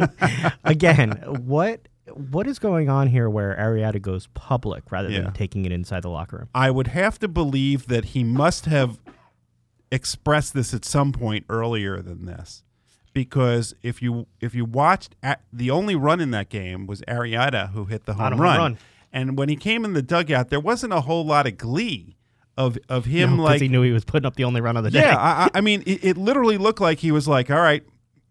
Again, 0.65 1.13
what 1.45 1.89
what 2.13 2.47
is 2.47 2.59
going 2.59 2.89
on 2.89 3.09
here 3.09 3.29
where 3.31 3.57
Arrieta 3.59 4.01
goes 4.01 4.29
public 4.35 4.93
rather 4.93 5.09
Yeah. 5.11 5.23
than 5.23 5.33
taking 5.33 5.65
it 5.65 5.73
inside 5.73 6.03
the 6.03 6.11
locker 6.11 6.37
room? 6.39 6.49
I 6.55 6.71
would 6.71 6.89
have 6.89 7.19
to 7.21 7.29
believe 7.29 7.87
that 7.89 8.07
he 8.07 8.23
must 8.25 8.67
have 8.67 8.99
expressed 9.95 10.53
this 10.55 10.75
at 10.75 10.85
some 10.85 11.13
point 11.13 11.45
earlier 11.49 12.03
than 12.03 12.27
this. 12.27 12.63
Because 13.13 13.75
if 13.83 14.03
you 14.03 14.27
if 14.41 14.55
you 14.55 14.65
watched 14.65 15.15
at, 15.23 15.41
the 15.53 15.71
only 15.71 15.95
run 15.95 16.21
in 16.21 16.33
that 16.33 16.49
game 16.49 16.87
was 16.87 17.01
Arrieta 17.03 17.71
who 17.71 17.85
hit 17.85 18.07
the 18.07 18.15
home 18.15 18.41
run. 18.41 18.59
run. 18.59 18.79
And 19.13 19.39
when 19.39 19.49
he 19.49 19.55
came 19.55 19.85
in 19.85 19.93
the 19.93 20.03
dugout, 20.03 20.51
there 20.51 20.59
wasn't 20.59 20.93
a 20.93 21.03
whole 21.03 21.25
lot 21.25 21.47
of 21.47 21.57
glee 21.57 22.17
of 22.57 22.77
of 22.89 23.05
him 23.05 23.37
No, 23.37 23.45
like 23.45 23.61
he 23.63 23.69
knew 23.69 23.83
he 23.83 23.93
was 23.93 24.05
putting 24.05 24.27
up 24.27 24.35
the 24.35 24.43
only 24.45 24.61
run 24.61 24.77
of 24.77 24.83
the 24.83 24.91
day. 24.91 25.01
yeah. 25.01 25.17
I, 25.17 25.45
I- 25.45 25.51
I 25.55 25.61
mean, 25.61 25.83
it, 25.87 26.05
it 26.05 26.17
literally 26.17 26.59
looked 26.59 26.81
like 26.81 26.99
he 26.99 27.13
was 27.13 27.29
like, 27.29 27.51
"All 27.53 27.61
right, 27.61 27.85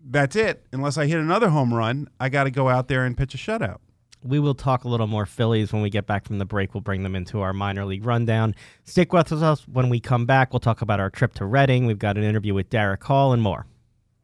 that's 0.06 0.36
it. 0.36 0.66
Unless 0.74 0.98
I 0.98 1.06
hit 1.06 1.18
another 1.20 1.48
home 1.50 1.74
run, 1.74 2.10
I 2.20 2.28
got 2.28 2.44
to 2.44 2.52
go 2.52 2.68
out 2.68 2.90
there 2.90 3.06
and 3.06 3.16
pitch 3.18 3.34
a 3.34 3.38
shutout." 3.38 3.78
We 4.24 4.40
will 4.40 4.56
talk 4.56 4.86
a 4.86 4.88
little 4.88 5.08
more 5.08 5.26
Phillies 5.26 5.74
when 5.74 5.82
we 5.82 5.90
get 5.90 6.08
back 6.08 6.26
from 6.26 6.38
the 6.38 6.46
break. 6.46 6.74
We'll 6.74 6.82
bring 6.82 7.04
them 7.04 7.16
into 7.16 7.42
our 7.42 7.54
minor 7.54 7.86
league 7.86 8.06
rundown. 8.06 8.56
Stick 8.86 9.12
with 9.12 9.32
us 9.32 9.68
when 9.68 9.90
we 9.90 10.00
come 10.00 10.26
back. 10.26 10.54
We'll 10.54 10.60
talk 10.60 10.82
about 10.82 11.00
our 11.00 11.10
trip 11.10 11.34
to 11.36 11.46
Reading. 11.46 11.86
We've 11.86 12.00
got 12.00 12.18
an 12.18 12.24
interview 12.24 12.54
with 12.54 12.70
Darick 12.70 13.04
Hall 13.04 13.34
and 13.34 13.42
more. 13.42 13.66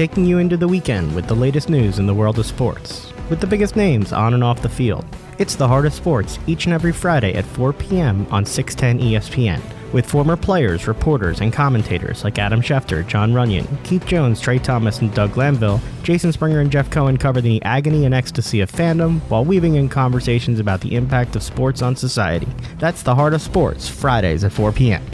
Taking 0.00 0.24
you 0.24 0.38
into 0.38 0.56
the 0.56 0.66
weekend 0.66 1.14
with 1.14 1.26
the 1.26 1.36
latest 1.36 1.68
news 1.68 1.98
in 1.98 2.06
the 2.06 2.14
world 2.14 2.38
of 2.38 2.46
sports, 2.46 3.12
with 3.28 3.38
the 3.38 3.46
biggest 3.46 3.76
names 3.76 4.14
on 4.14 4.32
and 4.32 4.42
off 4.42 4.62
the 4.62 4.68
field. 4.70 5.04
It's 5.36 5.56
the 5.56 5.68
Heart 5.68 5.84
of 5.84 5.92
Sports 5.92 6.38
each 6.46 6.64
and 6.64 6.72
every 6.72 6.90
Friday 6.90 7.34
at 7.34 7.44
4 7.44 7.74
p.m. 7.74 8.26
on 8.30 8.46
610 8.46 9.06
ESPN, 9.06 9.60
with 9.92 10.06
former 10.06 10.38
players, 10.38 10.88
reporters, 10.88 11.42
and 11.42 11.52
commentators 11.52 12.24
like 12.24 12.38
Adam 12.38 12.62
Schefter, 12.62 13.06
Jon 13.06 13.34
Runyan, 13.34 13.66
Keith 13.84 14.06
Jones, 14.06 14.40
Tra 14.40 14.58
Thomas, 14.58 15.00
and 15.00 15.12
Doug 15.12 15.34
Glanville. 15.34 15.82
Jason 16.02 16.32
Springer 16.32 16.60
and 16.60 16.72
Jeff 16.72 16.88
Cohen 16.88 17.18
cover 17.18 17.42
the 17.42 17.62
agony 17.62 18.06
and 18.06 18.14
ecstasy 18.14 18.62
of 18.62 18.72
fandom 18.72 19.20
while 19.28 19.44
weaving 19.44 19.74
in 19.74 19.90
conversations 19.90 20.58
about 20.60 20.80
the 20.80 20.94
impact 20.94 21.36
of 21.36 21.42
sports 21.42 21.82
on 21.82 21.94
society. 21.94 22.48
That's 22.78 23.02
the 23.02 23.14
Heart 23.14 23.34
of 23.34 23.42
Sports, 23.42 23.86
Fridays 23.86 24.44
at 24.44 24.52
4 24.52 24.72
p.m. 24.72 25.04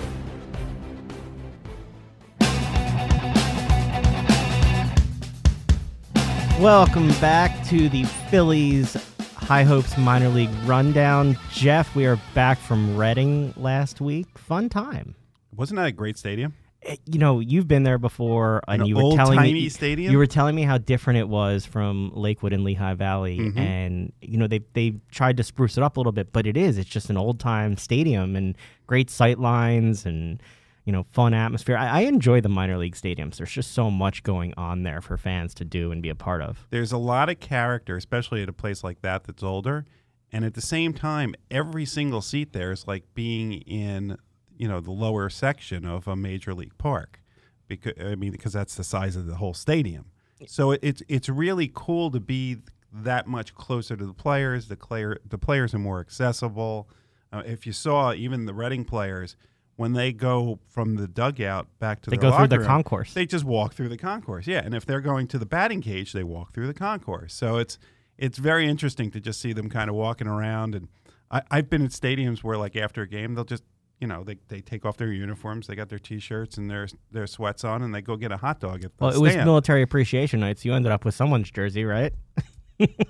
Welcome 6.61 7.09
back 7.21 7.65
to 7.67 7.89
the 7.91 8.05
Phillies 8.31 8.95
High 9.37 9.63
Hopes 9.63 9.97
minor 9.99 10.31
league 10.31 10.49
rundown. 10.65 11.37
Jeff, 11.53 11.95
we 11.95 12.07
are 12.07 12.19
back 12.35 12.59
from 12.59 12.97
Reading 12.97 13.53
last 13.59 14.01
week. 14.01 14.27
Fun 14.39 14.71
time. 14.71 15.15
Wasn't 15.55 15.77
that 15.77 15.87
a 15.87 15.93
great 15.93 16.17
stadium? 16.17 16.55
Eh, 16.83 16.97
You 17.05 17.19
know, 17.19 17.41
you've 17.41 17.69
been 17.69 17.83
there 17.83 17.99
before, 17.99 18.63
and 18.67 18.81
An 18.83 18.89
you 18.89 18.97
were 18.97 19.15
telling 19.15 19.41
me 19.43 19.69
stadium? 19.69 20.11
You 20.11 20.17
were 20.17 20.27
telling 20.27 20.57
me 20.57 20.63
how 20.63 20.79
different 20.79 21.19
it 21.19 21.29
was 21.29 21.67
from 21.67 22.11
Lakewood 22.15 22.55
and 22.55 22.65
Lehigh 22.65 22.95
Valley, 22.95 23.39
Mm-hmm. 23.39 23.59
and 23.59 24.13
you 24.23 24.39
know 24.39 24.47
they 24.47 24.61
they 24.73 24.95
tried 25.11 25.37
to 25.37 25.43
spruce 25.45 25.77
it 25.77 25.83
up 25.83 25.99
a 25.99 26.01
little 26.01 26.13
bit, 26.13 26.33
but 26.33 26.47
it 26.47 26.57
is. 26.57 26.79
It's 26.79 26.89
just 26.89 27.11
an 27.11 27.19
old 27.19 27.39
time 27.39 27.77
stadium 27.77 28.35
and 28.35 28.57
great 28.87 29.11
sight 29.11 29.39
lines 29.39 30.07
and 30.07 30.41
you 30.87 30.93
know 30.93 31.03
fun 31.03 31.35
atmosphere. 31.35 31.77
I, 31.77 31.89
I 31.89 32.01
enjoy 32.03 32.41
the 32.41 32.49
minor 32.49 32.79
league 32.79 32.95
stadiums. 32.95 33.37
There's 33.37 33.53
just 33.53 33.73
so 33.73 33.91
much 33.91 34.23
going 34.23 34.55
on 34.57 34.85
there 34.85 35.03
for 35.03 35.19
fans 35.19 35.53
to 35.55 35.65
do 35.65 35.93
and 35.93 36.01
be 36.01 36.09
a 36.09 36.15
part 36.15 36.41
of. 36.41 36.67
There's 36.71 36.93
a 36.93 36.99
lot 36.99 37.29
of 37.29 37.41
character, 37.41 37.97
especially 37.97 38.43
at 38.43 38.49
a 38.49 38.55
place 38.55 38.83
like 38.83 39.03
that 39.03 39.25
that's 39.25 39.43
older. 39.43 39.85
And 40.33 40.45
at 40.45 40.55
the 40.55 40.63
same 40.63 40.95
time, 40.95 41.35
every 41.51 41.85
single 41.85 42.23
seat 42.23 42.53
there 42.53 42.73
is 42.73 42.87
like 42.87 43.05
being 43.15 43.55
in, 43.63 44.17
you 44.57 44.69
know, 44.69 44.81
the 44.81 44.93
lower 44.93 45.29
section 45.29 45.85
of 45.85 46.09
a 46.09 46.17
major 46.17 46.55
league 46.55 46.79
park. 46.79 47.21
Because 47.69 47.95
I 48.01 48.15
mean, 48.15 48.31
because 48.31 48.53
that's 48.53 48.77
the 48.77 48.85
size 48.85 49.17
of 49.17 49.27
the 49.27 49.37
whole 49.37 49.55
stadium. 49.55 50.07
So 50.47 50.71
it, 50.71 50.81
it's 50.83 51.03
it's 51.09 51.29
really 51.29 51.71
cool 51.75 52.13
to 52.13 52.21
be 52.21 52.59
that 52.93 53.27
much 53.27 53.55
closer 53.55 53.97
to 53.97 54.07
the 54.07 54.15
players. 54.15 54.69
The 54.69 54.77
player 54.77 55.19
the 55.29 55.39
players 55.39 55.75
are 55.75 55.81
more 55.81 55.99
accessible. 55.99 56.89
Uh, 57.33 57.43
if 57.45 57.67
you 57.67 57.73
saw 57.73 58.13
even 58.13 58.47
the 58.47 58.55
Reading 58.55 58.85
players 58.85 59.37
when 59.77 59.93
they 59.93 60.13
go 60.13 60.59
from 60.69 60.97
the 60.97 61.07
dugout 61.07 61.67
back 61.79 62.01
to 62.03 62.11
They 62.11 62.17
go 62.17 62.37
through 62.37 62.49
the 62.49 62.59
room, 62.59 62.67
concourse. 62.67 63.13
They 63.13 63.27
just 63.27 63.45
walk 63.45 63.75
through 63.75 63.91
the 63.91 63.99
concourse. 63.99 64.47
Yeah, 64.47 64.63
and 64.65 64.75
if 64.75 64.87
they're 64.87 65.01
going 65.01 65.27
to 65.29 65.39
the 65.39 65.47
batting 65.47 65.83
cage, 65.83 66.13
they 66.13 66.25
walk 66.25 66.53
through 66.53 66.67
the 66.67 66.75
concourse. 66.75 67.35
So 67.35 67.57
it's 67.59 67.79
it's 68.19 68.39
very 68.39 68.67
interesting 68.69 69.11
to 69.11 69.21
just 69.21 69.41
see 69.41 69.53
them 69.53 69.69
kind 69.69 69.91
of 69.91 69.97
walking 69.97 70.27
around. 70.27 70.75
And 70.75 70.89
I, 71.31 71.43
I've 71.51 71.69
been 71.69 71.85
at 71.85 71.91
stadiums 71.91 72.43
where 72.43 72.57
like 72.57 72.75
after 72.77 73.03
a 73.03 73.09
game, 73.09 73.35
they'll 73.35 73.45
just 73.45 73.65
you 74.01 74.07
know 74.07 74.25
they, 74.25 74.37
they 74.49 74.61
take 74.61 74.87
off 74.87 74.97
their 74.97 75.13
uniforms, 75.13 75.67
they 75.67 75.75
got 75.75 75.89
their 75.91 75.99
t-shirts 75.99 76.57
and 76.57 76.71
their 76.71 76.89
their 77.13 77.27
sweats 77.27 77.63
on, 77.63 77.83
and 77.83 77.95
they 77.95 78.01
go 78.01 78.17
get 78.17 78.33
a 78.33 78.39
hot 78.39 78.61
dog 78.61 78.85
at 78.85 78.97
the 78.97 79.05
Well, 79.05 79.15
it 79.15 79.21
was 79.21 79.37
military 79.37 79.83
appreciation 79.83 80.41
night, 80.41 80.59
so 80.59 80.71
you 80.71 80.75
ended 80.75 80.93
up 80.93 81.05
with 81.05 81.15
someone's 81.15 81.51
jersey, 81.51 81.85
right? 81.85 82.13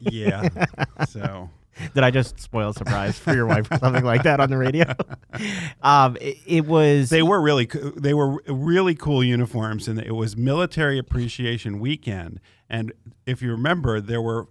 yeah. 0.01 0.49
So 1.09 1.51
Did 1.95 2.05
I 2.05 2.11
just 2.11 2.41
spoil 2.41 2.71
a 2.71 2.75
surprise 2.75 3.19
for 3.19 3.35
your 3.35 3.47
wife 3.47 3.71
or 3.71 3.79
something 3.79 4.05
like 4.05 4.23
that 4.25 4.41
on 4.41 4.51
the 4.51 4.57
radio? 4.57 4.85
um, 5.83 6.17
it, 6.21 6.39
it 6.47 6.67
was. 6.67 7.11
they 7.11 7.23
were 7.23 7.41
really 7.41 7.67
co- 7.67 7.91
they 7.91 8.15
were 8.15 8.43
really 8.49 8.95
cool 8.95 9.23
uniforms, 9.23 9.89
and 9.89 9.99
it 10.01 10.13
was 10.15 10.37
Military 10.37 10.99
Appreciation 10.99 11.81
Weekend. 11.81 12.41
And 12.69 12.93
if 13.27 13.43
you 13.43 13.51
remember, 13.53 14.01
there 14.01 14.23
were 14.23 14.49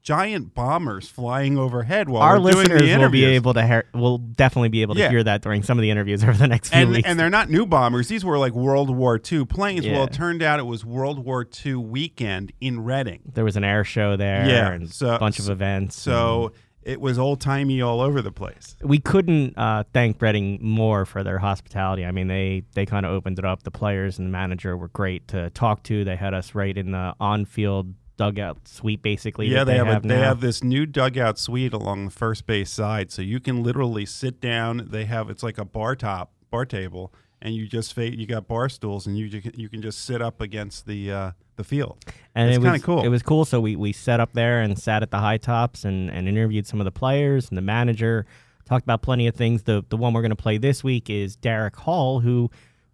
giant 0.00 0.54
bombers 0.54 1.06
flying 1.08 1.58
overhead 1.58 2.08
while 2.08 2.22
our 2.22 2.40
we're 2.40 2.52
doing 2.52 2.68
the 2.68 2.74
listeners 2.76 2.98
will 2.98 3.08
be 3.10 3.24
able 3.26 3.52
to 3.52 3.66
hear, 3.66 3.84
will 3.92 4.16
definitely 4.16 4.70
be 4.70 4.80
able 4.80 4.94
to 4.94 5.00
Yeah. 5.00 5.10
hear 5.10 5.22
that 5.24 5.42
during 5.42 5.62
some 5.62 5.76
of 5.76 5.82
the 5.82 5.90
interviews 5.90 6.22
over 6.22 6.32
the 6.32 6.46
next 6.48 6.70
few 6.70 6.80
and, 6.80 6.90
weeks. 6.92 7.06
and 7.06 7.20
they're 7.20 7.28
not 7.28 7.50
new 7.50 7.66
bombers. 7.66 8.08
These 8.08 8.24
were 8.24 8.38
like 8.38 8.54
World 8.54 8.88
War 8.88 9.20
II 9.30 9.44
planes. 9.44 9.84
Yeah. 9.84 9.94
Well, 9.94 10.04
it 10.04 10.12
turned 10.14 10.42
out 10.42 10.60
it 10.60 10.62
was 10.66 10.82
World 10.82 11.18
War 11.18 11.46
II 11.66 11.74
weekend 11.74 12.52
in 12.58 12.84
Reading. 12.84 13.20
there 13.34 13.44
was 13.44 13.56
an 13.56 13.64
air 13.64 13.84
show 13.84 14.16
there, 14.16 14.48
Yeah, 14.48 14.70
and 14.70 14.88
so- 14.88 15.14
a 15.14 15.18
bunch 15.18 15.38
of 15.40 15.50
events. 15.50 16.00
So 16.00 16.52
it 16.88 17.02
was 17.02 17.18
old 17.18 17.38
timey 17.38 17.82
all 17.82 18.00
over 18.00 18.22
the 18.22 18.32
place. 18.32 18.74
we 18.82 18.98
couldn't 18.98 19.56
uh, 19.58 19.84
thank 19.92 20.20
Reading 20.22 20.58
more 20.62 21.04
for 21.04 21.22
their 21.22 21.38
hospitality. 21.38 22.04
I 22.04 22.10
mean, 22.10 22.28
they 22.28 22.64
they 22.72 22.86
kind 22.86 23.04
of 23.04 23.12
opened 23.12 23.38
it 23.38 23.44
up. 23.44 23.62
The 23.62 23.70
players 23.70 24.18
and 24.18 24.26
the 24.26 24.32
manager 24.32 24.76
were 24.76 24.88
great 24.88 25.28
to 25.28 25.50
talk 25.50 25.82
to. 25.84 26.02
They 26.02 26.16
had 26.16 26.32
us 26.32 26.54
right 26.54 26.76
in 26.76 26.92
the 26.92 27.14
on-field 27.20 27.94
dugout 28.16 28.66
suite, 28.66 29.02
basically. 29.02 29.46
Yeah, 29.46 29.64
they, 29.64 29.72
they, 29.72 29.78
have, 29.84 30.04
a, 30.04 30.08
they 30.08 30.18
have 30.18 30.40
this 30.40 30.64
new 30.64 30.86
dugout 30.86 31.38
suite 31.38 31.72
along 31.72 32.06
the 32.06 32.10
first 32.10 32.46
base 32.46 32.70
side, 32.70 33.12
so 33.12 33.22
you 33.22 33.38
can 33.38 33.62
literally 33.62 34.06
sit 34.06 34.40
down. 34.40 34.88
They 34.90 35.04
have 35.04 35.28
it's 35.28 35.42
like 35.42 35.58
a 35.58 35.64
bar 35.66 35.94
top 35.94 36.32
bar 36.50 36.64
table, 36.64 37.12
and 37.40 37.54
you 37.54 37.68
just 37.68 37.96
you 37.96 38.26
got 38.26 38.48
bar 38.48 38.70
stools, 38.70 39.06
and 39.06 39.16
you 39.16 39.42
you 39.54 39.68
can 39.68 39.82
just 39.82 40.04
sit 40.04 40.22
up 40.22 40.40
against 40.40 40.86
the 40.86 41.12
uh, 41.12 41.30
the 41.58 41.64
field. 41.64 41.98
and 42.34 42.48
it's 42.48 42.56
it 42.56 42.62
kind 42.62 42.72
was 42.72 42.80
of 42.80 42.86
cool. 42.86 43.04
It 43.04 43.08
was 43.08 43.22
cool. 43.22 43.44
So 43.44 43.60
we, 43.60 43.76
we 43.76 43.92
sat 43.92 44.18
up 44.20 44.32
there 44.32 44.60
and 44.62 44.78
sat 44.78 45.02
at 45.02 45.10
the 45.10 45.18
high 45.18 45.36
tops 45.36 45.84
and, 45.84 46.10
and 46.10 46.26
interviewed 46.26 46.66
some 46.66 46.80
of 46.80 46.84
the 46.86 46.90
players 46.90 47.50
and 47.50 47.58
the 47.58 47.62
manager. 47.62 48.24
Talked 48.64 48.84
about 48.84 49.02
plenty 49.02 49.26
of 49.26 49.34
things. 49.34 49.64
The 49.64 49.84
the 49.88 49.96
one 49.96 50.12
we're 50.14 50.22
going 50.22 50.30
to 50.30 50.36
play 50.36 50.56
this 50.58 50.82
week 50.82 51.08
is 51.10 51.36
Darick 51.36 51.76
Hall, 51.76 52.20
who 52.20 52.50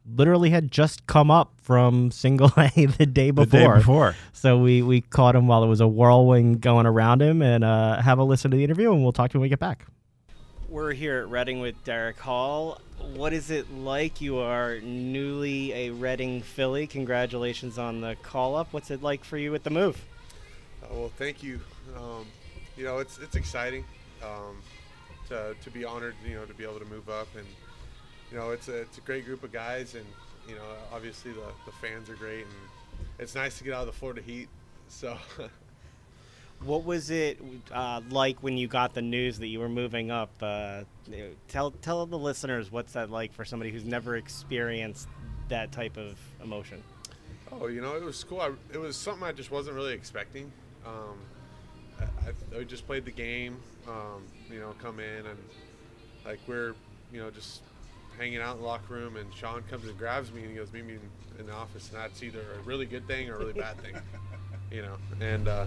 literally 0.06 0.50
had 0.50 0.70
just 0.70 1.06
come 1.06 1.30
up 1.30 1.52
from 1.62 2.10
single 2.10 2.50
A 2.56 2.86
the 2.86 3.06
day 3.06 3.28
the 3.30 3.44
before. 3.44 3.74
day 3.74 3.78
before. 3.78 4.16
So 4.32 4.58
we 4.58 4.82
we 4.82 5.00
caught 5.00 5.34
him 5.34 5.46
while 5.46 5.64
it 5.64 5.68
was 5.68 5.80
a 5.80 5.88
whirlwind 5.88 6.60
going 6.60 6.86
around 6.86 7.22
him, 7.22 7.42
and 7.42 7.64
uh, 7.64 8.00
have 8.02 8.18
a 8.18 8.24
listen 8.24 8.50
to 8.50 8.56
the 8.56 8.64
interview, 8.64 8.92
and 8.92 9.02
we'll 9.02 9.12
talk 9.12 9.30
to 9.30 9.36
him 9.36 9.40
when 9.40 9.46
we 9.46 9.50
get 9.50 9.58
back. 9.58 9.86
We're 10.74 10.92
here 10.92 11.20
at 11.20 11.28
Reading 11.30 11.60
with 11.60 11.84
Darick 11.84 12.18
Hall. 12.18 12.80
What 13.14 13.32
is 13.32 13.52
it 13.52 13.72
like? 13.72 14.20
You 14.20 14.38
are 14.38 14.80
newly 14.80 15.72
a 15.72 15.90
Reading 15.90 16.42
Philly. 16.42 16.88
Congratulations 16.88 17.78
on 17.78 18.00
the 18.00 18.16
call 18.24 18.56
up. 18.56 18.72
What's 18.72 18.90
it 18.90 19.00
like 19.00 19.22
for 19.22 19.38
you 19.38 19.52
with 19.52 19.62
the 19.62 19.70
move? 19.70 20.04
Uh, 20.82 20.86
well, 20.90 21.12
thank 21.16 21.44
you. 21.44 21.60
Um, 21.96 22.26
you 22.76 22.82
know, 22.82 22.98
it's 22.98 23.18
it's 23.18 23.36
exciting 23.36 23.84
um, 24.20 24.56
to, 25.28 25.54
to 25.62 25.70
be 25.70 25.84
honored. 25.84 26.16
You 26.26 26.34
know, 26.34 26.44
to 26.44 26.54
be 26.54 26.64
able 26.64 26.80
to 26.80 26.86
move 26.86 27.08
up, 27.08 27.28
and 27.36 27.46
you 28.32 28.36
know, 28.36 28.50
it's 28.50 28.66
a 28.66 28.78
it's 28.78 28.98
a 28.98 29.02
great 29.02 29.24
group 29.24 29.44
of 29.44 29.52
guys, 29.52 29.94
and 29.94 30.04
you 30.48 30.56
know, 30.56 30.62
obviously 30.92 31.30
the, 31.30 31.52
the 31.66 31.72
fans 31.80 32.10
are 32.10 32.16
great, 32.16 32.46
and 32.46 33.08
it's 33.20 33.36
nice 33.36 33.58
to 33.58 33.64
get 33.64 33.74
out 33.74 33.82
of 33.82 33.86
the 33.86 33.92
Florida 33.92 34.22
heat. 34.22 34.48
So, 34.88 35.16
What 36.64 36.84
was 36.84 37.10
it 37.10 37.40
uh, 37.72 38.00
like 38.10 38.42
when 38.42 38.56
you 38.56 38.68
got 38.68 38.94
the 38.94 39.02
news 39.02 39.38
that 39.38 39.48
you 39.48 39.60
were 39.60 39.68
moving 39.68 40.10
up? 40.10 40.30
Uh, 40.40 40.84
tell 41.48 41.70
tell 41.70 42.06
the 42.06 42.18
listeners 42.18 42.72
what's 42.72 42.94
that 42.94 43.10
like 43.10 43.32
for 43.34 43.44
somebody 43.44 43.70
who's 43.70 43.84
never 43.84 44.16
experienced 44.16 45.08
that 45.48 45.72
type 45.72 45.96
of 45.96 46.18
emotion. 46.42 46.82
oh, 47.52 47.66
you 47.66 47.80
know, 47.82 47.96
it 47.96 48.02
was 48.02 48.22
cool. 48.24 48.40
I, 48.40 48.52
it 48.72 48.78
was 48.78 48.96
something 48.96 49.22
I 49.24 49.32
just 49.32 49.50
wasn't 49.50 49.76
really 49.76 49.92
expecting. 49.92 50.50
Um, 50.86 51.18
I, 52.00 52.04
I, 52.04 52.60
I 52.60 52.64
just 52.64 52.86
played 52.86 53.04
the 53.04 53.10
game. 53.10 53.58
Um, 53.86 54.24
you 54.50 54.60
know, 54.60 54.74
come 54.80 55.00
in 55.00 55.26
and 55.26 55.38
like 56.24 56.40
we're 56.46 56.74
you 57.12 57.20
know 57.20 57.30
just 57.30 57.62
hanging 58.18 58.38
out 58.38 58.56
in 58.56 58.62
the 58.62 58.66
locker 58.66 58.94
room, 58.94 59.16
and 59.16 59.32
Sean 59.34 59.62
comes 59.64 59.86
and 59.86 59.98
grabs 59.98 60.32
me 60.32 60.42
and 60.42 60.50
he 60.50 60.56
goes, 60.56 60.72
"Meet 60.72 60.86
me 60.86 60.94
in, 60.94 61.40
in 61.40 61.46
the 61.46 61.52
office," 61.52 61.90
and 61.90 61.98
that's 61.98 62.22
either 62.22 62.40
a 62.58 62.62
really 62.62 62.86
good 62.86 63.06
thing 63.06 63.28
or 63.28 63.36
a 63.36 63.38
really 63.38 63.52
bad 63.52 63.78
thing, 63.80 63.96
you 64.70 64.82
know. 64.82 64.96
And 65.20 65.48
uh, 65.48 65.66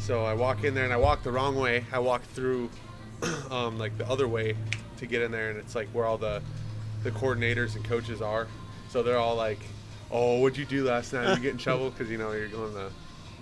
so 0.00 0.24
I 0.24 0.34
walk 0.34 0.64
in 0.64 0.74
there, 0.74 0.84
and 0.84 0.92
I 0.92 0.96
walk 0.96 1.22
the 1.22 1.30
wrong 1.30 1.56
way. 1.56 1.84
I 1.92 1.98
walk 1.98 2.22
through 2.22 2.70
um, 3.50 3.78
like 3.78 3.96
the 3.98 4.08
other 4.08 4.26
way 4.26 4.56
to 4.98 5.06
get 5.06 5.22
in 5.22 5.30
there, 5.30 5.50
and 5.50 5.58
it's 5.58 5.74
like 5.74 5.88
where 5.88 6.04
all 6.04 6.18
the 6.18 6.42
the 7.02 7.10
coordinators 7.10 7.76
and 7.76 7.84
coaches 7.84 8.20
are. 8.20 8.48
So 8.88 9.02
they're 9.02 9.18
all 9.18 9.36
like, 9.36 9.60
"Oh, 10.10 10.40
what'd 10.40 10.58
you 10.58 10.64
do 10.64 10.84
last 10.84 11.12
night? 11.12 11.26
Did 11.26 11.36
you 11.36 11.42
get 11.42 11.52
in 11.52 11.58
trouble 11.58 11.90
because 11.90 12.10
you 12.10 12.18
know 12.18 12.32
you're 12.32 12.48
going 12.48 12.72
to 12.72 12.78
the 12.78 12.90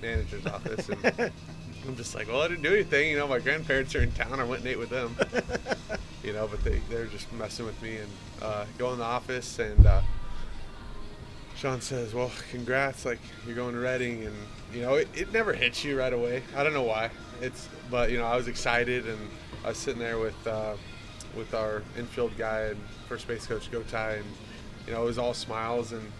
manager's 0.02 0.46
office, 0.46 0.88
and 0.88 1.32
I'm 1.86 1.96
just 1.96 2.14
like, 2.14 2.28
well, 2.28 2.42
I 2.42 2.48
didn't 2.48 2.62
do 2.62 2.74
anything. 2.74 3.10
You 3.10 3.16
know, 3.16 3.28
my 3.28 3.38
grandparents 3.38 3.94
are 3.94 4.02
in 4.02 4.12
town. 4.12 4.40
I 4.40 4.44
went 4.44 4.60
and 4.60 4.68
ate 4.68 4.78
with 4.78 4.90
them. 4.90 5.16
you 6.22 6.32
know, 6.32 6.48
but 6.48 6.62
they 6.64 6.80
they're 6.90 7.06
just 7.06 7.32
messing 7.32 7.66
with 7.66 7.80
me 7.80 7.98
and 7.98 8.10
uh, 8.42 8.64
go 8.78 8.92
in 8.92 8.98
the 8.98 9.04
office 9.04 9.58
and. 9.58 9.86
Uh, 9.86 10.02
Sean 11.58 11.80
says, 11.80 12.14
"Well, 12.14 12.30
congrats! 12.52 13.04
Like 13.04 13.18
you're 13.44 13.56
going 13.56 13.74
to 13.74 13.80
Reading, 13.80 14.24
and 14.24 14.36
you 14.72 14.82
know 14.82 14.94
it, 14.94 15.08
it 15.12 15.32
never 15.32 15.52
hits 15.52 15.84
you 15.84 15.98
right 15.98 16.12
away. 16.12 16.44
I 16.56 16.62
don't 16.62 16.72
know 16.72 16.84
why. 16.84 17.10
It's 17.40 17.68
but 17.90 18.12
you 18.12 18.18
know 18.18 18.26
I 18.26 18.36
was 18.36 18.46
excited, 18.46 19.08
and 19.08 19.18
I 19.64 19.70
was 19.70 19.78
sitting 19.78 19.98
there 19.98 20.18
with 20.18 20.46
uh, 20.46 20.74
with 21.36 21.54
our 21.54 21.82
infield 21.98 22.36
guy 22.38 22.60
and 22.60 22.80
first 23.08 23.26
base 23.26 23.44
coach 23.44 23.70
Gotay, 23.72 24.18
and 24.18 24.26
you 24.86 24.92
know 24.92 25.02
it 25.02 25.06
was 25.06 25.18
all 25.18 25.34
smiles. 25.34 25.90
And 25.90 26.12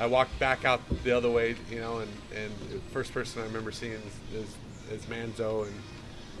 I 0.00 0.06
walked 0.06 0.38
back 0.38 0.64
out 0.64 0.80
the 1.04 1.12
other 1.12 1.30
way, 1.30 1.54
you 1.70 1.80
know, 1.80 1.98
and 1.98 2.10
and 2.34 2.50
the 2.70 2.78
first 2.90 3.12
person 3.12 3.42
I 3.42 3.44
remember 3.44 3.70
seeing 3.72 3.92
is, 3.92 4.42
is, 4.42 4.56
is 4.90 5.06
Manzo, 5.06 5.66
and 5.66 5.74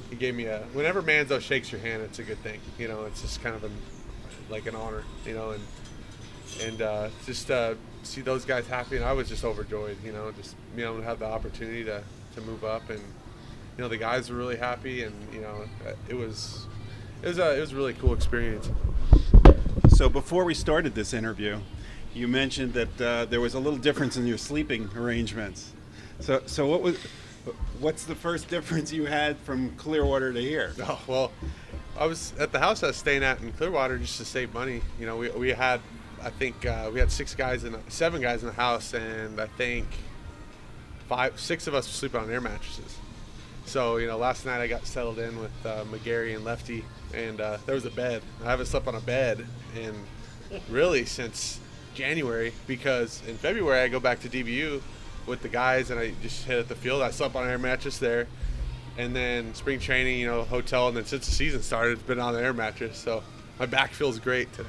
he 0.08 0.16
gave 0.16 0.34
me 0.34 0.46
a. 0.46 0.60
Whenever 0.72 1.02
Manzo 1.02 1.38
shakes 1.38 1.70
your 1.70 1.82
hand, 1.82 2.00
it's 2.02 2.18
a 2.18 2.22
good 2.22 2.38
thing. 2.38 2.60
You 2.78 2.88
know, 2.88 3.04
it's 3.04 3.20
just 3.20 3.42
kind 3.42 3.54
of 3.54 3.64
an 3.64 3.72
like 4.48 4.66
an 4.66 4.74
honor, 4.74 5.04
you 5.26 5.34
know, 5.34 5.50
and 5.50 5.62
and 6.62 6.80
uh, 6.80 7.08
just 7.26 7.50
uh, 7.50 7.74
see 8.02 8.20
those 8.20 8.44
guys 8.44 8.66
happy, 8.66 8.96
and 8.96 9.04
I 9.04 9.12
was 9.12 9.28
just 9.28 9.44
overjoyed, 9.44 9.96
you 10.04 10.12
know, 10.12 10.32
just 10.32 10.54
being 10.74 10.88
able 10.88 10.98
to 10.98 11.04
have 11.04 11.18
the 11.18 11.26
opportunity 11.26 11.84
to, 11.84 12.02
to 12.34 12.40
move 12.42 12.64
up, 12.64 12.88
and 12.90 13.00
you 13.00 13.84
know 13.84 13.88
the 13.88 13.96
guys 13.96 14.30
were 14.30 14.36
really 14.36 14.56
happy, 14.56 15.02
and 15.02 15.14
you 15.32 15.40
know 15.40 15.64
it 16.08 16.14
was 16.14 16.66
it 17.22 17.28
was 17.28 17.38
a 17.38 17.56
it 17.56 17.60
was 17.60 17.72
a 17.72 17.76
really 17.76 17.94
cool 17.94 18.12
experience. 18.12 18.70
So 19.88 20.08
before 20.08 20.44
we 20.44 20.54
started 20.54 20.94
this 20.94 21.12
interview, 21.12 21.58
you 22.14 22.28
mentioned 22.28 22.74
that 22.74 23.00
uh, 23.00 23.24
there 23.26 23.40
was 23.40 23.54
a 23.54 23.58
little 23.58 23.78
difference 23.78 24.16
in 24.16 24.26
your 24.26 24.38
sleeping 24.38 24.88
arrangements. 24.96 25.72
So 26.20 26.42
so 26.46 26.66
what 26.66 26.82
was 26.82 26.98
what's 27.80 28.04
the 28.04 28.14
first 28.14 28.48
difference 28.48 28.92
you 28.92 29.06
had 29.06 29.36
from 29.38 29.74
Clearwater 29.76 30.32
to 30.32 30.40
here? 30.40 30.72
Oh 30.80 31.00
well, 31.06 31.32
I 31.98 32.06
was 32.06 32.32
at 32.38 32.52
the 32.52 32.58
house 32.58 32.82
I 32.82 32.88
was 32.88 32.96
staying 32.96 33.24
at 33.24 33.40
in 33.40 33.52
Clearwater 33.52 33.98
just 33.98 34.18
to 34.18 34.24
save 34.24 34.52
money. 34.54 34.82
You 35.00 35.06
know, 35.06 35.16
we 35.16 35.30
we 35.30 35.50
had 35.50 35.80
I 36.22 36.30
think 36.30 36.66
uh, 36.66 36.90
we 36.92 37.00
had 37.00 37.10
six 37.10 37.34
guys 37.34 37.64
in 37.64 37.76
seven 37.88 38.20
guys 38.20 38.42
in 38.42 38.48
the 38.48 38.54
house, 38.54 38.94
and 38.94 39.40
I 39.40 39.46
think 39.46 39.86
five, 41.08 41.38
six 41.38 41.66
of 41.66 41.74
us 41.74 41.86
were 41.86 41.92
sleeping 41.92 42.20
on 42.20 42.30
air 42.30 42.40
mattresses. 42.40 42.98
So 43.64 43.98
you 43.98 44.06
know, 44.06 44.16
last 44.16 44.46
night 44.46 44.60
I 44.60 44.66
got 44.66 44.86
settled 44.86 45.18
in 45.18 45.38
with 45.40 45.66
uh, 45.66 45.84
McGarry 45.84 46.34
and 46.34 46.44
Lefty, 46.44 46.84
and 47.14 47.40
uh, 47.40 47.58
there 47.66 47.74
was 47.74 47.84
a 47.84 47.90
bed. 47.90 48.22
I 48.42 48.50
haven't 48.50 48.66
slept 48.66 48.86
on 48.88 48.94
a 48.94 49.00
bed 49.00 49.44
in 49.76 49.94
really 50.70 51.04
since 51.04 51.60
January 51.94 52.52
because 52.66 53.22
in 53.26 53.36
February 53.36 53.80
I 53.80 53.88
go 53.88 54.00
back 54.00 54.20
to 54.20 54.28
DBU 54.28 54.80
with 55.26 55.42
the 55.42 55.48
guys 55.48 55.90
and 55.90 56.00
I 56.00 56.12
just 56.22 56.44
hit 56.44 56.58
at 56.58 56.68
the 56.68 56.74
field. 56.74 57.02
I 57.02 57.10
slept 57.10 57.36
on 57.36 57.44
an 57.44 57.50
air 57.50 57.58
mattress 57.58 57.98
there, 57.98 58.26
and 58.96 59.14
then 59.14 59.54
spring 59.54 59.78
training, 59.78 60.18
you 60.18 60.26
know, 60.26 60.42
hotel, 60.42 60.88
and 60.88 60.96
then 60.96 61.04
since 61.04 61.26
the 61.26 61.32
season 61.32 61.62
started, 61.62 61.92
it's 61.98 62.02
been 62.02 62.18
on 62.18 62.34
the 62.34 62.42
air 62.42 62.52
mattress. 62.52 62.98
So 62.98 63.22
my 63.58 63.66
back 63.66 63.92
feels 63.92 64.18
great 64.18 64.52
today 64.52 64.68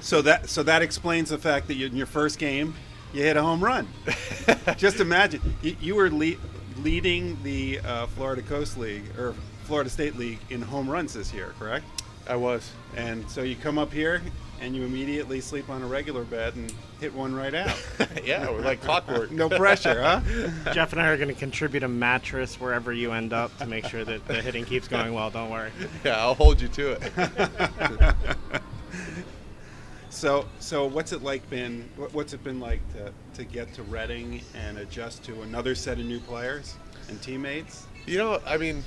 so 0.00 0.22
that 0.22 0.48
so 0.48 0.62
that 0.62 0.82
explains 0.82 1.30
the 1.30 1.38
fact 1.38 1.66
that 1.68 1.74
you, 1.74 1.86
in 1.86 1.96
your 1.96 2.06
first 2.06 2.38
game 2.38 2.74
you 3.12 3.22
hit 3.22 3.36
a 3.36 3.42
home 3.42 3.62
run. 3.62 3.88
Just 4.76 5.00
imagine 5.00 5.40
you, 5.62 5.76
you 5.80 5.94
were 5.94 6.10
le- 6.10 6.36
leading 6.78 7.42
the 7.42 7.80
uh, 7.80 8.06
Florida 8.06 8.42
Coast 8.42 8.76
League 8.76 9.04
or 9.18 9.34
Florida 9.64 9.90
State 9.90 10.16
League 10.16 10.38
in 10.50 10.62
home 10.62 10.88
runs 10.88 11.14
this 11.14 11.32
year, 11.32 11.54
correct? 11.58 11.84
I 12.28 12.36
was. 12.36 12.70
And 12.96 13.28
so 13.30 13.42
you 13.42 13.56
come 13.56 13.78
up 13.78 13.92
here 13.92 14.20
and 14.60 14.76
you 14.76 14.84
immediately 14.84 15.40
sleep 15.40 15.70
on 15.70 15.82
a 15.82 15.86
regular 15.86 16.24
bed 16.24 16.56
and 16.56 16.72
hit 17.00 17.14
one 17.14 17.34
right 17.34 17.54
out. 17.54 17.74
yeah, 18.24 18.50
we're 18.50 18.60
like 18.60 18.82
clockwork. 18.82 19.30
no 19.30 19.48
pressure, 19.48 20.02
huh? 20.02 20.20
Jeff 20.74 20.92
and 20.92 21.00
I 21.00 21.08
are 21.08 21.16
going 21.16 21.28
to 21.28 21.34
contribute 21.34 21.84
a 21.84 21.88
mattress 21.88 22.60
wherever 22.60 22.92
you 22.92 23.12
end 23.12 23.32
up 23.32 23.56
to 23.58 23.66
make 23.66 23.86
sure 23.86 24.04
that 24.04 24.26
the 24.26 24.42
hitting 24.42 24.64
keeps 24.64 24.88
going 24.88 25.14
well. 25.14 25.30
Don't 25.30 25.50
worry. 25.50 25.70
Yeah, 26.04 26.18
I'll 26.18 26.34
hold 26.34 26.60
you 26.60 26.68
to 26.68 26.92
it. 26.92 28.62
So, 30.18 30.46
so 30.58 30.84
what's 30.84 31.12
it 31.12 31.22
like 31.22 31.48
been? 31.48 31.88
What's 32.10 32.32
it 32.32 32.42
been 32.42 32.58
like 32.58 32.80
to, 32.94 33.12
to 33.34 33.44
get 33.44 33.72
to 33.74 33.84
Reading 33.84 34.42
and 34.52 34.78
adjust 34.78 35.22
to 35.26 35.42
another 35.42 35.76
set 35.76 36.00
of 36.00 36.06
new 36.06 36.18
players 36.18 36.74
and 37.08 37.22
teammates? 37.22 37.86
You 38.04 38.18
know, 38.18 38.40
I 38.44 38.56
mean, 38.56 38.82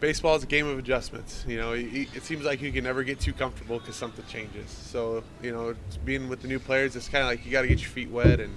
baseball 0.00 0.36
is 0.36 0.42
a 0.42 0.46
game 0.46 0.66
of 0.66 0.78
adjustments. 0.78 1.46
You 1.48 1.56
know, 1.56 1.72
it 1.72 2.22
seems 2.24 2.44
like 2.44 2.60
you 2.60 2.70
can 2.72 2.84
never 2.84 3.04
get 3.04 3.20
too 3.20 3.32
comfortable 3.32 3.78
because 3.78 3.96
something 3.96 4.22
changes. 4.26 4.68
So, 4.68 5.24
you 5.42 5.50
know, 5.50 5.74
being 6.04 6.28
with 6.28 6.42
the 6.42 6.48
new 6.48 6.58
players, 6.58 6.94
it's 6.94 7.08
kind 7.08 7.22
of 7.22 7.30
like 7.30 7.46
you 7.46 7.50
got 7.50 7.62
to 7.62 7.68
get 7.68 7.80
your 7.80 7.88
feet 7.88 8.10
wet 8.10 8.38
and 8.38 8.54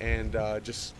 and 0.00 0.34
uh, 0.34 0.58
just 0.58 0.92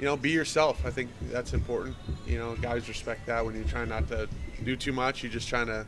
you 0.00 0.04
know 0.06 0.16
be 0.16 0.30
yourself. 0.30 0.84
I 0.84 0.90
think 0.90 1.10
that's 1.30 1.52
important. 1.52 1.94
You 2.26 2.40
know, 2.40 2.56
guys 2.56 2.88
respect 2.88 3.26
that 3.26 3.46
when 3.46 3.54
you're 3.54 3.68
trying 3.68 3.88
not 3.88 4.08
to 4.08 4.28
do 4.64 4.74
too 4.74 4.92
much. 4.92 5.22
You're 5.22 5.30
just 5.30 5.48
trying 5.48 5.68
to, 5.68 5.86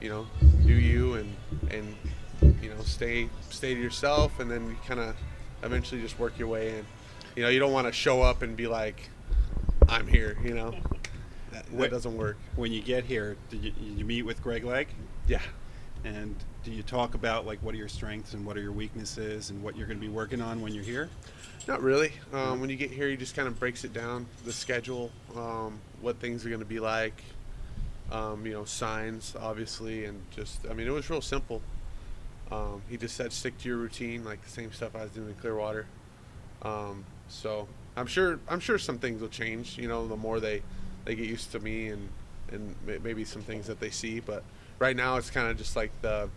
you 0.00 0.08
know, 0.08 0.26
do 0.66 0.74
you 0.74 1.14
and 1.14 1.36
and 1.70 1.94
you 2.40 2.70
know, 2.70 2.80
stay 2.82 3.28
stay 3.50 3.74
to 3.74 3.80
yourself, 3.80 4.40
and 4.40 4.50
then 4.50 4.68
you 4.68 4.76
kind 4.86 5.00
of 5.00 5.16
eventually 5.62 6.00
just 6.00 6.18
work 6.18 6.38
your 6.38 6.48
way 6.48 6.78
in. 6.78 6.86
You 7.36 7.42
know, 7.42 7.48
you 7.48 7.58
don't 7.58 7.72
want 7.72 7.86
to 7.86 7.92
show 7.92 8.22
up 8.22 8.42
and 8.42 8.56
be 8.56 8.66
like, 8.66 9.08
"I'm 9.88 10.06
here," 10.06 10.36
you 10.42 10.54
know. 10.54 10.74
That, 11.50 11.64
that 11.78 11.90
doesn't 11.90 12.14
work. 12.14 12.36
When 12.56 12.72
you 12.72 12.82
get 12.82 13.04
here, 13.04 13.38
did 13.48 13.64
you, 13.64 13.72
you 13.80 14.04
meet 14.04 14.22
with 14.22 14.42
Greg 14.42 14.64
Legg? 14.64 14.88
Yeah. 15.26 15.40
And 16.04 16.36
do 16.62 16.70
you 16.70 16.82
talk 16.82 17.14
about 17.14 17.46
like 17.46 17.58
what 17.62 17.74
are 17.74 17.78
your 17.78 17.88
strengths 17.88 18.34
and 18.34 18.44
what 18.44 18.56
are 18.56 18.60
your 18.60 18.72
weaknesses 18.72 19.48
and 19.48 19.62
what 19.62 19.76
you're 19.76 19.86
going 19.86 19.98
to 19.98 20.06
be 20.06 20.12
working 20.12 20.40
on 20.42 20.60
when 20.60 20.74
you're 20.74 20.84
here? 20.84 21.08
Not 21.66 21.82
really. 21.82 22.12
Um, 22.32 22.60
when 22.60 22.70
you 22.70 22.76
get 22.76 22.90
here, 22.90 23.08
he 23.08 23.16
just 23.16 23.34
kind 23.34 23.48
of 23.48 23.58
breaks 23.58 23.84
it 23.84 23.92
down, 23.92 24.26
the 24.44 24.52
schedule, 24.52 25.10
um, 25.36 25.80
what 26.00 26.18
things 26.18 26.44
are 26.46 26.48
going 26.48 26.60
to 26.60 26.66
be 26.66 26.80
like, 26.80 27.22
um, 28.10 28.46
you 28.46 28.52
know, 28.52 28.64
signs, 28.64 29.34
obviously, 29.38 30.06
and 30.06 30.20
just, 30.34 30.66
I 30.70 30.72
mean, 30.72 30.86
it 30.86 30.92
was 30.92 31.10
real 31.10 31.20
simple. 31.20 31.60
Um, 32.50 32.82
he 32.88 32.96
just 32.96 33.16
said 33.16 33.32
stick 33.32 33.58
to 33.58 33.68
your 33.68 33.78
routine, 33.78 34.24
like 34.24 34.42
the 34.42 34.50
same 34.50 34.72
stuff 34.72 34.96
I 34.96 35.02
was 35.02 35.10
doing 35.10 35.28
in 35.28 35.34
Clearwater. 35.34 35.86
Um, 36.62 37.04
so 37.28 37.68
I'm 37.96 38.06
sure 38.06 38.40
I'm 38.48 38.60
sure 38.60 38.78
some 38.78 38.98
things 38.98 39.20
will 39.20 39.28
change. 39.28 39.76
You 39.78 39.88
know, 39.88 40.06
the 40.06 40.16
more 40.16 40.40
they 40.40 40.62
they 41.04 41.14
get 41.14 41.26
used 41.26 41.52
to 41.52 41.60
me 41.60 41.88
and 41.88 42.08
and 42.50 42.74
maybe 43.02 43.24
some 43.24 43.42
things 43.42 43.66
that 43.66 43.80
they 43.80 43.90
see. 43.90 44.20
But 44.20 44.42
right 44.78 44.96
now 44.96 45.16
it's 45.16 45.30
kind 45.30 45.50
of 45.50 45.58
just 45.58 45.76
like 45.76 45.90
the 46.00 46.30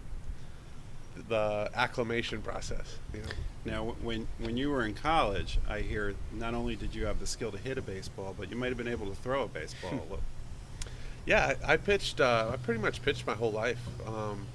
the 1.30 1.70
acclimation 1.74 2.41
process. 2.41 2.97
You 3.14 3.22
know. 3.22 3.28
Now, 3.64 3.95
when 4.01 4.28
when 4.39 4.57
you 4.57 4.70
were 4.70 4.86
in 4.86 4.95
college, 4.95 5.59
I 5.70 5.80
hear 5.80 6.16
not 6.34 6.53
only 6.55 6.76
did 6.76 6.95
you 6.95 7.05
have 7.05 7.20
the 7.20 7.28
skill 7.28 7.51
to 7.51 7.57
hit 7.57 7.78
a 7.78 7.82
baseball, 7.82 8.36
but 8.38 8.49
you 8.49 8.57
might 8.57 8.70
have 8.70 8.78
been 8.78 8.88
able 8.88 9.07
to 9.07 9.16
throw 9.16 9.43
a 9.43 9.47
baseball. 9.47 10.20
yeah, 11.26 11.53
I, 11.64 11.74
I 11.74 11.78
pitched. 11.78 12.20
Uh, 12.20 12.49
I 12.53 12.57
pretty 12.57 12.82
much 12.82 13.01
pitched 13.03 13.28
my 13.28 13.36
whole 13.36 13.51
life. 13.51 13.80
Um, 14.07 14.47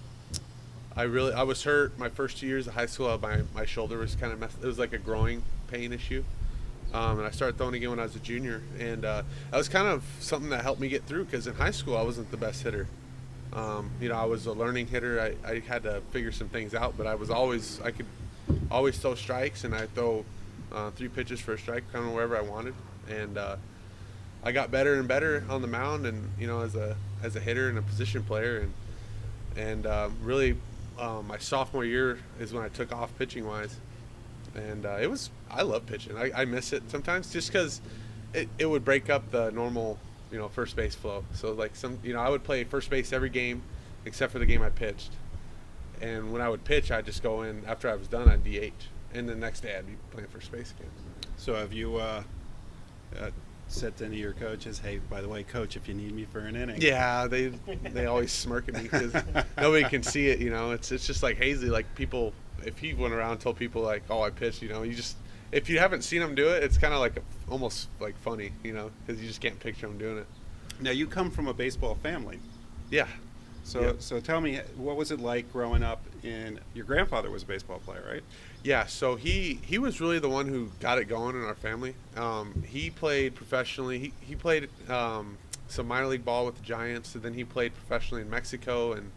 I 0.97 1.03
really 1.03 1.35
I 1.35 1.43
was 1.43 1.63
hurt 1.63 1.99
my 1.99 2.09
first 2.09 2.39
two 2.39 2.47
years 2.47 2.67
of 2.67 2.75
high 2.75 2.87
school. 2.87 3.17
My 3.19 3.43
my 3.55 3.67
shoulder 3.67 3.99
was 3.99 4.15
kind 4.17 4.33
of 4.33 4.39
messed. 4.39 4.57
It 4.63 4.67
was 4.67 4.79
like 4.79 4.95
a 4.95 4.99
growing 4.99 5.43
pain 5.69 5.93
issue, 5.93 6.25
um, 6.95 7.19
and 7.19 7.27
I 7.27 7.31
started 7.31 7.59
throwing 7.59 7.75
again 7.75 7.91
when 7.91 8.01
I 8.01 8.05
was 8.05 8.17
a 8.17 8.21
junior. 8.21 8.63
And 8.79 9.05
uh, 9.05 9.23
that 9.51 9.57
was 9.57 9.69
kind 9.69 9.87
of 9.87 10.05
something 10.21 10.49
that 10.51 10.63
helped 10.63 10.81
me 10.81 10.89
get 10.89 11.05
through 11.05 11.27
because 11.27 11.47
in 11.47 11.55
high 11.55 11.71
school 11.71 11.99
I 11.99 12.03
wasn't 12.03 12.31
the 12.31 12.39
best 12.39 12.63
hitter. 12.63 12.87
Um, 13.53 13.91
you 14.01 14.09
know, 14.09 14.17
I 14.17 14.25
was 14.25 14.47
a 14.47 14.53
learning 14.53 14.87
hitter. 14.87 15.21
I, 15.21 15.49
I 15.49 15.59
had 15.61 15.83
to 15.83 16.01
figure 16.13 16.33
some 16.33 16.49
things 16.49 16.75
out, 16.75 16.97
but 16.97 17.07
I 17.07 17.15
was 17.15 17.31
always 17.31 17.79
I 17.83 17.91
could 17.91 18.07
always 18.71 18.99
throw 18.99 19.15
strikes, 19.15 19.65
and 19.65 19.75
I 19.75 19.87
throw 19.89 20.25
uh, 20.73 20.93
three 20.93 21.09
pitches 21.09 21.41
for 21.41 21.53
a 21.53 21.59
strike, 21.59 21.85
kind 21.93 22.07
of 22.07 22.13
wherever 22.13 22.39
I 22.39 22.43
wanted. 22.43 22.75
And 23.11 23.37
uh, 23.37 23.57
I 24.43 24.53
got 24.53 24.71
better 24.71 24.95
and 24.95 25.07
better 25.07 25.45
on 25.51 25.61
the 25.61 25.69
mound, 25.69 26.07
and 26.07 26.31
you 26.39 26.47
know, 26.47 26.63
as 26.63 26.75
a 26.75 26.97
as 27.23 27.37
a 27.37 27.41
hitter 27.41 27.69
and 27.69 27.77
a 27.77 27.83
position 27.83 28.23
player, 28.23 28.61
and 28.61 28.73
and 29.57 29.87
um, 29.87 30.17
really 30.23 30.57
um, 30.99 31.27
my 31.27 31.39
sophomore 31.39 31.85
year 31.85 32.19
is 32.41 32.53
when 32.53 32.63
I 32.63 32.69
took 32.69 32.93
off 32.93 33.17
pitching 33.19 33.47
wise, 33.47 33.77
and 34.55 34.87
uh, 34.87 34.99
it 35.01 35.11
was 35.11 35.31
I 35.51 35.63
love 35.63 35.87
pitching. 35.87 36.17
I, 36.17 36.31
I 36.35 36.45
miss 36.45 36.73
it 36.73 36.91
sometimes 36.91 37.33
just 37.33 37.53
because 37.53 37.81
it, 38.33 38.49
it 38.59 38.67
would 38.67 38.85
break 38.85 39.11
up 39.11 39.31
the 39.31 39.51
normal 39.51 39.99
you 40.31 40.39
know 40.39 40.49
first 40.49 40.77
base 40.77 40.95
flow. 40.95 41.25
So 41.35 41.53
like 41.53 41.77
some 41.77 41.99
you 42.03 42.13
know 42.13 42.21
I 42.21 42.29
would 42.29 42.45
play 42.45 42.65
first 42.65 42.91
base 42.91 43.13
every 43.13 43.31
game 43.31 43.63
except 44.05 44.33
for 44.33 44.39
the 44.39 44.47
game 44.47 44.63
I 44.63 44.71
pitched, 44.71 45.13
and 46.01 46.33
when 46.33 46.41
I 46.41 46.49
would 46.49 46.65
pitch 46.65 46.91
I'd 46.91 47.07
just 47.07 47.23
go 47.23 47.43
in 47.43 47.65
after 47.67 47.89
I 47.89 47.95
was 47.95 48.09
done 48.09 48.29
I'd 48.29 48.45
DH, 48.45 48.87
and 49.13 49.29
the 49.29 49.35
next 49.35 49.61
day 49.61 49.77
I'd 49.77 49.87
be 49.87 49.97
playing 50.11 50.29
first 50.29 50.51
base 50.53 50.73
again. 50.79 50.91
So 51.37 51.55
have 51.55 51.73
you 51.73 51.97
uh, 51.97 52.23
uh, 53.19 53.31
said 53.69 53.97
to 53.97 54.05
any 54.05 54.17
of 54.17 54.21
your 54.21 54.33
coaches, 54.33 54.79
"Hey, 54.79 54.99
by 55.11 55.21
the 55.21 55.29
way, 55.29 55.43
coach, 55.43 55.77
if 55.77 55.89
you 55.89 55.95
need 55.95 56.13
me 56.13 56.25
for 56.25 56.41
an 56.41 56.57
inning." 56.57 56.81
Yeah, 56.81 57.27
they 57.27 57.49
they 57.93 58.07
always 58.07 58.33
smirk 58.33 58.69
at 58.69 58.75
me 58.75 58.83
because 58.83 59.15
nobody 59.57 59.85
can 59.89 60.03
see 60.03 60.29
it. 60.29 60.39
You 60.39 60.51
know, 60.51 60.73
it's 60.73 60.93
it's 60.93 61.07
just 61.07 61.23
like 61.23 61.37
hazy. 61.37 61.69
Like 61.69 61.93
people, 61.95 62.33
if 62.65 62.79
he 62.79 62.95
went 62.95 63.15
around 63.15 63.33
and 63.33 63.41
told 63.41 63.57
people 63.57 63.83
like, 63.83 64.03
"Oh, 64.11 64.23
I 64.23 64.31
pitched," 64.31 64.63
you 64.63 64.69
know, 64.69 64.83
you 64.83 64.95
just 64.95 65.17
if 65.53 65.69
you 65.69 65.79
haven't 65.79 66.03
seen 66.03 66.23
him 66.23 66.35
do 66.35 66.49
it, 66.49 66.63
it's 66.63 66.79
kind 66.79 66.93
of 66.93 67.01
like 67.01 67.17
a, 67.17 67.23
almost 67.51 67.89
like 68.01 68.17
funny, 68.19 68.53
you 68.63 68.73
know, 68.73 68.91
because 69.07 69.21
you 69.21 69.29
just 69.29 69.41
can't 69.41 69.59
picture 69.59 69.87
him 69.87 69.99
doing 69.99 70.19
it. 70.19 70.27
Now 70.81 70.91
you 70.91 71.07
come 71.07 71.31
from 71.31 71.49
a 71.49 71.55
baseball 71.55 71.95
family. 71.97 72.39
Yeah. 72.91 73.07
So, 73.65 73.81
yep. 73.81 73.97
so 73.99 74.21
tell 74.21 74.41
me, 74.41 74.61
what 74.77 74.97
was 74.97 75.11
it 75.11 75.19
like 75.19 75.53
growing 75.53 75.83
up 75.83 76.05
and 76.23 76.61
your 76.75 76.85
grandfather 76.85 77.31
was 77.31 77.43
a 77.43 77.47
baseball 77.47 77.81
player, 77.81 78.05
right? 78.09 78.23
Yeah, 78.67 78.87
so 78.87 79.15
he 79.15 79.61
he 79.65 79.79
was 79.79 80.01
really 80.01 80.19
the 80.19 80.29
one 80.29 80.49
who 80.49 80.73
got 80.81 80.99
it 80.99 81.05
going 81.05 81.37
in 81.37 81.45
our 81.45 81.55
family. 81.55 81.95
Um, 82.17 82.65
he 82.67 82.91
played 82.91 83.37
professionally. 83.37 84.01
He 84.01 84.13
he 84.21 84.35
played 84.35 84.69
um, 84.91 85.39
some 85.69 85.87
minor 85.87 86.09
league 86.09 86.25
ball 86.25 86.47
with 86.47 86.57
the 86.57 86.65
Giants, 86.65 87.15
and 87.15 87.23
then 87.23 87.33
he 87.35 87.45
played 87.45 87.75
professionally 87.75 88.23
in 88.23 88.29
Mexico. 88.29 88.93
And 88.93 89.13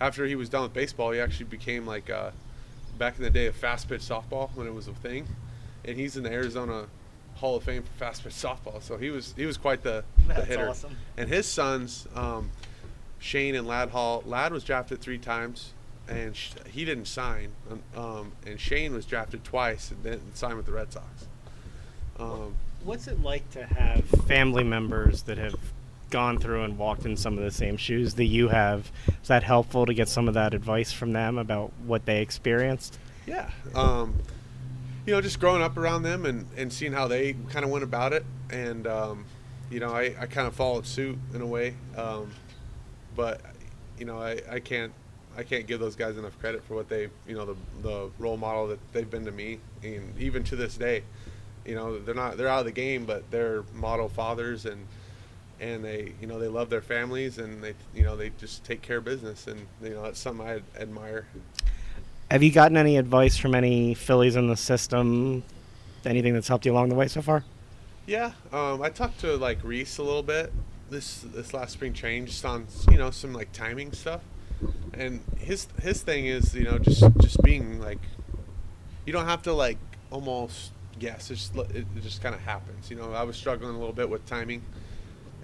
after 0.00 0.24
he 0.24 0.36
was 0.36 0.48
done 0.48 0.62
with 0.62 0.72
baseball, 0.72 1.10
he 1.12 1.20
actually 1.20 1.44
became 1.44 1.86
like 1.86 2.08
uh, 2.08 2.30
back 2.96 3.18
in 3.18 3.24
the 3.24 3.28
day 3.28 3.44
of 3.44 3.54
fast 3.54 3.90
pitch 3.90 4.00
softball 4.00 4.48
when 4.54 4.66
it 4.66 4.72
was 4.72 4.88
a 4.88 4.94
thing. 4.94 5.26
And 5.84 5.98
he's 5.98 6.16
in 6.16 6.22
the 6.22 6.32
Arizona 6.32 6.86
Hall 7.34 7.56
of 7.56 7.62
Fame 7.64 7.82
for 7.82 7.92
fast 7.98 8.24
pitch 8.24 8.32
softball. 8.32 8.82
So 8.82 8.96
he 8.96 9.10
was 9.10 9.34
he 9.36 9.44
was 9.44 9.58
quite 9.58 9.82
the, 9.82 10.02
the 10.16 10.32
That's 10.32 10.46
hitter. 10.46 10.70
awesome. 10.70 10.96
And 11.18 11.28
his 11.28 11.44
sons, 11.44 12.08
um, 12.14 12.48
Shane 13.18 13.54
and 13.54 13.66
Lad 13.66 13.90
Hall. 13.90 14.22
Lad 14.24 14.50
was 14.50 14.64
drafted 14.64 15.02
three 15.02 15.18
times, 15.18 15.73
and 16.08 16.36
he 16.70 16.84
didn't 16.84 17.06
sign. 17.06 17.50
Um, 17.70 17.82
Um, 17.96 18.32
and 18.46 18.60
Shane 18.60 18.92
was 18.92 19.06
drafted 19.06 19.44
twice 19.44 19.90
and 19.90 20.02
didn't 20.02 20.36
sign 20.36 20.56
with 20.56 20.66
the 20.66 20.72
Red 20.72 20.92
Sox. 20.92 21.26
Um, 22.18 22.54
What's 22.84 23.08
it 23.08 23.22
like 23.22 23.50
to 23.52 23.64
have 23.64 24.04
family 24.26 24.62
members 24.62 25.22
that 25.22 25.38
have 25.38 25.54
gone 26.10 26.38
through 26.38 26.62
and 26.64 26.76
walked 26.76 27.06
in 27.06 27.16
some 27.16 27.38
of 27.38 27.42
the 27.42 27.50
same 27.50 27.76
shoes 27.78 28.14
that 28.14 28.26
you 28.26 28.48
have? 28.48 28.90
Is 29.22 29.28
that 29.28 29.42
helpful 29.42 29.86
to 29.86 29.94
get 29.94 30.08
some 30.08 30.28
of 30.28 30.34
that 30.34 30.52
advice 30.52 30.92
from 30.92 31.12
them 31.12 31.38
about 31.38 31.72
what 31.86 32.04
they 32.04 32.20
experienced? 32.20 32.98
Yeah. 33.26 33.50
Um, 33.74 34.16
you 35.06 35.14
know, 35.14 35.20
just 35.20 35.40
growing 35.40 35.62
up 35.62 35.76
around 35.76 36.02
them 36.02 36.26
and, 36.26 36.46
and 36.56 36.72
seeing 36.72 36.92
how 36.92 37.08
they 37.08 37.34
kind 37.48 37.64
of 37.64 37.70
went 37.70 37.84
about 37.84 38.12
it. 38.12 38.24
And, 38.50 38.86
um, 38.86 39.24
you 39.70 39.80
know, 39.80 39.90
I, 39.90 40.14
I 40.20 40.26
kind 40.26 40.46
of 40.46 40.54
followed 40.54 40.86
suit 40.86 41.18
in 41.32 41.40
a 41.40 41.46
way. 41.46 41.74
Um, 41.96 42.30
but, 43.16 43.40
you 43.98 44.04
know, 44.04 44.20
I, 44.20 44.42
I 44.50 44.60
can't 44.60 44.92
I 45.36 45.42
can't 45.42 45.66
give 45.66 45.80
those 45.80 45.96
guys 45.96 46.16
enough 46.16 46.38
credit 46.38 46.62
for 46.64 46.74
what 46.74 46.88
they, 46.88 47.08
you 47.26 47.36
know, 47.36 47.44
the, 47.44 47.56
the 47.82 48.10
role 48.18 48.36
model 48.36 48.68
that 48.68 48.78
they've 48.92 49.08
been 49.08 49.24
to 49.24 49.32
me. 49.32 49.58
And 49.82 50.18
even 50.18 50.44
to 50.44 50.56
this 50.56 50.76
day, 50.76 51.02
you 51.64 51.74
know, 51.74 51.98
they're 51.98 52.14
not, 52.14 52.36
they're 52.36 52.48
out 52.48 52.60
of 52.60 52.66
the 52.66 52.72
game, 52.72 53.04
but 53.04 53.30
they're 53.30 53.64
model 53.74 54.08
fathers 54.08 54.66
and, 54.66 54.86
and 55.60 55.84
they, 55.84 56.12
you 56.20 56.26
know, 56.26 56.38
they 56.38 56.48
love 56.48 56.70
their 56.70 56.82
families 56.82 57.38
and 57.38 57.62
they, 57.62 57.74
you 57.94 58.02
know, 58.02 58.16
they 58.16 58.30
just 58.38 58.64
take 58.64 58.82
care 58.82 58.98
of 58.98 59.04
business. 59.04 59.46
And, 59.46 59.66
you 59.82 59.90
know, 59.90 60.02
that's 60.02 60.20
something 60.20 60.46
I 60.46 60.60
admire. 60.80 61.26
Have 62.30 62.42
you 62.42 62.50
gotten 62.50 62.76
any 62.76 62.96
advice 62.96 63.36
from 63.36 63.54
any 63.54 63.94
Phillies 63.94 64.36
in 64.36 64.48
the 64.48 64.56
system? 64.56 65.42
Anything 66.04 66.34
that's 66.34 66.48
helped 66.48 66.66
you 66.66 66.72
along 66.72 66.90
the 66.90 66.94
way 66.94 67.08
so 67.08 67.22
far? 67.22 67.44
Yeah, 68.06 68.32
um, 68.52 68.82
I 68.82 68.90
talked 68.90 69.20
to 69.20 69.36
like 69.36 69.58
Rhys 69.64 69.96
a 69.96 70.02
little 70.02 70.22
bit 70.22 70.52
this 70.90 71.24
this 71.34 71.54
last 71.54 71.72
spring 71.72 71.92
just 71.92 72.44
on 72.44 72.66
you 72.90 72.98
know 72.98 73.10
some 73.10 73.32
like 73.32 73.52
timing 73.52 73.92
stuff, 73.92 74.20
and 74.92 75.20
his 75.38 75.66
his 75.80 76.02
thing 76.02 76.26
is 76.26 76.54
you 76.54 76.64
know 76.64 76.78
just 76.78 77.04
just 77.20 77.42
being 77.42 77.80
like, 77.80 78.00
you 79.06 79.12
don't 79.12 79.26
have 79.26 79.42
to 79.42 79.52
like 79.52 79.78
almost 80.10 80.72
guess. 80.98 81.30
It's 81.30 81.48
just 81.48 81.70
it, 81.74 81.86
just 82.02 82.22
kind 82.22 82.34
of 82.34 82.40
happens. 82.40 82.90
You 82.90 82.96
know, 82.96 83.12
I 83.12 83.22
was 83.24 83.36
struggling 83.36 83.74
a 83.74 83.78
little 83.78 83.94
bit 83.94 84.08
with 84.08 84.24
timing, 84.26 84.62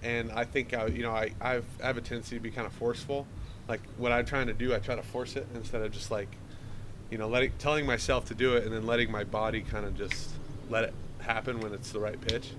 and 0.02 0.30
I 0.32 0.44
think 0.44 0.74
I 0.74 0.86
you 0.86 1.02
know 1.02 1.12
I 1.12 1.32
I've, 1.40 1.64
I 1.82 1.86
have 1.86 1.96
a 1.96 2.00
tendency 2.00 2.36
to 2.36 2.42
be 2.42 2.50
kind 2.50 2.66
of 2.66 2.72
forceful. 2.72 3.26
Like 3.68 3.80
what 3.96 4.12
I'm 4.12 4.24
trying 4.24 4.48
to 4.48 4.54
do, 4.54 4.74
I 4.74 4.78
try 4.78 4.96
to 4.96 5.02
force 5.02 5.36
it 5.36 5.46
instead 5.54 5.82
of 5.82 5.92
just 5.92 6.10
like, 6.10 6.28
you 7.10 7.18
know, 7.18 7.28
letting 7.28 7.52
telling 7.58 7.86
myself 7.86 8.26
to 8.26 8.34
do 8.34 8.56
it 8.56 8.64
and 8.64 8.72
then 8.72 8.86
letting 8.86 9.10
my 9.10 9.24
body 9.24 9.60
kind 9.60 9.84
of 9.84 9.96
just 9.96 10.30
let 10.68 10.84
it 10.84 10.94
happen 11.20 11.60
when 11.60 11.72
it's 11.72 11.92
the 11.92 12.00
right 12.00 12.20
pitch. 12.20 12.50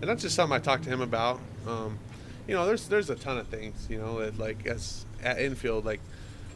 And 0.00 0.08
that's 0.10 0.22
just 0.22 0.34
something 0.34 0.54
I 0.54 0.60
talked 0.60 0.84
to 0.84 0.90
him 0.90 1.00
about. 1.00 1.40
Um, 1.66 1.98
you 2.46 2.54
know, 2.54 2.66
there's 2.66 2.88
there's 2.88 3.10
a 3.10 3.16
ton 3.16 3.38
of 3.38 3.48
things. 3.48 3.86
You 3.90 3.98
know, 3.98 4.20
that 4.20 4.38
like 4.38 4.66
as 4.66 5.04
at 5.22 5.40
infield, 5.40 5.84
like 5.84 6.00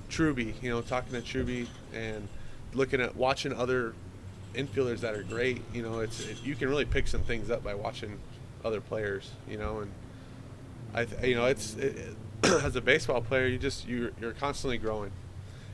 Truby. 0.08 0.54
You 0.62 0.70
know, 0.70 0.80
talking 0.80 1.12
to 1.12 1.20
Truby 1.20 1.68
and 1.94 2.28
looking 2.74 3.00
at 3.00 3.16
watching 3.16 3.52
other 3.52 3.94
infielders 4.54 5.00
that 5.00 5.14
are 5.14 5.22
great. 5.22 5.62
You 5.72 5.82
know, 5.82 6.00
it's 6.00 6.20
it, 6.20 6.42
you 6.42 6.54
can 6.54 6.68
really 6.68 6.84
pick 6.84 7.08
some 7.08 7.22
things 7.22 7.50
up 7.50 7.64
by 7.64 7.74
watching 7.74 8.18
other 8.64 8.80
players. 8.80 9.30
You 9.48 9.58
know, 9.58 9.80
and 9.80 9.92
I 10.94 11.04
th- 11.04 11.24
you 11.24 11.34
know 11.34 11.46
it's 11.46 11.74
it, 11.74 12.16
as 12.44 12.76
a 12.76 12.80
baseball 12.80 13.20
player, 13.20 13.46
you 13.46 13.58
just 13.58 13.86
you 13.88 14.12
you're 14.20 14.32
constantly 14.32 14.78
growing, 14.78 15.12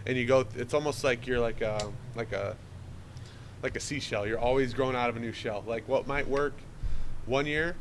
and 0.07 0.17
you 0.17 0.27
go. 0.27 0.47
It's 0.57 0.75
almost 0.75 1.05
like 1.05 1.27
you're 1.27 1.41
like 1.41 1.61
a 1.61 1.93
like 2.15 2.33
a 2.33 2.57
like 3.63 3.77
a 3.77 3.81
seashell. 3.81 4.27
You're 4.27 4.39
always 4.39 4.75
growing 4.75 4.97
out 4.97 5.09
of 5.09 5.17
a 5.17 5.21
new 5.21 5.33
shell. 5.33 5.65
Like 5.67 5.89
what 5.89 6.07
might 6.07 6.29
work 6.29 6.55
one 7.27 7.47
year, 7.47 7.77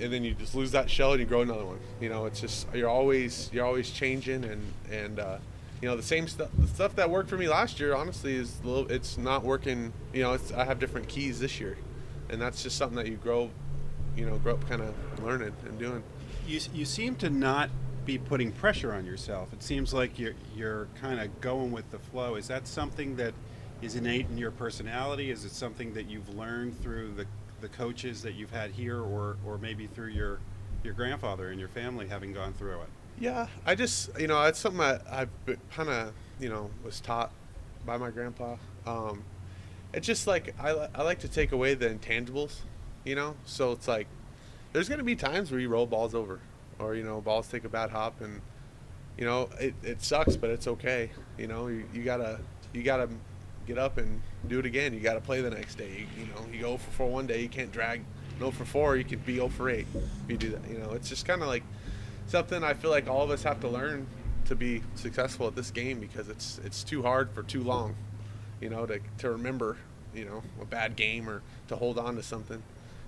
and 0.00 0.12
then 0.12 0.24
you 0.24 0.34
just 0.34 0.54
lose 0.54 0.72
that 0.72 0.90
shell 0.90 1.12
and 1.12 1.20
you 1.20 1.26
grow 1.26 1.42
another 1.42 1.64
one. 1.64 1.78
You 2.00 2.08
know, 2.08 2.26
it's 2.26 2.40
just 2.40 2.66
you're 2.74 2.88
always 2.88 3.50
you're 3.52 3.64
always 3.64 3.90
changing 3.90 4.44
and 4.44 4.62
and 4.90 5.18
uh, 5.18 5.38
you 5.80 5.88
know 5.88 5.96
the 5.96 6.02
same 6.02 6.28
stuff. 6.28 6.50
The 6.56 6.68
stuff 6.68 6.96
that 6.96 7.10
worked 7.10 7.28
for 7.28 7.36
me 7.36 7.48
last 7.48 7.80
year, 7.80 7.94
honestly, 7.94 8.34
is 8.34 8.58
little. 8.64 8.90
It's 8.90 9.18
not 9.18 9.44
working. 9.44 9.92
You 10.12 10.22
know, 10.22 10.32
it's, 10.32 10.52
I 10.52 10.64
have 10.64 10.78
different 10.78 11.08
keys 11.08 11.40
this 11.40 11.60
year, 11.60 11.76
and 12.30 12.40
that's 12.40 12.62
just 12.62 12.76
something 12.76 12.96
that 12.96 13.06
you 13.06 13.16
grow. 13.16 13.50
You 14.16 14.26
know, 14.26 14.38
grow 14.38 14.54
up 14.54 14.68
kind 14.68 14.82
of 14.82 14.94
learning 15.22 15.52
and 15.66 15.78
doing. 15.78 16.02
You, 16.46 16.60
you 16.72 16.84
seem 16.84 17.16
to 17.16 17.30
not 17.30 17.70
be 18.06 18.18
putting 18.18 18.52
pressure 18.52 18.92
on 18.92 19.04
yourself. 19.04 19.52
It 19.52 19.62
seems 19.62 19.92
like 19.92 20.18
you're 20.18 20.34
you're 20.56 20.88
kind 21.00 21.20
of 21.20 21.40
going 21.40 21.72
with 21.72 21.90
the 21.90 21.98
flow. 21.98 22.36
Is 22.36 22.48
that 22.48 22.66
something 22.66 23.16
that 23.16 23.34
is 23.82 23.96
innate 23.96 24.26
in 24.30 24.38
your 24.38 24.50
personality? 24.50 25.30
Is 25.30 25.44
it 25.44 25.52
something 25.52 25.94
that 25.94 26.08
you've 26.08 26.34
learned 26.34 26.80
through 26.82 27.12
the 27.14 27.26
the 27.64 27.68
coaches 27.70 28.22
that 28.22 28.34
you've 28.34 28.50
had 28.50 28.70
here, 28.70 29.00
or 29.00 29.36
or 29.46 29.58
maybe 29.58 29.86
through 29.86 30.08
your 30.08 30.38
your 30.84 30.92
grandfather 30.92 31.48
and 31.48 31.58
your 31.58 31.70
family 31.70 32.06
having 32.06 32.32
gone 32.32 32.52
through 32.52 32.82
it? 32.82 32.88
Yeah, 33.18 33.46
I 33.64 33.74
just 33.74 34.10
you 34.20 34.26
know 34.26 34.42
it's 34.44 34.58
something 34.58 34.80
that 34.80 35.02
I 35.10 35.26
kind 35.72 35.88
of 35.88 36.12
you 36.38 36.50
know 36.50 36.70
was 36.84 37.00
taught 37.00 37.32
by 37.86 37.96
my 37.96 38.10
grandpa. 38.10 38.56
Um, 38.86 39.24
it's 39.94 40.06
just 40.06 40.26
like 40.26 40.54
I, 40.60 40.88
I 40.94 41.02
like 41.02 41.20
to 41.20 41.28
take 41.28 41.52
away 41.52 41.74
the 41.74 41.88
intangibles, 41.88 42.58
you 43.04 43.14
know. 43.14 43.36
So 43.46 43.72
it's 43.72 43.88
like 43.88 44.08
there's 44.72 44.88
gonna 44.88 45.04
be 45.04 45.16
times 45.16 45.50
where 45.50 45.60
you 45.60 45.70
roll 45.70 45.86
balls 45.86 46.14
over, 46.14 46.40
or 46.78 46.94
you 46.94 47.02
know 47.02 47.22
balls 47.22 47.48
take 47.48 47.64
a 47.64 47.68
bad 47.70 47.90
hop, 47.90 48.20
and 48.20 48.42
you 49.16 49.24
know 49.24 49.48
it, 49.58 49.74
it 49.82 50.02
sucks, 50.02 50.36
but 50.36 50.50
it's 50.50 50.66
okay. 50.66 51.10
You 51.38 51.46
know 51.46 51.68
you, 51.68 51.84
you 51.94 52.02
gotta 52.02 52.40
you 52.74 52.82
gotta 52.82 53.08
get 53.66 53.78
up 53.78 53.98
and 53.98 54.20
do 54.48 54.58
it 54.58 54.66
again. 54.66 54.92
You 54.94 55.00
gotta 55.00 55.20
play 55.20 55.40
the 55.40 55.50
next 55.50 55.76
day. 55.76 56.06
You, 56.18 56.26
know 56.26 56.52
you 56.52 56.60
go 56.60 56.76
for 56.76 56.90
four 56.90 57.10
one 57.10 57.26
day, 57.26 57.42
you 57.42 57.48
can't 57.48 57.72
drag. 57.72 58.04
No 58.40 58.50
for 58.50 58.64
four, 58.64 58.96
you 58.96 59.04
could 59.04 59.24
be 59.24 59.36
0 59.36 59.48
for 59.48 59.70
eight 59.70 59.86
if 59.94 60.30
you 60.30 60.36
do 60.36 60.50
that. 60.50 60.68
You 60.68 60.78
know 60.78 60.92
it's 60.92 61.08
just 61.08 61.26
kind 61.26 61.42
of 61.42 61.48
like 61.48 61.62
something 62.26 62.62
I 62.64 62.74
feel 62.74 62.90
like 62.90 63.08
all 63.08 63.22
of 63.22 63.30
us 63.30 63.42
have 63.42 63.60
to 63.60 63.68
learn 63.68 64.06
to 64.46 64.54
be 64.54 64.82
successful 64.94 65.46
at 65.46 65.54
this 65.54 65.70
game 65.70 66.00
because 66.00 66.28
it's 66.28 66.60
it's 66.64 66.84
too 66.84 67.02
hard 67.02 67.30
for 67.30 67.42
too 67.42 67.62
long, 67.62 67.94
you 68.60 68.68
know, 68.68 68.86
to, 68.86 69.00
to 69.18 69.30
remember, 69.30 69.76
you 70.14 70.24
know, 70.24 70.42
a 70.60 70.64
bad 70.64 70.96
game 70.96 71.28
or 71.28 71.42
to 71.68 71.76
hold 71.76 71.98
on 71.98 72.16
to 72.16 72.22
something. 72.22 72.62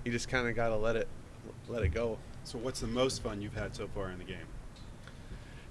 You 0.04 0.12
just 0.12 0.28
kind 0.28 0.48
of 0.48 0.54
got 0.54 0.68
to 0.68 0.76
let 0.76 0.96
it 0.96 1.08
let 1.68 1.82
it 1.82 1.88
go. 1.88 2.18
So, 2.44 2.58
what's 2.58 2.80
the 2.80 2.86
most 2.86 3.22
fun 3.22 3.42
you've 3.42 3.56
had 3.56 3.74
so 3.74 3.88
far 3.88 4.10
in 4.10 4.18
the 4.18 4.24
game? 4.24 4.38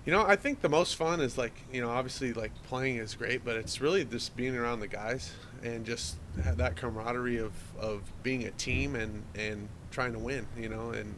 You 0.05 0.11
know, 0.11 0.23
I 0.23 0.35
think 0.35 0.61
the 0.61 0.69
most 0.69 0.95
fun 0.97 1.19
is 1.19 1.35
like, 1.35 1.53
you 1.73 1.81
know, 1.81 1.89
obviously 1.89 2.31
like 2.31 2.51
playing 2.67 2.97
is 2.97 3.15
great, 3.15 3.43
but 3.43 3.55
it's 3.55 3.81
really 3.81 4.05
just 4.05 4.35
being 4.35 4.55
around 4.55 4.79
the 4.79 4.87
guys 4.87 5.33
and 5.63 5.83
just 5.83 6.17
that 6.37 6.75
camaraderie 6.75 7.37
of, 7.37 7.53
of 7.79 8.01
being 8.21 8.43
a 8.43 8.51
team 8.51 8.95
and, 8.95 9.23
and 9.33 9.67
trying 9.89 10.13
to 10.13 10.19
win, 10.19 10.45
you 10.55 10.69
know, 10.69 10.91
and 10.91 11.15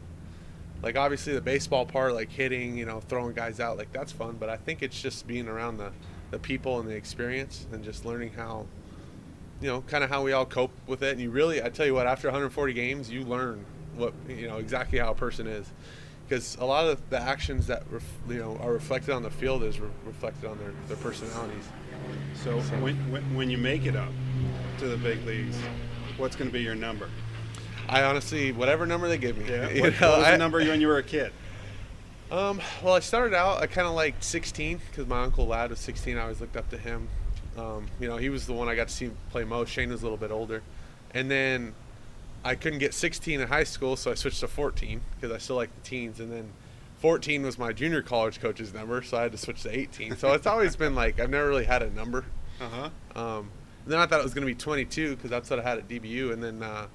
like 0.82 0.96
obviously 0.96 1.34
the 1.34 1.40
baseball 1.42 1.84
part, 1.84 2.14
like 2.14 2.32
hitting, 2.32 2.78
you 2.78 2.86
know, 2.86 3.00
throwing 3.00 3.34
guys 3.34 3.60
out, 3.60 3.76
like 3.76 3.92
that's 3.92 4.10
fun, 4.10 4.38
but 4.40 4.48
I 4.48 4.56
think 4.56 4.82
it's 4.82 5.00
just 5.00 5.26
being 5.26 5.48
around 5.48 5.76
the, 5.76 5.92
the 6.30 6.38
people 6.38 6.80
and 6.80 6.88
the 6.88 6.94
experience 6.94 7.66
and 7.72 7.84
just 7.84 8.06
learning 8.06 8.32
how, 8.32 8.64
you 9.60 9.68
know, 9.68 9.82
kind 9.82 10.02
of 10.02 10.08
how 10.08 10.22
we 10.22 10.32
all 10.32 10.46
cope 10.46 10.72
with 10.86 11.02
it. 11.02 11.12
And 11.12 11.20
you 11.20 11.28
really, 11.28 11.62
I 11.62 11.68
tell 11.68 11.84
you 11.84 11.92
what, 11.92 12.06
after 12.06 12.28
140 12.28 12.72
games, 12.72 13.10
you 13.10 13.22
learn 13.24 13.66
what, 13.96 14.14
you 14.26 14.48
know, 14.48 14.56
exactly 14.56 14.98
how 14.98 15.10
a 15.10 15.14
person 15.14 15.46
is 15.46 15.70
because 16.28 16.56
a 16.56 16.64
lot 16.64 16.86
of 16.86 17.00
the 17.10 17.18
actions 17.20 17.66
that 17.68 17.82
ref, 17.90 18.02
you 18.28 18.38
know 18.38 18.56
are 18.60 18.72
reflected 18.72 19.12
on 19.14 19.22
the 19.22 19.30
field 19.30 19.62
is 19.62 19.80
re- 19.80 19.88
reflected 20.04 20.48
on 20.50 20.58
their, 20.58 20.72
their 20.86 20.96
personalities. 20.98 21.64
So, 22.34 22.60
So- 22.62 22.76
when, 22.80 22.96
when 23.10 23.34
when 23.34 23.50
you 23.50 23.58
make 23.58 23.86
it 23.86 23.96
up 23.96 24.10
to 24.78 24.88
the 24.88 24.96
big 24.96 25.24
leagues, 25.26 25.56
what's 26.16 26.36
going 26.36 26.48
to 26.50 26.52
be 26.52 26.60
your 26.62 26.74
number? 26.74 27.08
I 27.88 28.02
honestly, 28.02 28.52
whatever 28.52 28.84
number 28.86 29.08
they 29.08 29.16
give 29.16 29.38
me, 29.38 29.46
you 29.74 29.80
What, 29.82 30.00
know, 30.00 30.10
what 30.10 30.18
was 30.18 30.26
I- 30.28 30.30
the 30.32 30.38
number 30.38 30.58
when 30.58 30.80
you 30.80 30.88
were 30.88 30.98
a 30.98 31.02
kid? 31.02 31.32
Um, 32.30 32.60
well, 32.82 32.92
I 32.92 33.00
started 33.00 33.34
out 33.34 33.62
I 33.62 33.66
kind 33.66 33.86
of 33.86 33.94
like 33.94 34.16
16 34.20 34.80
because 34.90 35.06
my 35.06 35.22
uncle 35.22 35.46
Lad 35.46 35.70
was 35.70 35.78
16. 35.78 36.18
I 36.18 36.22
always 36.22 36.42
looked 36.42 36.58
up 36.58 36.68
to 36.70 36.76
him. 36.76 37.08
Um, 37.56 37.86
you 37.98 38.06
know, 38.06 38.18
he 38.18 38.28
was 38.28 38.46
the 38.46 38.52
one 38.52 38.68
I 38.68 38.74
got 38.74 38.88
to 38.88 38.94
see 38.94 39.10
play 39.30 39.44
most. 39.44 39.70
Shane 39.70 39.88
was 39.88 40.02
a 40.02 40.04
little 40.04 40.18
bit 40.18 40.30
older, 40.30 40.62
and 41.14 41.30
then 41.30 41.74
I 42.44 42.54
couldn't 42.54 42.78
get 42.78 42.94
16 42.94 43.40
in 43.40 43.48
high 43.48 43.64
school, 43.64 43.96
so 43.96 44.10
I 44.10 44.14
switched 44.14 44.40
to 44.40 44.48
14 44.48 45.00
because 45.14 45.34
I 45.34 45.38
still 45.38 45.56
like 45.56 45.74
the 45.74 45.88
teens. 45.88 46.20
And 46.20 46.30
then 46.32 46.50
14 46.98 47.42
was 47.42 47.58
my 47.58 47.72
junior 47.72 48.02
college 48.02 48.40
coach's 48.40 48.72
number, 48.72 49.02
so 49.02 49.18
I 49.18 49.22
had 49.22 49.32
to 49.32 49.38
switch 49.38 49.62
to 49.62 49.76
18. 49.76 50.16
So 50.16 50.32
it's 50.32 50.46
always 50.46 50.76
been 50.76 50.94
like 50.94 51.20
I've 51.20 51.30
never 51.30 51.48
really 51.48 51.64
had 51.64 51.82
a 51.82 51.90
number. 51.90 52.24
Uh 52.60 52.68
huh. 52.68 53.20
Um, 53.20 53.50
and 53.84 53.92
then 53.92 54.00
I 54.00 54.06
thought 54.06 54.20
it 54.20 54.24
was 54.24 54.34
going 54.34 54.46
to 54.46 54.52
be 54.52 54.58
22 54.58 55.16
because 55.16 55.30
that's 55.30 55.48
what 55.48 55.58
I 55.58 55.62
had 55.62 55.78
at 55.78 55.88
DBU, 55.88 56.32
and 56.32 56.42
then 56.42 56.62
uh, 56.62 56.88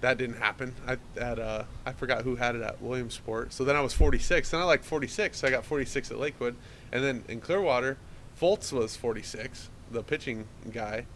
that 0.00 0.18
didn't 0.18 0.36
happen. 0.36 0.74
I 0.86 0.96
at 1.20 1.38
uh, 1.38 1.64
I 1.84 1.92
forgot 1.92 2.22
who 2.22 2.36
had 2.36 2.54
it 2.56 2.62
at 2.62 2.80
Williamsport. 2.80 3.52
So 3.52 3.64
then 3.64 3.76
I 3.76 3.80
was 3.80 3.92
46, 3.92 4.50
Then 4.50 4.60
I 4.60 4.64
liked 4.64 4.84
46, 4.84 5.38
so 5.38 5.46
I 5.46 5.50
got 5.50 5.64
46 5.64 6.10
at 6.10 6.18
Lakewood, 6.18 6.56
and 6.92 7.02
then 7.02 7.24
in 7.28 7.40
Clearwater, 7.40 7.98
Fultz 8.40 8.72
was 8.72 8.96
46, 8.96 9.70
the 9.90 10.02
pitching 10.02 10.46
guy. 10.72 11.06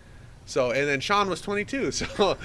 So 0.51 0.73
and 0.73 0.89
then 0.89 1.01
Sean 1.01 1.29
was 1.29 1.41
22. 1.41 1.93
So 2.01 2.37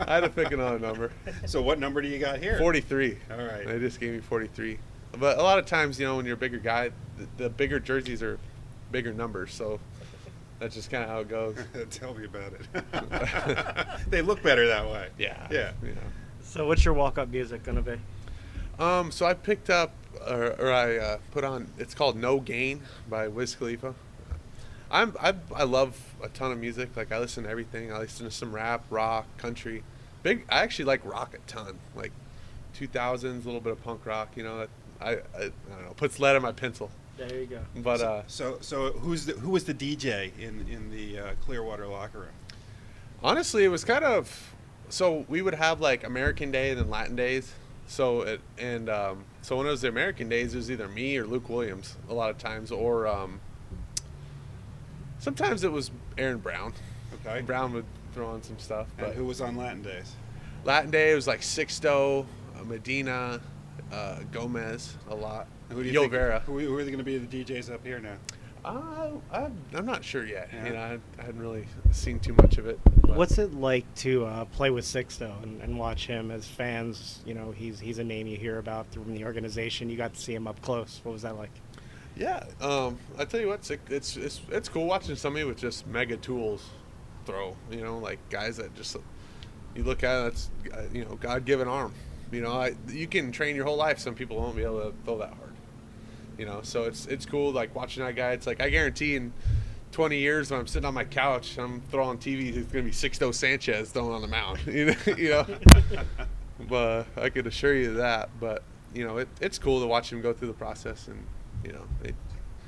I 0.00 0.14
had 0.14 0.20
to 0.20 0.30
pick 0.30 0.50
another 0.50 0.78
number. 0.78 1.12
So 1.46 1.60
what 1.60 1.78
number 1.78 2.00
do 2.00 2.08
you 2.08 2.18
got 2.18 2.38
here? 2.38 2.58
43. 2.58 3.18
All 3.30 3.36
right. 3.36 3.66
They 3.66 3.78
just 3.78 4.00
gave 4.00 4.14
me 4.14 4.20
43. 4.20 4.78
But 5.18 5.38
a 5.38 5.42
lot 5.42 5.58
of 5.58 5.66
times, 5.66 5.98
you 6.00 6.06
know, 6.06 6.16
when 6.16 6.24
you're 6.24 6.34
a 6.34 6.38
bigger 6.38 6.58
guy, 6.58 6.90
the, 7.16 7.44
the 7.44 7.50
bigger 7.50 7.78
jerseys 7.78 8.22
are 8.22 8.38
bigger 8.90 9.12
numbers. 9.12 9.52
So 9.52 9.78
that's 10.58 10.74
just 10.74 10.90
kind 10.90 11.04
of 11.04 11.10
how 11.10 11.20
it 11.20 11.28
goes. 11.28 11.56
Tell 11.90 12.14
me 12.14 12.24
about 12.24 12.52
it. 12.52 13.86
they 14.10 14.22
look 14.22 14.42
better 14.42 14.66
that 14.66 14.86
way. 14.86 15.08
Yeah. 15.18 15.46
Yeah. 15.50 15.72
Yeah. 15.82 15.92
So, 16.42 16.66
what's 16.66 16.84
your 16.84 16.94
walk-up 16.94 17.28
music 17.28 17.62
gonna 17.62 17.82
be? 17.82 17.96
Um, 18.78 19.10
so 19.10 19.26
I 19.26 19.34
picked 19.34 19.70
up, 19.70 19.94
or, 20.26 20.54
or 20.58 20.72
I 20.72 20.96
uh, 20.96 21.18
put 21.30 21.44
on. 21.44 21.68
It's 21.78 21.94
called 21.94 22.16
No 22.16 22.40
Gain 22.40 22.82
by 23.08 23.28
Wiz 23.28 23.54
Khalifa. 23.54 23.94
I'm 24.90 25.14
I, 25.20 25.34
I 25.54 25.64
love 25.64 25.96
a 26.22 26.28
ton 26.28 26.52
of 26.52 26.58
music. 26.58 26.96
Like 26.96 27.12
I 27.12 27.18
listen 27.18 27.44
to 27.44 27.50
everything. 27.50 27.92
I 27.92 27.98
listen 27.98 28.26
to 28.26 28.30
some 28.32 28.54
rap, 28.54 28.84
rock, 28.90 29.26
country. 29.38 29.82
Big. 30.22 30.44
I 30.48 30.60
actually 30.62 30.86
like 30.86 31.04
rock 31.04 31.34
a 31.34 31.38
ton. 31.50 31.78
Like 31.94 32.12
2000s, 32.78 33.24
a 33.24 33.28
little 33.46 33.60
bit 33.60 33.72
of 33.72 33.82
punk 33.82 34.04
rock. 34.06 34.30
You 34.36 34.42
know, 34.44 34.66
I, 35.00 35.10
I 35.10 35.10
I 35.12 35.16
don't 35.38 35.84
know. 35.84 35.94
Puts 35.96 36.18
lead 36.18 36.36
in 36.36 36.42
my 36.42 36.52
pencil. 36.52 36.90
There 37.16 37.38
you 37.38 37.46
go. 37.46 37.60
But 37.76 38.00
uh, 38.00 38.22
So 38.26 38.58
so 38.60 38.92
who's 38.92 39.26
the, 39.26 39.34
who 39.34 39.50
was 39.50 39.64
the 39.64 39.74
DJ 39.74 40.30
in 40.38 40.66
in 40.68 40.90
the 40.90 41.18
uh, 41.18 41.30
Clearwater 41.44 41.86
locker 41.86 42.20
room? 42.20 42.28
honestly, 43.22 43.64
it 43.64 43.68
was 43.68 43.84
kind 43.84 44.04
of. 44.04 44.52
So 44.88 45.24
we 45.28 45.40
would 45.40 45.54
have 45.54 45.80
like 45.80 46.04
American 46.04 46.50
Day 46.50 46.70
and 46.70 46.80
then 46.80 46.90
Latin 46.90 47.14
days. 47.14 47.52
So 47.86 48.22
it 48.22 48.40
and 48.58 48.88
um, 48.88 49.24
so 49.42 49.56
when 49.56 49.66
it 49.66 49.70
was 49.70 49.82
the 49.82 49.88
American 49.88 50.28
days, 50.28 50.54
it 50.54 50.56
was 50.56 50.70
either 50.70 50.88
me 50.88 51.16
or 51.16 51.26
Luke 51.26 51.48
Williams 51.48 51.96
a 52.08 52.14
lot 52.14 52.30
of 52.30 52.38
times, 52.38 52.72
or 52.72 53.06
um, 53.06 53.40
sometimes 55.20 55.62
it 55.62 55.70
was 55.70 55.92
Aaron 56.18 56.38
Brown. 56.38 56.72
Okay. 57.24 57.42
Brown 57.42 57.72
would 57.74 57.84
throw 58.12 58.26
on 58.28 58.42
some 58.42 58.58
stuff. 58.58 58.88
And 58.98 59.06
But 59.06 59.14
who 59.16 59.24
was 59.24 59.40
on 59.40 59.56
Latin 59.56 59.82
days? 59.82 60.14
Latin 60.64 60.90
Day 60.90 61.12
it 61.12 61.14
was 61.14 61.26
like 61.28 61.40
Sixto, 61.40 62.26
uh, 62.58 62.64
Medina, 62.64 63.40
uh, 63.92 64.18
Gomez 64.32 64.96
a 65.08 65.14
lot. 65.14 65.46
Who 65.70 65.82
do 65.82 65.88
you 65.88 65.94
Yo 65.94 66.00
think, 66.02 66.12
Vera. 66.12 66.40
Who, 66.40 66.58
who 66.58 66.76
are 66.76 66.84
they 66.84 66.90
going 66.90 66.98
to 66.98 67.04
be 67.04 67.16
the 67.18 67.44
DJs 67.44 67.72
up 67.72 67.84
here 67.86 67.98
now? 68.00 68.16
Uh, 68.62 69.12
I'm, 69.32 69.56
I'm 69.72 69.86
not 69.86 70.04
sure 70.04 70.26
yet. 70.26 70.50
Yeah. 70.52 70.66
You 70.66 70.72
know, 70.74 70.80
I, 70.80 70.98
I 71.18 71.24
hadn't 71.24 71.40
really 71.40 71.66
seen 71.92 72.18
too 72.20 72.34
much 72.34 72.58
of 72.58 72.66
it. 72.66 72.78
but- 72.84 73.16
What's 73.16 73.38
it 73.38 73.54
like 73.54 73.86
to 73.96 74.26
uh, 74.26 74.44
play 74.46 74.68
with 74.70 74.84
Sixto 74.84 75.42
and, 75.42 75.62
and 75.62 75.78
watch 75.78 76.06
him 76.06 76.30
as 76.30 76.46
fans? 76.46 77.20
You 77.24 77.32
know, 77.34 77.52
he's 77.52 77.80
he's 77.80 77.98
a 77.98 78.04
name 78.04 78.26
you 78.26 78.36
hear 78.36 78.58
about 78.58 78.92
from 78.92 79.14
the 79.14 79.24
organization. 79.24 79.88
You 79.88 79.96
got 79.96 80.12
to 80.14 80.20
see 80.20 80.34
him 80.34 80.46
up 80.46 80.60
close. 80.60 81.00
What 81.04 81.12
was 81.12 81.22
that 81.22 81.38
like? 81.38 81.50
Yeah, 82.16 82.44
um, 82.60 82.98
I 83.18 83.24
tell 83.24 83.40
you 83.40 83.48
what, 83.48 83.70
it's, 83.70 83.70
it's 83.88 84.16
it's 84.16 84.40
it's 84.50 84.68
cool 84.68 84.86
watching 84.86 85.16
somebody 85.16 85.44
with 85.44 85.58
just 85.58 85.86
mega 85.86 86.16
tools 86.16 86.68
throw. 87.24 87.56
You 87.70 87.82
know, 87.82 87.98
like 87.98 88.18
guys 88.28 88.56
that 88.58 88.74
just 88.74 88.96
you 89.74 89.84
look 89.84 90.02
at 90.02 90.26
it's 90.26 90.50
uh, 90.72 90.82
you 90.92 91.04
know 91.04 91.16
God 91.16 91.44
given 91.44 91.68
arm. 91.68 91.94
You 92.32 92.42
know, 92.42 92.52
I, 92.52 92.74
you 92.88 93.06
can 93.06 93.32
train 93.32 93.56
your 93.56 93.64
whole 93.64 93.76
life. 93.76 93.98
Some 93.98 94.14
people 94.14 94.36
won't 94.36 94.54
be 94.54 94.62
able 94.62 94.82
to 94.82 94.94
throw 95.04 95.18
that 95.18 95.32
hard. 95.34 95.52
You 96.38 96.46
know, 96.46 96.60
so 96.62 96.84
it's 96.84 97.06
it's 97.06 97.26
cool 97.26 97.52
like 97.52 97.74
watching 97.74 98.04
that 98.04 98.16
guy. 98.16 98.32
It's 98.32 98.46
like 98.46 98.60
I 98.60 98.70
guarantee 98.70 99.16
in 99.16 99.32
20 99.92 100.18
years 100.18 100.50
when 100.50 100.60
I'm 100.60 100.66
sitting 100.66 100.86
on 100.86 100.94
my 100.94 101.04
couch, 101.04 101.58
I'm 101.58 101.82
throwing 101.90 102.18
TV. 102.18 102.56
It's 102.56 102.72
gonna 102.72 102.84
be 102.84 102.90
Sixto 102.90 103.34
Sanchez 103.34 103.90
throwing 103.90 104.12
on 104.12 104.22
the 104.22 104.28
mound. 104.28 104.60
You 104.66 104.86
know, 104.86 104.94
you 105.16 105.28
know. 105.30 105.46
but 106.68 107.06
I 107.16 107.28
could 107.30 107.46
assure 107.46 107.74
you 107.74 107.94
that. 107.94 108.30
But 108.38 108.62
you 108.94 109.06
know, 109.06 109.18
it, 109.18 109.28
it's 109.40 109.58
cool 109.58 109.80
to 109.80 109.86
watch 109.86 110.12
him 110.12 110.20
go 110.20 110.32
through 110.32 110.48
the 110.48 110.54
process, 110.54 111.08
and 111.08 111.24
you 111.64 111.72
know, 111.72 111.82
it, 112.04 112.14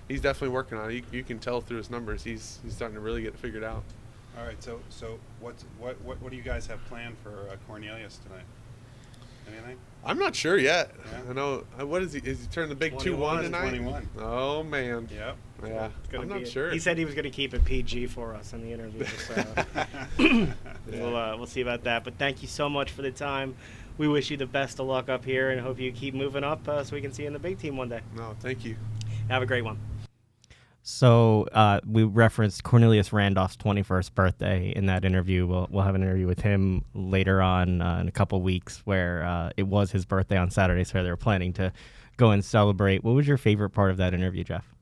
he's 0.09 0.20
definitely 0.20 0.55
working 0.55 0.78
on 0.78 0.90
it. 0.90 0.95
You, 0.95 1.03
you 1.12 1.22
can 1.24 1.38
tell 1.38 1.61
through 1.61 1.78
his 1.78 1.90
numbers. 1.90 2.22
He's 2.22 2.59
he's 2.64 2.74
starting 2.74 2.95
to 2.95 3.01
really 3.01 3.22
get 3.22 3.34
it 3.34 3.38
figured 3.38 3.64
out. 3.64 3.82
All 4.38 4.45
right. 4.47 4.62
So 4.62 4.80
so 4.88 5.18
what's 5.40 5.64
what 5.78 6.01
what, 6.03 6.20
what 6.22 6.30
do 6.30 6.36
you 6.36 6.43
guys 6.43 6.66
have 6.66 6.84
planned 6.86 7.16
for 7.22 7.49
uh, 7.51 7.57
Cornelius 7.66 8.18
tonight? 8.18 8.45
Anything? 9.49 9.76
I'm 10.05 10.18
not 10.18 10.34
sure 10.36 10.57
yet. 10.57 10.93
Yeah. 11.11 11.30
I 11.30 11.32
know. 11.32 11.64
uh, 11.78 11.84
What 11.86 12.03
is 12.03 12.12
he? 12.12 12.20
Is 12.20 12.40
he 12.40 12.47
turning 12.47 12.68
the 12.70 12.76
big 12.76 12.97
two 12.99 13.16
one 13.16 13.43
tonight? 13.43 13.70
21. 13.70 14.09
Oh 14.20 14.62
man. 14.62 15.09
Yep. 15.12 15.36
Yeah. 15.66 15.88
I'm 16.14 16.28
not 16.28 16.43
a- 16.43 16.47
sure. 16.47 16.70
He 16.70 16.78
said 16.78 16.97
he 16.97 17.05
was 17.05 17.14
going 17.14 17.24
to 17.24 17.30
keep 17.30 17.53
it 17.55 17.64
PG 17.64 18.07
for 18.09 18.34
us 18.34 18.53
in 18.53 18.62
the 18.62 18.72
interview. 18.72 19.05
So 19.05 19.45
we'll 20.90 21.16
uh, 21.16 21.36
we'll 21.36 21.47
see 21.47 21.61
about 21.61 21.84
that. 21.84 22.05
But 22.05 22.18
thank 22.18 22.43
you 22.43 22.49
so 22.49 22.68
much 22.68 22.90
for 22.93 23.03
the 23.03 23.11
time. 23.11 23.57
We 23.99 24.09
wish 24.09 24.30
you 24.30 24.36
the 24.36 24.47
best 24.47 24.80
of 24.80 24.86
luck 24.86 25.09
up 25.09 25.24
here, 25.24 25.51
and 25.51 25.61
hope 25.61 25.78
you 25.78 25.93
keep 25.93 26.14
moving 26.14 26.45
up 26.45 26.66
uh, 26.66 26.82
so 26.84 26.95
we 26.95 27.01
can 27.01 27.12
see 27.12 27.22
you 27.22 27.26
in 27.28 27.32
the 27.32 27.38
big 27.38 27.59
team 27.59 27.76
one 27.76 27.88
day. 27.88 28.01
no, 28.16 28.34
thank 28.40 28.64
you. 28.64 28.76
Have 29.28 29.43
a 29.43 29.47
great 29.47 29.64
one. 29.64 29.78
So 30.84 31.47
uh, 31.53 31.80
we 31.86 32.03
referenced 32.03 32.64
Cornelius 32.64 33.12
Randolph's 33.12 33.57
21st 33.57 34.14
birthday 34.14 34.72
in 34.74 34.86
that 34.86 35.05
interview. 35.05 35.47
We'll, 35.47 35.68
we'll 35.70 35.84
have 35.84 35.95
an 35.95 36.03
interview 36.03 36.26
with 36.26 36.40
him 36.40 36.84
later 36.93 37.40
on 37.40 37.80
uh, 37.80 37.99
in 38.01 38.09
a 38.09 38.12
couple 38.12 38.43
weeks 38.43 38.80
where 38.84 39.22
uh, 39.22 39.51
it 39.57 39.62
was 39.62 39.93
his 39.93 40.05
birthday 40.05 40.36
on 40.36 40.51
Saturday, 40.51 40.82
so 40.82 41.03
they 41.03 41.11
were 41.11 41.16
planning 41.16 41.53
to 41.55 41.72
go 42.16 42.32
and 42.32 42.45
celebrate. 42.45 43.05
What 43.05 43.14
was 43.14 43.28
your 43.28 43.36
favorite 43.36 43.70
part 43.70 43.93
of 43.93 43.97
that 43.99 44.12
interview, 44.12 44.43
Jeff? 44.43 44.74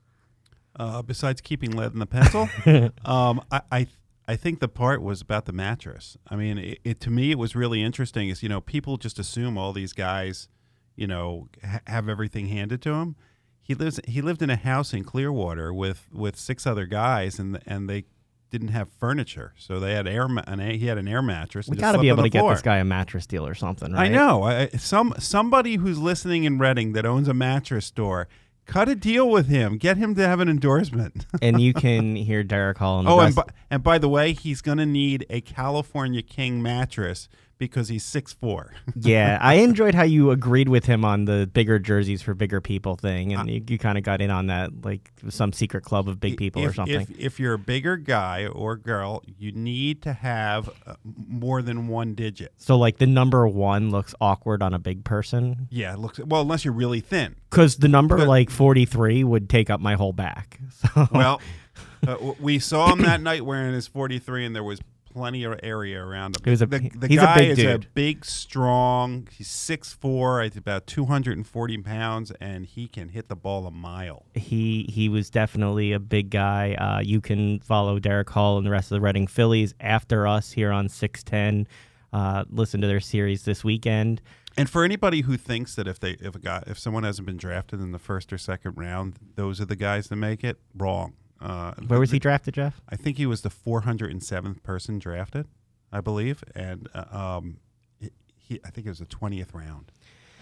Uh, 0.74 1.02
besides 1.02 1.42
keeping 1.42 1.72
lead 1.72 1.92
in 1.92 1.98
the 1.98 2.06
pencil, 2.06 2.48
um, 3.04 3.42
I, 3.50 3.60
I 3.70 3.86
I 4.30 4.36
think 4.36 4.60
the 4.60 4.68
part 4.68 5.02
was 5.02 5.20
about 5.20 5.46
the 5.46 5.52
mattress. 5.52 6.16
I 6.28 6.36
mean, 6.36 6.56
it, 6.56 6.78
it 6.84 7.00
to 7.00 7.10
me 7.10 7.32
it 7.32 7.38
was 7.38 7.56
really 7.56 7.82
interesting. 7.82 8.28
Is 8.28 8.44
you 8.44 8.48
know 8.48 8.60
people 8.60 8.96
just 8.96 9.18
assume 9.18 9.58
all 9.58 9.72
these 9.72 9.92
guys, 9.92 10.48
you 10.94 11.08
know, 11.08 11.48
ha- 11.64 11.80
have 11.88 12.08
everything 12.08 12.46
handed 12.46 12.80
to 12.82 12.90
them. 12.90 13.16
He 13.60 13.74
lives 13.74 13.98
he 14.06 14.22
lived 14.22 14.40
in 14.40 14.48
a 14.48 14.56
house 14.56 14.94
in 14.94 15.02
Clearwater 15.02 15.74
with 15.74 16.06
with 16.12 16.36
six 16.36 16.64
other 16.64 16.86
guys, 16.86 17.40
and 17.40 17.58
and 17.66 17.90
they 17.90 18.04
didn't 18.50 18.68
have 18.68 18.88
furniture, 18.88 19.52
so 19.58 19.80
they 19.80 19.94
had 19.94 20.06
air 20.06 20.28
ma- 20.28 20.44
an 20.46 20.60
he 20.60 20.86
had 20.86 20.98
an 20.98 21.08
air 21.08 21.22
mattress. 21.22 21.68
We 21.68 21.76
got 21.76 21.92
to 21.92 21.98
be 21.98 22.08
able 22.08 22.22
to 22.22 22.28
get 22.28 22.46
this 22.48 22.62
guy 22.62 22.78
a 22.78 22.84
mattress 22.84 23.26
deal 23.26 23.44
or 23.44 23.54
something, 23.54 23.92
right? 23.92 24.10
I 24.10 24.14
know. 24.14 24.44
I, 24.44 24.68
some 24.68 25.12
somebody 25.18 25.74
who's 25.74 25.98
listening 25.98 26.44
in 26.44 26.58
Reading 26.58 26.92
that 26.92 27.04
owns 27.04 27.26
a 27.26 27.34
mattress 27.34 27.86
store, 27.86 28.28
cut 28.70 28.88
a 28.88 28.94
deal 28.94 29.28
with 29.28 29.48
him. 29.48 29.78
Get 29.78 29.96
him 29.96 30.14
to 30.14 30.26
have 30.26 30.38
an 30.40 30.48
endorsement. 30.48 31.26
and 31.42 31.60
you 31.60 31.74
can 31.86 32.14
hear 32.16 32.44
Darick 32.44 32.78
Hall 32.78 33.00
and 33.00 33.08
oh, 33.08 33.20
and 33.20 33.34
by, 33.34 33.44
and 33.68 33.82
by 33.82 33.98
the 33.98 34.08
way, 34.08 34.32
he's 34.32 34.62
going 34.62 34.78
to 34.78 34.86
need 34.86 35.26
a 35.28 35.40
California 35.40 36.22
King 36.22 36.62
mattress 36.62 37.28
because 37.60 37.88
he's 37.88 38.02
six 38.04 38.32
four. 38.32 38.72
yeah, 38.96 39.38
I 39.42 39.54
enjoyed 39.54 39.94
how 39.94 40.02
you 40.02 40.32
agreed 40.32 40.68
with 40.68 40.86
him 40.86 41.04
on 41.04 41.26
the 41.26 41.48
bigger 41.52 41.78
jerseys 41.78 42.22
for 42.22 42.34
bigger 42.34 42.60
people 42.60 42.96
thing, 42.96 43.32
and 43.32 43.48
you, 43.48 43.62
you 43.68 43.78
kind 43.78 43.96
of 43.96 44.02
got 44.02 44.20
in 44.20 44.30
on 44.30 44.48
that, 44.48 44.84
like 44.84 45.12
some 45.28 45.52
secret 45.52 45.84
club 45.84 46.08
of 46.08 46.18
big 46.18 46.36
people 46.36 46.64
or 46.64 46.72
something. 46.72 47.02
If, 47.02 47.10
if 47.20 47.38
you're 47.38 47.54
a 47.54 47.58
bigger 47.58 47.96
guy 47.96 48.46
or 48.46 48.74
girl, 48.76 49.22
you 49.38 49.52
need 49.52 50.02
to 50.02 50.12
have 50.12 50.68
uh, 50.86 50.94
more 51.04 51.62
than 51.62 51.86
one 51.86 52.14
digit. 52.14 52.52
so, 52.56 52.76
like 52.76 52.98
the 52.98 53.06
number 53.06 53.46
one 53.46 53.90
looks 53.90 54.14
awkward 54.20 54.62
on 54.62 54.74
a 54.74 54.78
big 54.80 55.04
person 55.04 55.68
Yeah, 55.70 55.92
it 55.92 56.00
looks 56.00 56.18
well 56.18 56.40
unless 56.40 56.64
you're 56.64 56.74
really 56.74 57.00
thin. 57.00 57.36
because 57.50 57.76
the 57.76 57.88
number 57.88 58.16
Good. 58.16 58.26
like 58.28 58.50
forty 58.50 58.86
three 58.86 59.22
would 59.22 59.48
take 59.48 59.70
up 59.70 59.80
my 59.80 59.94
whole 59.94 60.12
back. 60.12 60.58
So 60.94 61.08
Well, 61.12 61.40
uh, 62.08 62.16
we 62.40 62.58
saw 62.58 62.90
him 62.92 63.02
that 63.02 63.20
night 63.20 63.44
wearing 63.44 63.74
his 63.74 63.86
43, 63.86 64.46
and 64.46 64.56
there 64.56 64.64
was 64.64 64.80
plenty 65.10 65.44
of 65.44 65.58
area 65.62 66.02
around 66.02 66.36
him. 66.36 66.42
He 66.44 66.50
was 66.50 66.62
a- 66.62 66.66
the, 66.66 66.90
the 66.96 67.08
he's 67.08 67.18
a 67.18 67.22
guy 67.22 67.34
big 67.34 67.50
is 67.50 67.56
dude. 67.58 67.84
a 67.84 67.88
big, 67.94 68.24
strong. 68.24 69.28
He's 69.36 69.48
6'4", 69.48 70.46
it's 70.46 70.56
about 70.56 70.86
240 70.86 71.78
pounds, 71.78 72.32
and 72.40 72.66
he 72.66 72.88
can 72.88 73.08
hit 73.10 73.28
the 73.28 73.36
ball 73.36 73.66
a 73.66 73.70
mile. 73.70 74.24
he 74.34 74.86
he 74.88 75.08
was 75.08 75.30
definitely 75.30 75.92
a 75.92 75.98
big 76.00 76.30
guy. 76.30 76.74
Uh, 76.74 77.00
you 77.00 77.20
can 77.20 77.60
follow 77.60 77.98
Darick 77.98 78.30
Hall 78.30 78.56
and 78.58 78.66
the 78.66 78.70
rest 78.70 78.90
of 78.90 78.96
the 78.96 79.00
Reading 79.00 79.26
Phillies 79.26 79.74
after 79.80 80.26
us 80.26 80.52
here 80.52 80.70
on 80.72 80.88
six 80.88 81.22
ten. 81.22 81.66
Uh, 82.12 82.44
listen 82.50 82.80
to 82.80 82.86
their 82.86 83.00
series 83.00 83.44
this 83.44 83.62
weekend. 83.62 84.20
And 84.56 84.68
for 84.68 84.84
anybody 84.84 85.20
who 85.20 85.36
thinks 85.36 85.76
that 85.76 85.86
if 85.86 86.00
they 86.00 86.12
if 86.20 86.34
a 86.34 86.38
guy 86.40 86.62
if 86.66 86.76
someone 86.78 87.04
hasn't 87.04 87.24
been 87.26 87.36
drafted 87.36 87.80
in 87.80 87.92
the 87.92 88.00
first 88.00 88.32
or 88.32 88.38
second 88.38 88.76
round, 88.76 89.14
those 89.36 89.60
are 89.60 89.64
the 89.64 89.76
guys 89.76 90.08
that 90.08 90.16
make 90.16 90.42
it. 90.42 90.58
Wrong. 90.76 91.14
Uh, 91.40 91.72
Where 91.86 91.98
was 91.98 92.10
the- 92.10 92.16
he 92.16 92.18
drafted, 92.20 92.54
Jeff? 92.54 92.80
I 92.88 92.96
think 92.96 93.16
he 93.16 93.26
was 93.26 93.40
the 93.42 93.50
407th 93.50 94.62
person 94.62 94.98
drafted, 94.98 95.46
I 95.92 96.00
believe, 96.00 96.44
and 96.54 96.88
uh, 96.94 97.04
um, 97.38 97.58
he, 97.98 98.10
he 98.36 98.60
I 98.64 98.70
think 98.70 98.86
it 98.86 98.90
was 98.90 98.98
the 98.98 99.06
20th 99.06 99.54
round, 99.54 99.90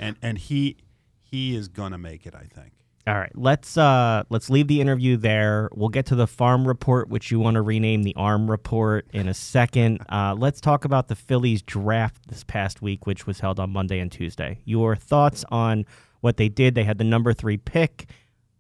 and 0.01 0.17
and 0.23 0.39
he 0.39 0.77
he 1.21 1.55
is 1.55 1.69
gonna 1.69 1.99
make 1.99 2.27
it. 2.27 2.35
I 2.35 2.45
think. 2.45 2.73
All 3.07 3.15
right, 3.15 3.33
let's 3.35 3.79
uh 3.79 4.25
let's 4.29 4.51
leave 4.51 4.67
the 4.67 4.81
interview 4.83 5.17
there. 5.17 5.71
We'll 5.73 5.89
get 5.89 6.05
to 6.07 6.15
the 6.15 6.27
farm 6.27 6.69
report, 6.69 7.09
which 7.09 7.31
you 7.31 7.39
want 7.41 7.55
to 7.55 7.63
rename 7.63 8.03
the 8.03 8.15
arm 8.17 8.51
report 8.51 9.07
in 9.13 9.29
a 9.29 9.35
second. 9.35 10.01
Uh, 10.11 10.35
let's 10.37 10.61
talk 10.61 10.85
about 10.85 11.09
the 11.09 11.15
Phillies 11.15 11.63
draft 11.63 12.29
this 12.29 12.43
past 12.45 12.83
week, 12.83 13.07
which 13.07 13.27
was 13.27 13.41
held 13.41 13.61
on 13.61 13.71
Monday 13.71 13.99
and 14.01 14.11
Tuesday. 14.11 14.59
Your 14.65 14.97
thoughts 14.97 15.45
on 15.51 15.85
what 16.21 16.37
they 16.39 16.49
did? 16.49 16.75
They 16.75 16.85
had 16.85 16.99
the 16.99 17.05
number 17.05 17.33
three 17.33 17.57
pick. 17.57 18.11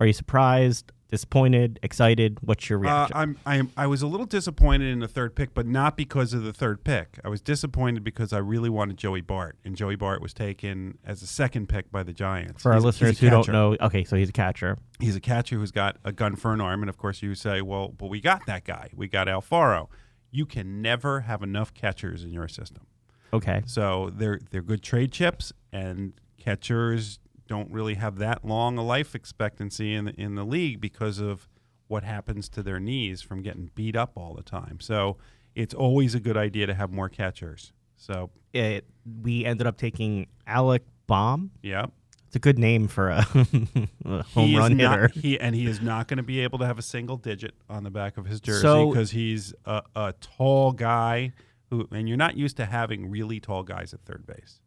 Are 0.01 0.07
you 0.07 0.13
surprised? 0.13 0.93
Disappointed, 1.09 1.79
excited? 1.83 2.39
What's 2.43 2.69
your 2.69 2.79
Uh, 2.81 2.83
reaction? 2.83 3.17
I'm, 3.17 3.39
I'm, 3.47 3.71
I 3.77 3.87
was 3.87 4.03
a 4.03 4.07
little 4.07 4.27
disappointed 4.27 4.93
in 4.93 5.01
the 5.01 5.09
third 5.09 5.35
pick, 5.35 5.55
but 5.55 5.67
not 5.67 5.97
because 5.97 6.33
of 6.33 6.43
the 6.45 6.53
third 6.53 6.85
pick. 6.85 7.19
I 7.25 7.29
was 7.29 7.41
disappointed 7.41 8.05
because 8.05 8.33
I 8.33 8.39
really 8.39 8.69
wanted 8.71 8.97
Joey 8.99 9.21
Bart, 9.23 9.57
and 9.65 9.75
Joey 9.75 9.97
Bart 9.97 10.21
was 10.21 10.33
taken 10.35 10.99
as 11.05 11.23
a 11.23 11.27
second 11.27 11.69
pick 11.69 11.91
by 11.91 12.03
the 12.03 12.13
Giants. 12.13 12.63
For 12.63 12.71
our 12.71 12.77
He's- 12.77 12.85
listeners 12.85 13.11
he's 13.13 13.21
who 13.21 13.31
don't 13.31 13.49
know, 13.49 13.77
okay, 13.81 14.05
so 14.05 14.17
he's 14.17 14.29
a 14.29 14.33
catcher. 14.33 14.77
he's 15.01 15.17
a 15.17 15.21
catcher 15.21 15.57
who's 15.57 15.71
got 15.73 15.97
a 16.05 16.13
gun 16.13 16.37
for 16.37 16.53
an 16.53 16.61
arm, 16.61 16.83
and 16.83 16.91
of 16.91 16.97
course 16.99 17.23
you 17.23 17.35
say, 17.35 17.63
well, 17.63 17.89
but 17.89 18.07
we 18.09 18.21
got 18.21 18.47
that 18.47 18.65
guy. 18.65 18.91
We 18.95 19.09
got 19.09 19.27
Alfaro. 19.27 19.89
You 20.31 20.45
can 20.45 20.83
never 20.83 21.21
have 21.21 21.43
enough 21.43 21.73
catchers 21.73 22.23
in 22.23 22.33
your 22.33 22.49
system. 22.49 22.85
Okay. 23.33 23.63
So 23.67 24.11
they're 24.15 24.41
they're 24.51 24.63
good 24.63 24.83
trade 24.83 25.11
chips, 25.13 25.53
and 25.73 26.13
catchers 26.39 27.19
don't 27.49 27.71
really 27.73 27.95
have 27.95 28.19
that 28.19 28.45
long 28.45 28.79
a 28.79 28.85
life 28.85 29.15
expectancy 29.15 29.95
in 29.95 30.05
the, 30.05 30.13
in 30.21 30.35
the 30.37 30.45
league 30.45 30.81
because 30.81 31.19
of 31.19 31.49
what 31.89 32.05
happens 32.05 32.49
to 32.51 32.63
their 32.63 32.79
knees 32.79 33.23
from 33.23 33.43
getting 33.43 33.71
beat 33.75 33.97
up 33.97 34.13
all 34.15 34.35
the 34.35 34.43
time. 34.43 34.79
So 34.81 35.17
it's 35.55 35.75
always 35.75 36.15
a 36.15 36.21
good 36.21 36.37
idea 36.37 36.67
to 36.67 36.75
have 36.75 36.93
more 36.93 37.09
catchers. 37.09 37.73
So 37.97 38.31
It, 38.53 38.85
we 39.23 39.45
ended 39.45 39.67
up 39.67 39.77
taking 39.79 40.27
Alec 40.47 40.83
Bohm. 41.07 41.51
yeah, 41.63 41.87
It's 42.27 42.37
a 42.37 42.39
good 42.39 42.59
name 42.59 42.87
for 42.87 43.09
a, 43.09 43.27
a 44.05 44.23
home 44.23 44.55
run 44.55 44.77
not- 44.77 45.01
hitter. 45.01 45.09
he 45.21 45.41
and 45.41 45.55
he 45.55 45.67
is 45.67 45.81
not 45.81 46.07
going 46.07 46.19
to 46.19 46.23
be 46.23 46.41
able 46.41 46.59
to 46.59 46.67
have 46.67 46.79
a 46.79 46.83
single 46.83 47.17
digit 47.17 47.55
on 47.71 47.83
the 47.85 47.91
back 47.91 48.19
of 48.19 48.27
his 48.27 48.41
jersey 48.41 48.61
So- 48.61 48.91
because 48.91 49.11
he's 49.13 49.55
a, 49.65 49.83
a 49.97 50.15
tall 50.21 50.73
guy 50.73 51.33
who, 51.71 51.89
and 51.91 52.07
you're 52.09 52.17
not 52.19 52.37
used 52.37 52.57
to 52.59 52.67
having 52.67 53.11
really 53.11 53.41
tall 53.41 53.63
guys 53.63 53.93
at 53.95 54.01
third 54.05 54.27
base. 54.27 54.61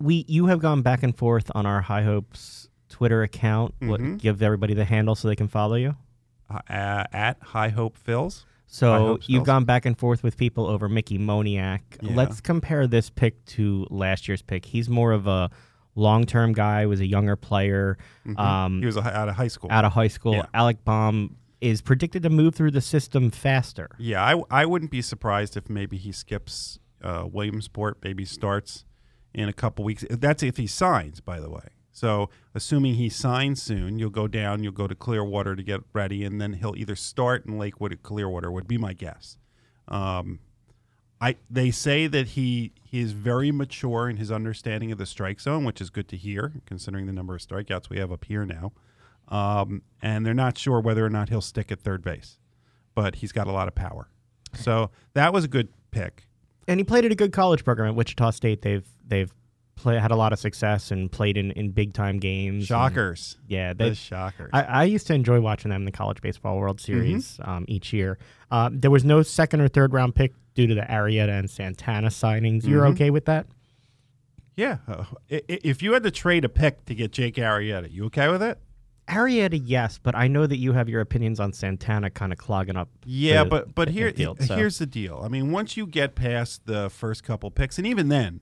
We 0.00 0.24
you 0.28 0.46
have 0.46 0.60
gone 0.60 0.82
back 0.82 1.02
and 1.02 1.16
forth 1.16 1.50
on 1.54 1.66
our 1.66 1.80
High 1.82 2.02
Hopes 2.02 2.68
Twitter 2.88 3.22
account. 3.22 3.74
What, 3.80 4.00
Mhm. 4.00 4.18
give 4.18 4.42
everybody 4.42 4.74
the 4.74 4.84
handle 4.84 5.14
so 5.14 5.28
they 5.28 5.36
can 5.36 5.48
follow 5.48 5.74
you. 5.76 5.96
Uh, 6.50 7.04
at 7.12 7.38
High 7.42 7.70
Hope 7.70 7.96
Phils. 7.98 8.42
High 8.44 8.66
So 8.66 9.18
you've 9.26 9.42
Phils. 9.42 9.46
gone 9.46 9.64
back 9.64 9.86
and 9.86 9.98
forth 9.98 10.22
with 10.22 10.36
people 10.36 10.66
over 10.66 10.88
Mickey 10.88 11.18
Moniak. 11.18 11.80
Yeah. 12.02 12.14
Let's 12.14 12.40
compare 12.40 12.86
this 12.86 13.08
pick 13.10 13.44
to 13.46 13.86
last 13.90 14.28
year's 14.28 14.42
pick. 14.42 14.66
He's 14.66 14.88
more 14.88 15.12
of 15.12 15.26
a 15.26 15.50
long-term 15.96 16.52
guy. 16.52 16.86
Was 16.86 17.00
a 17.00 17.06
younger 17.06 17.36
player 17.36 17.96
um, 18.36 18.80
he 18.80 18.86
was 18.86 18.96
a, 18.96 19.02
out 19.16 19.28
of 19.28 19.36
high 19.36 19.48
school. 19.48 19.70
out 19.72 19.84
of 19.84 19.92
high 19.92 20.08
school. 20.08 20.34
Yeah. 20.34 20.46
Alec 20.52 20.84
Bohm 20.84 21.36
is 21.60 21.80
predicted 21.82 22.22
to 22.24 22.30
move 22.30 22.54
through 22.54 22.72
the 22.72 22.80
system 22.80 23.30
faster. 23.30 23.88
Yeah, 23.98 24.22
I, 24.22 24.42
I 24.50 24.66
wouldn't 24.66 24.90
be 24.90 25.00
surprised 25.02 25.56
if 25.56 25.70
maybe 25.70 25.96
he 25.96 26.12
skips 26.12 26.78
uh, 27.02 27.26
Williamsport, 27.30 27.98
maybe 28.02 28.24
starts 28.24 28.84
in 29.34 29.48
a 29.48 29.52
couple 29.52 29.84
weeks. 29.84 30.04
That's 30.08 30.42
if 30.42 30.56
he 30.56 30.66
signs, 30.66 31.20
by 31.20 31.40
the 31.40 31.50
way. 31.50 31.70
So, 31.90 32.28
assuming 32.54 32.94
he 32.94 33.08
signs 33.08 33.62
soon, 33.62 34.00
you'll 34.00 34.10
go 34.10 34.26
down, 34.26 34.64
you'll 34.64 34.72
go 34.72 34.88
to 34.88 34.96
Clearwater 34.96 35.54
to 35.54 35.62
get 35.62 35.82
ready, 35.92 36.24
and 36.24 36.40
then 36.40 36.54
he'll 36.54 36.74
either 36.76 36.96
start 36.96 37.46
in 37.46 37.56
Lakewood 37.56 37.92
or 37.92 37.96
Clearwater, 37.96 38.50
would 38.50 38.66
be 38.66 38.78
my 38.78 38.94
guess. 38.94 39.36
Um, 39.86 40.40
I 41.20 41.36
They 41.48 41.70
say 41.70 42.08
that 42.08 42.28
he, 42.28 42.72
he 42.82 43.00
is 43.00 43.12
very 43.12 43.52
mature 43.52 44.10
in 44.10 44.16
his 44.16 44.32
understanding 44.32 44.90
of 44.90 44.98
the 44.98 45.06
strike 45.06 45.40
zone, 45.40 45.64
which 45.64 45.80
is 45.80 45.90
good 45.90 46.08
to 46.08 46.16
hear, 46.16 46.52
considering 46.66 47.06
the 47.06 47.12
number 47.12 47.36
of 47.36 47.40
strikeouts 47.40 47.88
we 47.88 47.98
have 47.98 48.10
up 48.10 48.24
here 48.24 48.44
now. 48.44 48.72
Um, 49.28 49.82
and 50.02 50.26
they're 50.26 50.34
not 50.34 50.58
sure 50.58 50.80
whether 50.80 51.06
or 51.06 51.10
not 51.10 51.28
he'll 51.28 51.40
stick 51.40 51.70
at 51.70 51.80
third 51.80 52.02
base, 52.02 52.38
but 52.94 53.16
he's 53.16 53.32
got 53.32 53.46
a 53.46 53.52
lot 53.52 53.68
of 53.68 53.74
power. 53.74 54.08
So 54.54 54.90
that 55.14 55.32
was 55.32 55.44
a 55.44 55.48
good 55.48 55.68
pick. 55.92 56.26
And 56.68 56.80
he 56.80 56.84
played 56.84 57.04
at 57.04 57.12
a 57.12 57.14
good 57.14 57.32
college 57.32 57.64
program 57.64 57.88
at 57.90 57.94
Wichita 57.94 58.30
State. 58.30 58.62
They've 58.62 58.86
they've 59.06 59.32
play, 59.76 59.98
had 59.98 60.12
a 60.12 60.16
lot 60.16 60.32
of 60.32 60.38
success 60.38 60.90
and 60.92 61.10
played 61.10 61.36
in, 61.36 61.50
in 61.52 61.70
big 61.72 61.92
time 61.94 62.18
games. 62.18 62.62
and- 62.62 62.66
Shockers. 62.68 63.36
yeah, 63.48 63.72
The 63.72 63.88
they, 63.90 63.94
shockers. 63.94 64.50
I, 64.52 64.62
I 64.62 64.84
used 64.84 65.06
to 65.08 65.14
enjoy 65.14 65.40
watching 65.40 65.70
them 65.70 65.82
in 65.82 65.84
the 65.84 65.92
College 65.92 66.20
Baseball 66.20 66.58
World 66.58 66.78
Mm-hmm. 66.78 66.92
Series 66.92 67.40
um, 67.42 67.64
each 67.68 67.92
year. 67.92 68.16
Uh, 68.52 68.70
there 68.72 68.90
was 68.90 69.04
no 69.04 69.22
second 69.22 69.60
or 69.60 69.68
third 69.68 69.92
round 69.92 70.14
pick 70.14 70.32
due 70.54 70.68
to 70.68 70.74
the 70.76 70.82
Arrieta 70.82 71.36
and 71.38 71.50
Santana 71.50 72.08
signings. 72.08 72.64
You're 72.64 72.84
Mhm. 72.84 72.92
okay 72.92 73.10
with 73.10 73.24
that? 73.24 73.46
yeah. 74.56 74.78
Uh, 74.86 75.04
if 75.28 75.82
you 75.82 75.92
had 75.94 76.04
to 76.04 76.12
trade 76.12 76.44
a 76.44 76.48
pick 76.48 76.84
to 76.84 76.94
get 76.94 77.10
Jake 77.10 77.34
Arrieta, 77.34 77.90
you 77.92 78.04
okay 78.04 78.28
with 78.28 78.42
it? 78.42 78.58
Arrieta, 79.08 79.60
yes, 79.62 79.98
but 80.02 80.14
I 80.14 80.28
know 80.28 80.46
that 80.46 80.56
you 80.56 80.72
have 80.72 80.88
your 80.88 81.00
opinions 81.02 81.38
on 81.38 81.52
Santana 81.52 82.08
kind 82.10 82.32
of 82.32 82.38
clogging 82.38 82.76
up. 82.76 82.88
Yeah, 83.04 83.44
the- 83.44 83.50
but 83.50 83.74
but 83.74 83.88
the 83.88 83.92
here 83.92 84.12
so. 84.16 84.34
here's 84.56 84.78
the 84.78 84.86
deal. 84.86 85.20
I 85.22 85.28
mean, 85.28 85.50
once 85.52 85.76
you 85.76 85.86
get 85.86 86.14
past 86.14 86.64
the 86.66 86.88
first 86.90 87.22
couple 87.22 87.50
picks, 87.50 87.76
and 87.78 87.86
even 87.86 88.08
then, 88.08 88.40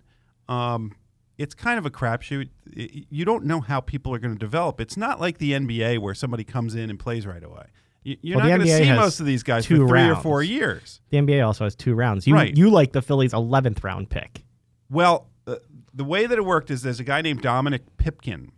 um, 0.48 0.92
it's 1.38 1.54
kind 1.54 1.78
of 1.78 1.86
a 1.86 1.90
crapshoot. 1.90 2.48
You 2.74 3.24
don't 3.24 3.44
know 3.44 3.60
how 3.60 3.80
people 3.80 4.14
are 4.14 4.18
going 4.20 4.34
to 4.34 4.38
develop. 4.38 4.80
It's 4.80 4.96
not 4.96 5.20
like 5.20 5.38
the 5.38 5.52
NBA 5.52 5.98
where 5.98 6.14
somebody 6.14 6.44
comes 6.44 6.74
in 6.76 6.90
and 6.90 6.98
plays 6.98 7.26
right 7.26 7.42
away. 7.42 7.64
You- 8.04 8.16
You're 8.22 8.36
Well, 8.38 8.48
not 8.48 8.56
going 8.58 8.68
to 8.68 8.76
see 8.76 8.92
most 8.92 9.18
of 9.20 9.26
these 9.26 9.42
guys 9.42 9.66
for 9.66 9.76
three 9.76 10.08
or 10.08 10.16
four 10.16 10.42
years. 10.42 11.00
the 11.10 11.18
NBA 11.18 11.44
also 11.44 11.64
has 11.64 11.74
two 11.74 11.94
rounds. 11.94 12.26
You 12.26 12.34
Right. 12.34 12.56
you 12.56 12.70
like 12.70 12.92
the 12.92 13.02
Phillies' 13.02 13.32
eleventh 13.32 13.82
round 13.82 14.10
pick. 14.10 14.44
Well, 14.90 15.28
uh, 15.46 15.56
the 15.92 16.04
way 16.04 16.26
that 16.26 16.38
it 16.38 16.44
worked 16.44 16.70
is 16.70 16.82
there's 16.82 17.00
a 17.00 17.04
guy 17.04 17.20
named 17.22 17.42
Dominic 17.42 17.82
Pipkin, 17.96 18.52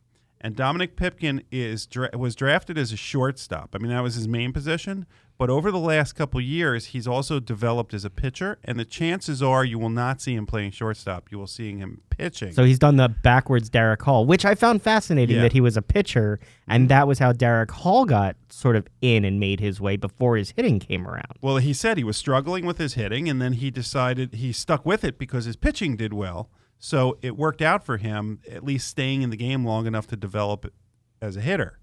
and 0.45 0.55
Dominic 0.55 0.95
Pipkin 0.95 1.43
is 1.51 1.89
was 2.13 2.37
drafted 2.37 2.77
as 2.77 2.93
a 2.93 2.99
shortstop. 2.99 3.75
I 3.75 3.79
mean, 3.79 3.91
that 3.91 4.03
was 4.03 4.15
his 4.15 4.29
main 4.29 4.53
position. 4.53 5.07
But 5.37 5.51
over 5.51 5.73
the 5.73 5.81
last 5.81 6.13
couple 6.13 6.41
years, 6.41 6.87
he's 6.87 7.09
also 7.09 7.41
developed 7.41 7.93
as 7.93 8.05
a 8.05 8.11
pitcher, 8.11 8.59
and 8.63 8.79
the 8.79 8.85
chances 8.85 9.43
are 9.43 9.65
you 9.65 9.81
will 9.81 9.89
not 9.89 10.21
see 10.21 10.35
him 10.35 10.47
playing 10.47 10.71
shortstop. 10.71 11.33
You 11.33 11.39
will 11.39 11.49
see 11.49 11.77
him 11.77 12.03
pitching. 12.09 12.53
So 12.53 12.63
he's 12.63 12.79
done 12.79 12.97
the 12.97 13.09
backwards 13.09 13.69
Darick 13.69 14.03
Hall, 14.03 14.27
which 14.27 14.45
I 14.45 14.55
found 14.55 14.81
fascinating 14.81 15.37
Yeah. 15.37 15.43
that 15.43 15.53
he 15.53 15.61
was 15.61 15.77
a 15.77 15.83
pitcher, 15.83 16.39
and 16.69 16.83
mm-hmm. 16.83 16.89
that 16.89 17.09
was 17.09 17.19
how 17.19 17.33
Darick 17.33 17.73
Hall 17.73 18.05
got 18.05 18.37
sort 18.49 18.77
of 18.77 18.87
in 19.01 19.25
and 19.25 19.41
made 19.41 19.59
his 19.59 19.81
way 19.81 19.97
before 19.97 20.37
his 20.37 20.53
hitting 20.53 20.79
came 20.79 21.09
around. 21.09 21.39
Well, 21.41 21.57
he 21.57 21.73
said 21.73 21.97
he 21.97 22.05
was 22.05 22.17
struggling 22.17 22.65
with 22.65 22.79
his 22.79 22.95
hitting, 22.95 23.29
and 23.29 23.43
then 23.43 23.55
he 23.55 23.73
decided 23.73 24.35
he 24.35 24.53
stuck 24.53 24.87
with 24.87 25.03
it 25.03 25.19
because 25.19 25.47
his 25.47 25.57
pitching 25.57 25.97
did 25.97 26.13
well. 26.13 26.49
So 26.85 27.17
it 27.23 27.39
worked 27.39 27.63
out 27.63 27.83
for 27.83 27.97
him, 27.97 28.41
at 28.47 28.63
least 28.63 28.89
staying 28.89 29.23
in 29.23 29.31
the 29.31 29.39
game 29.39 29.65
long 29.65 29.87
enough 29.87 30.07
to 30.09 30.17
develop 30.17 30.71
as 31.19 31.35
a 31.35 31.41
hitter. 31.41 31.79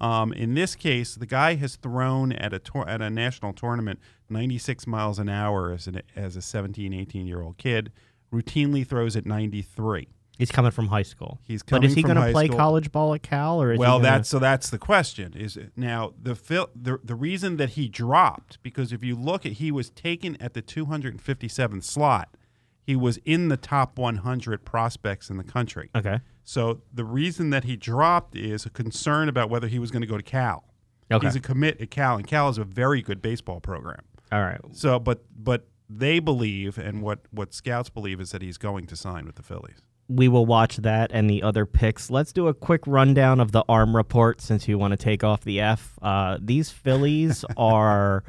Um, 0.00 0.32
in 0.32 0.54
this 0.54 0.76
case, 0.76 1.16
the 1.16 1.26
guy 1.26 1.56
has 1.56 1.74
thrown 1.74 2.30
at 2.30 2.52
a 2.52 2.60
tour- 2.60 2.88
at 2.88 3.02
a 3.02 3.10
national 3.10 3.52
tournament 3.52 3.98
96 4.30 4.86
miles 4.86 5.18
an 5.18 5.28
hour 5.28 5.72
as 5.72 5.88
an 5.88 6.02
as 6.14 6.36
a 6.36 6.40
17, 6.40 6.94
18 6.94 7.26
year 7.26 7.42
old 7.42 7.58
kid. 7.58 7.90
Routinely 8.32 8.86
throws 8.86 9.16
at 9.16 9.26
93. 9.26 10.06
He's 10.38 10.52
coming 10.52 10.70
from 10.70 10.86
high 10.86 11.02
school. 11.02 11.40
He's 11.42 11.64
coming. 11.64 11.82
but 11.82 11.86
is 11.88 11.96
he 11.96 12.04
going 12.04 12.14
to 12.14 12.30
play 12.30 12.46
school. 12.46 12.56
college 12.56 12.92
ball 12.92 13.12
at 13.12 13.24
Cal, 13.24 13.60
or 13.60 13.72
is 13.72 13.78
well, 13.80 13.98
he 13.98 14.04
gonna, 14.04 14.18
that's 14.18 14.28
so 14.28 14.38
that's 14.38 14.70
the 14.70 14.78
question. 14.78 15.32
Is 15.36 15.56
it, 15.56 15.72
now 15.74 16.14
the 16.22 16.34
the 16.76 17.00
the 17.02 17.16
reason 17.16 17.56
that 17.56 17.70
he 17.70 17.88
dropped 17.88 18.62
because 18.62 18.92
if 18.92 19.02
you 19.02 19.16
look 19.16 19.44
at 19.44 19.52
he 19.54 19.72
was 19.72 19.90
taken 19.90 20.36
at 20.40 20.54
the 20.54 20.62
257th 20.62 21.82
slot, 21.82 22.36
he 22.84 22.94
was 22.96 23.18
in 23.24 23.48
the 23.48 23.56
top 23.56 23.98
100 23.98 24.64
prospects 24.64 25.30
in 25.30 25.36
the 25.36 25.44
country. 25.44 25.90
okay? 25.96 26.20
So 26.44 26.82
the 26.92 27.04
reason 27.04 27.50
that 27.50 27.64
he 27.64 27.76
dropped 27.76 28.36
is 28.36 28.66
a 28.66 28.70
concern 28.70 29.28
about 29.28 29.48
whether 29.50 29.66
he 29.66 29.78
was 29.78 29.90
going 29.90 30.02
to 30.02 30.06
go 30.06 30.16
to 30.18 30.22
Cal. 30.22 30.64
Okay, 31.10 31.26
He's 31.26 31.36
a 31.36 31.40
commit 31.40 31.80
at 31.80 31.90
Cal, 31.90 32.16
and 32.16 32.26
Cal 32.26 32.48
is 32.48 32.58
a 32.58 32.64
very 32.64 33.00
good 33.02 33.20
baseball 33.22 33.60
program. 33.60 34.00
all 34.32 34.40
right. 34.42 34.60
So, 34.72 34.98
but 34.98 35.24
but 35.36 35.66
they 35.88 36.18
believe, 36.18 36.78
and 36.78 37.02
what 37.02 37.20
what 37.30 37.52
scouts 37.54 37.88
believe 37.90 38.20
is 38.20 38.30
that 38.32 38.42
he's 38.42 38.56
going 38.58 38.86
to 38.86 38.96
sign 38.96 39.26
with 39.26 39.36
the 39.36 39.42
Phillies. 39.42 39.82
We 40.08 40.28
will 40.28 40.44
watch 40.44 40.76
that 40.78 41.10
and 41.12 41.30
the 41.30 41.42
other 41.42 41.64
picks. 41.66 42.10
Let's 42.10 42.32
do 42.32 42.48
a 42.48 42.54
quick 42.54 42.82
rundown 42.86 43.40
of 43.40 43.52
the 43.52 43.64
arm 43.70 43.96
report 43.96 44.40
since 44.42 44.68
you 44.68 44.76
want 44.78 44.92
to 44.92 44.98
take 44.98 45.24
off 45.24 45.42
the 45.42 45.60
F. 45.60 45.98
Uh, 46.02 46.36
these 46.40 46.68
Phillies 46.70 47.42
are 47.56 48.22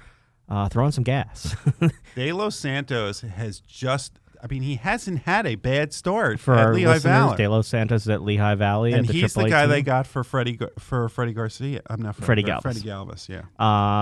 uh, 0.47 0.69
throwing 0.69 0.91
some 0.91 1.03
gas. 1.03 1.55
De 2.15 2.31
Los 2.31 2.55
Santos 2.55 3.21
has 3.21 3.59
just. 3.61 4.19
I 4.45 4.53
mean, 4.53 4.61
he 4.61 4.75
hasn't 4.75 5.23
had 5.23 5.47
a 5.47 5.55
bad 5.55 5.91
start 5.91 6.39
For 6.39 6.53
at 6.53 6.67
our 6.67 6.73
Lehigh 6.75 6.93
listeners, 6.93 7.01
Valley. 7.11 7.37
De 7.37 7.47
Los 7.49 7.67
Santos 7.67 8.07
at 8.07 8.21
Lehigh 8.21 8.53
Valley, 8.55 8.93
and 8.93 9.07
the 9.07 9.13
he's 9.13 9.33
the 9.33 9.45
guy 9.49 9.61
team. 9.61 9.69
they 9.71 9.81
got 9.81 10.05
for 10.05 10.23
Freddie 10.23 10.59
for 10.77 11.09
Freddie 11.09 11.33
Garcia. 11.33 11.81
I'm 11.89 12.01
not 12.01 12.15
Freddie 12.15 12.43
Freddie 12.43 12.51
Galvis. 12.51 12.61
Freddie 12.61 12.81
Galvis, 12.81 13.27
yeah. 13.29 13.41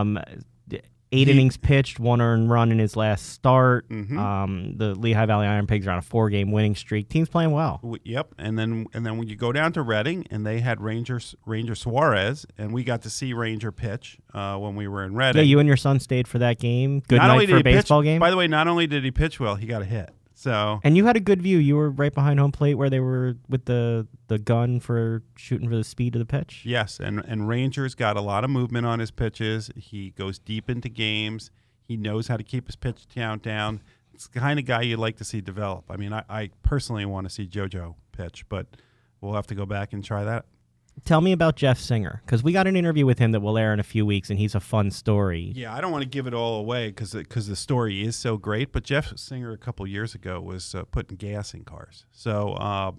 Um, 0.03 0.19
eight 1.15 1.27
He- 1.27 1.31
innings 1.31 1.57
pitched, 1.57 1.99
one 1.99 2.21
earned 2.21 2.49
run 2.49 2.71
in 2.71 2.79
his 2.79 2.95
last 2.95 3.27
start. 3.29 3.87
Mhm. 3.87 4.17
Um, 4.17 4.77
the 4.77 4.95
Lehigh 4.95 5.27
Valley 5.27 5.45
Iron 5.45 5.67
Pigs 5.67 5.85
are 5.85 5.91
on 5.91 5.99
a 5.99 6.01
four-game 6.01 6.51
winning 6.51 6.73
streak. 6.75 7.07
Team's 7.07 7.29
playing 7.29 7.51
well. 7.51 7.79
Yep, 8.03 8.33
and 8.39 8.57
then 8.57 8.87
and 8.95 9.05
then 9.05 9.17
when 9.19 9.27
you 9.27 9.35
go 9.35 9.51
down 9.51 9.71
to 9.73 9.83
Reading, 9.83 10.25
and 10.31 10.43
they 10.45 10.59
had 10.59 10.81
Rangers 10.81 11.35
Ranger 11.45 11.75
Suarez, 11.75 12.47
and 12.57 12.73
we 12.73 12.83
got 12.83 13.03
to 13.03 13.09
see 13.11 13.31
Ranger 13.31 13.71
pitch 13.71 14.17
uh, 14.33 14.57
when 14.57 14.75
we 14.75 14.87
were 14.87 15.03
in 15.03 15.13
Reading. 15.13 15.37
Yeah, 15.37 15.43
you 15.47 15.59
and 15.59 15.67
your 15.67 15.77
son 15.77 15.99
stayed 15.99 16.27
for 16.27 16.39
that 16.39 16.57
game. 16.59 17.01
Good 17.07 17.17
not 17.19 17.27
night 17.27 17.47
for 17.47 17.57
a 17.57 17.63
baseball 17.63 18.01
pitch, 18.01 18.05
game. 18.07 18.19
By 18.19 18.31
the 18.31 18.37
way, 18.37 18.47
not 18.47 18.67
only 18.67 18.87
did 18.87 19.03
he 19.03 19.11
pitch 19.11 19.39
well, 19.39 19.53
he 19.55 19.67
got 19.67 19.83
a 19.83 19.85
hit. 19.85 20.09
So 20.43 20.81
and 20.83 20.97
you 20.97 21.05
had 21.05 21.15
a 21.15 21.21
good 21.21 21.41
view. 21.41 21.57
You 21.57 21.77
were 21.77 21.89
right 21.89 22.13
behind 22.13 22.37
home 22.37 22.51
plate 22.51 22.75
where 22.75 22.89
they 22.89 22.99
were 22.99 23.37
with 23.47 23.63
the 23.63 24.07
the 24.27 24.37
gun 24.37 24.81
for 24.81 25.23
shooting 25.37 25.69
for 25.69 25.77
the 25.77 25.85
speed 25.85 26.15
of 26.15 26.19
the 26.19 26.25
pitch. 26.25 26.63
yes, 26.65 26.99
and 26.99 27.23
and 27.25 27.47
Rangers 27.47 27.95
got 27.95 28.17
a 28.17 28.21
lot 28.21 28.43
of 28.43 28.49
movement 28.49 28.85
on 28.85 28.99
his 28.99 29.09
pitches. 29.09 29.71
He 29.77 30.09
goes 30.09 30.39
deep 30.39 30.69
into 30.69 30.89
games. 30.89 31.49
He 31.87 31.95
knows 31.95 32.27
how 32.27 32.35
to 32.35 32.43
keep 32.43 32.67
his 32.67 32.75
pitch 32.75 33.07
count 33.13 33.41
down. 33.41 33.81
It's 34.13 34.27
the 34.27 34.37
kind 34.37 34.59
of 34.59 34.65
guy 34.65 34.81
you'd 34.81 34.99
like 34.99 35.15
to 35.17 35.23
see 35.23 35.39
develop. 35.39 35.85
I 35.89 35.95
mean, 35.95 36.11
I, 36.11 36.23
I 36.29 36.49
personally 36.61 37.05
want 37.05 37.25
to 37.25 37.33
see 37.33 37.47
JoJo 37.47 37.95
pitch, 38.11 38.43
but 38.49 38.67
we'll 39.21 39.33
have 39.35 39.47
to 39.47 39.55
go 39.55 39.65
back 39.65 39.93
and 39.93 40.03
try 40.03 40.25
that. 40.25 40.45
Tell 41.05 41.21
me 41.21 41.31
about 41.31 41.55
Jeff 41.55 41.79
Singer 41.79 42.21
because 42.25 42.43
we 42.43 42.51
got 42.51 42.67
an 42.67 42.75
interview 42.75 43.05
with 43.05 43.19
him 43.19 43.31
that 43.31 43.39
will 43.41 43.57
air 43.57 43.73
in 43.73 43.79
a 43.79 43.83
few 43.83 44.05
weeks, 44.05 44.29
and 44.29 44.39
he's 44.39 44.55
a 44.55 44.59
fun 44.59 44.91
story. 44.91 45.51
Yeah, 45.55 45.73
I 45.73 45.81
don't 45.81 45.91
want 45.91 46.03
to 46.03 46.09
give 46.09 46.27
it 46.27 46.33
all 46.33 46.59
away 46.59 46.87
because 46.89 47.13
because 47.13 47.47
the 47.47 47.55
story 47.55 48.01
is 48.03 48.15
so 48.15 48.37
great. 48.37 48.71
But 48.71 48.83
Jeff 48.83 49.17
Singer 49.17 49.51
a 49.51 49.57
couple 49.57 49.85
years 49.87 50.15
ago 50.15 50.39
was 50.41 50.73
uh, 50.75 50.83
putting 50.91 51.17
gas 51.17 51.53
in 51.53 51.63
cars. 51.63 52.05
So 52.11 52.53
uh, 52.53 52.91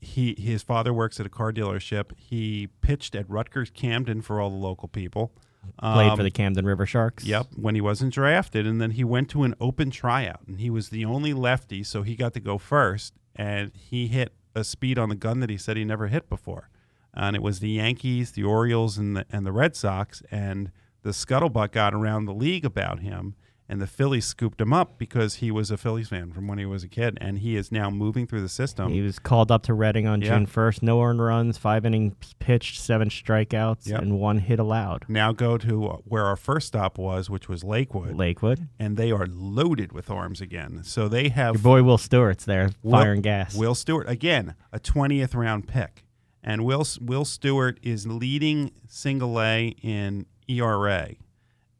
he 0.00 0.34
his 0.38 0.62
father 0.62 0.92
works 0.92 1.20
at 1.20 1.26
a 1.26 1.30
car 1.30 1.52
dealership. 1.52 2.16
He 2.16 2.68
pitched 2.80 3.14
at 3.14 3.28
Rutgers 3.28 3.70
Camden 3.70 4.22
for 4.22 4.40
all 4.40 4.50
the 4.50 4.56
local 4.56 4.88
people. 4.88 5.32
Played 5.80 6.10
Um, 6.10 6.16
for 6.16 6.24
the 6.24 6.30
Camden 6.32 6.66
River 6.66 6.86
Sharks. 6.86 7.22
Yep, 7.24 7.46
when 7.54 7.76
he 7.76 7.80
wasn't 7.80 8.12
drafted, 8.12 8.66
and 8.66 8.80
then 8.80 8.90
he 8.92 9.04
went 9.04 9.28
to 9.30 9.44
an 9.44 9.54
open 9.60 9.90
tryout, 9.92 10.40
and 10.48 10.58
he 10.58 10.70
was 10.70 10.88
the 10.88 11.04
only 11.04 11.32
lefty, 11.32 11.84
so 11.84 12.02
he 12.02 12.16
got 12.16 12.34
to 12.34 12.40
go 12.40 12.58
first, 12.58 13.14
and 13.36 13.70
he 13.76 14.08
hit 14.08 14.32
a 14.56 14.64
speed 14.64 14.98
on 14.98 15.08
the 15.08 15.14
gun 15.14 15.38
that 15.38 15.50
he 15.50 15.56
said 15.56 15.76
he 15.76 15.84
never 15.84 16.08
hit 16.08 16.28
before, 16.28 16.68
and 17.14 17.36
it 17.36 17.42
was 17.42 17.60
the 17.60 17.70
Yankees, 17.70 18.32
the 18.32 18.44
Orioles, 18.44 18.98
and 18.98 19.16
the 19.16 19.26
and 19.30 19.44
the 19.46 19.52
Red 19.52 19.76
Sox, 19.76 20.22
and 20.30 20.70
the 21.02 21.10
scuttlebutt 21.10 21.72
got 21.72 21.94
around 21.94 22.26
the 22.26 22.34
league 22.34 22.64
about 22.64 23.00
him, 23.00 23.34
and 23.68 23.80
the 23.80 23.86
Phillies 23.86 24.24
scooped 24.26 24.60
him 24.60 24.72
up 24.72 24.98
because 24.98 25.36
he 25.36 25.50
was 25.50 25.70
a 25.70 25.76
Phillies 25.76 26.08
fan 26.10 26.30
from 26.32 26.46
when 26.46 26.58
he 26.58 26.64
was 26.66 26.84
a 26.84 26.88
kid, 26.88 27.18
and 27.20 27.38
he 27.38 27.56
is 27.56 27.72
now 27.72 27.90
moving 27.90 28.26
through 28.26 28.42
the 28.42 28.48
system. 28.48 28.92
He 28.92 29.00
was 29.00 29.18
called 29.18 29.50
up 29.50 29.62
to 29.64 29.74
Reading 29.74 30.06
on 30.06 30.20
Yeah. 30.20 30.28
June 30.36 30.46
1st. 30.46 30.82
No 30.82 31.02
earned 31.02 31.20
runs, 31.22 31.58
five 31.58 31.84
innings 31.84 32.14
pitched, 32.38 32.78
seven 32.80 33.08
strikeouts, 33.08 33.88
Yep. 33.88 34.00
and 34.02 34.20
one 34.20 34.38
hit 34.38 34.58
allowed. 34.60 35.06
now 35.08 35.32
go 35.32 35.56
to 35.58 35.86
where 36.04 36.24
our 36.26 36.36
first 36.36 36.68
stop 36.68 36.98
was, 36.98 37.28
which 37.30 37.48
was 37.48 37.64
Lakewood, 37.64 38.14
Lakewood. 38.14 38.68
and 38.78 38.96
they 38.96 39.10
are 39.10 39.26
loaded 39.26 39.92
with 39.92 40.08
arms 40.10 40.40
again. 40.40 40.80
So 40.84 41.08
they 41.08 41.30
have 41.30 41.56
Your 41.56 41.62
boy 41.62 41.82
Will 41.82 41.98
Stewart's 41.98 42.44
there, 42.44 42.70
Will- 42.82 42.92
firing 42.92 43.22
gas. 43.22 43.54
Will 43.56 43.74
Stewart 43.74 44.08
again, 44.08 44.54
a 44.70 44.78
twentieth 44.78 45.34
round 45.34 45.66
pick, 45.66 46.04
and 46.42 46.64
Will 46.64 46.84
Will 47.00 47.24
Stewart 47.24 47.78
is 47.82 48.06
leading 48.06 48.72
single 48.88 49.40
A 49.40 49.74
in 49.82 50.26
ERA, 50.48 51.14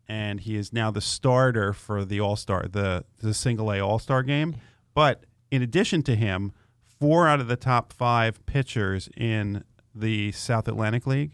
and 0.08 0.40
he 0.40 0.56
is 0.56 0.72
now 0.72 0.90
the 0.90 1.00
starter 1.00 1.72
for 1.72 2.04
the 2.04 2.20
All 2.20 2.36
Star 2.36 2.66
the 2.68 3.04
the 3.18 3.34
single 3.34 3.72
A 3.72 3.80
All 3.80 3.98
Star 3.98 4.22
game. 4.22 4.56
But 4.94 5.24
in 5.50 5.62
addition 5.62 6.02
to 6.04 6.14
him, 6.14 6.52
four 7.00 7.26
out 7.26 7.40
of 7.40 7.48
the 7.48 7.56
top 7.56 7.92
five 7.92 8.44
pitchers 8.46 9.08
in 9.16 9.64
the 9.94 10.32
South 10.32 10.68
Atlantic 10.68 11.06
League 11.06 11.32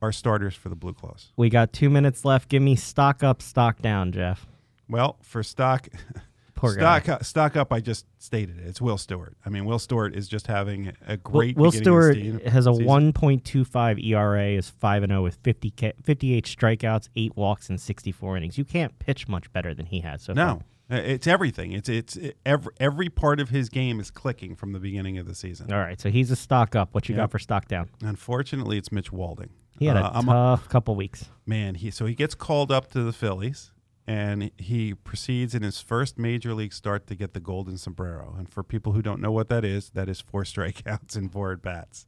are 0.00 0.12
starters 0.12 0.54
for 0.54 0.68
the 0.68 0.74
Blue 0.74 0.92
Claws. 0.92 1.32
we 1.36 1.48
got 1.48 1.72
two 1.72 1.88
minutes 1.88 2.24
left. 2.24 2.48
Give 2.48 2.62
me 2.62 2.74
stock 2.74 3.22
up, 3.22 3.40
stock 3.40 3.80
down, 3.80 4.10
Jeff. 4.10 4.46
Well, 4.88 5.16
for 5.22 5.42
stock. 5.42 5.88
Poor 6.62 6.74
guy. 6.76 7.00
stock, 7.00 7.24
stock 7.24 7.56
up. 7.56 7.72
I 7.72 7.80
just 7.80 8.06
stated 8.18 8.58
it. 8.58 8.66
It's 8.66 8.80
Will 8.80 8.96
Stewart. 8.96 9.36
I 9.44 9.50
mean, 9.50 9.64
Will 9.66 9.78
Stewart 9.78 10.14
is 10.14 10.28
just 10.28 10.46
having 10.46 10.92
a 11.06 11.16
great. 11.16 11.56
Will, 11.56 11.72
Stewart 11.72 12.16
has 12.46 12.66
a 12.66 12.70
1.25 12.70 14.04
ERA, 14.04 14.46
is 14.52 14.70
5 14.70 15.02
and 15.02 15.10
0 15.10 15.22
with 15.22 15.36
50 15.42 15.70
K, 15.70 15.92
58 16.02 16.44
strikeouts, 16.44 17.08
8 17.16 17.36
walks, 17.36 17.68
and 17.68 17.80
64 17.80 18.36
innings. 18.36 18.58
You 18.58 18.64
can't 18.64 18.98
pitch 18.98 19.28
much 19.28 19.52
better 19.52 19.74
than 19.74 19.86
he 19.86 20.00
has 20.00 20.22
so. 20.22 20.32
No, 20.32 20.62
Uh, 20.90 20.96
it's 20.96 21.26
everything. 21.26 21.72
It's 21.72 21.88
it's 21.88 22.16
it, 22.16 22.36
every 22.44 22.72
every 22.78 23.08
part 23.08 23.40
of 23.40 23.48
his 23.48 23.68
game 23.68 23.98
is 23.98 24.10
clicking 24.10 24.54
from 24.54 24.72
the 24.72 24.78
beginning 24.80 25.18
of 25.18 25.26
the 25.26 25.34
season. 25.34 25.72
All 25.72 25.78
right, 25.80 26.00
so 26.00 26.10
he's 26.10 26.30
a 26.30 26.36
stock 26.36 26.76
up. 26.76 26.92
What 26.94 27.08
you 27.08 27.14
Yep. 27.16 27.22
got 27.24 27.30
for 27.32 27.38
stock 27.38 27.66
down? 27.68 27.88
Unfortunately, 28.02 28.78
it's 28.78 28.92
Mitch 28.92 29.10
Walding. 29.12 29.50
He 29.78 29.86
had 29.86 29.96
a 29.96 30.04
Uh, 30.04 30.10
I'm 30.14 30.26
tough 30.26 30.68
couple 30.68 30.94
weeks. 30.94 31.30
man. 31.46 31.74
He 31.76 31.90
so 31.90 32.06
he 32.06 32.14
gets 32.14 32.34
called 32.34 32.70
up 32.70 32.90
to 32.92 33.02
the 33.02 33.12
Phillies, 33.12 33.71
and 34.06 34.50
he 34.58 34.94
proceeds 34.94 35.54
in 35.54 35.62
his 35.62 35.80
first 35.80 36.18
major 36.18 36.54
league 36.54 36.72
start 36.72 37.06
to 37.06 37.14
get 37.14 37.34
the 37.34 37.40
golden 37.40 37.78
sombrero. 37.78 38.34
And 38.36 38.48
for 38.48 38.62
people 38.62 38.92
who 38.92 39.02
don't 39.02 39.20
know 39.20 39.30
what 39.32 39.48
that 39.48 39.64
is, 39.64 39.90
that 39.90 40.08
is 40.08 40.20
four 40.20 40.42
strikeouts 40.44 41.16
and 41.16 41.30
four 41.32 41.52
at 41.52 41.62
bats. 41.62 42.06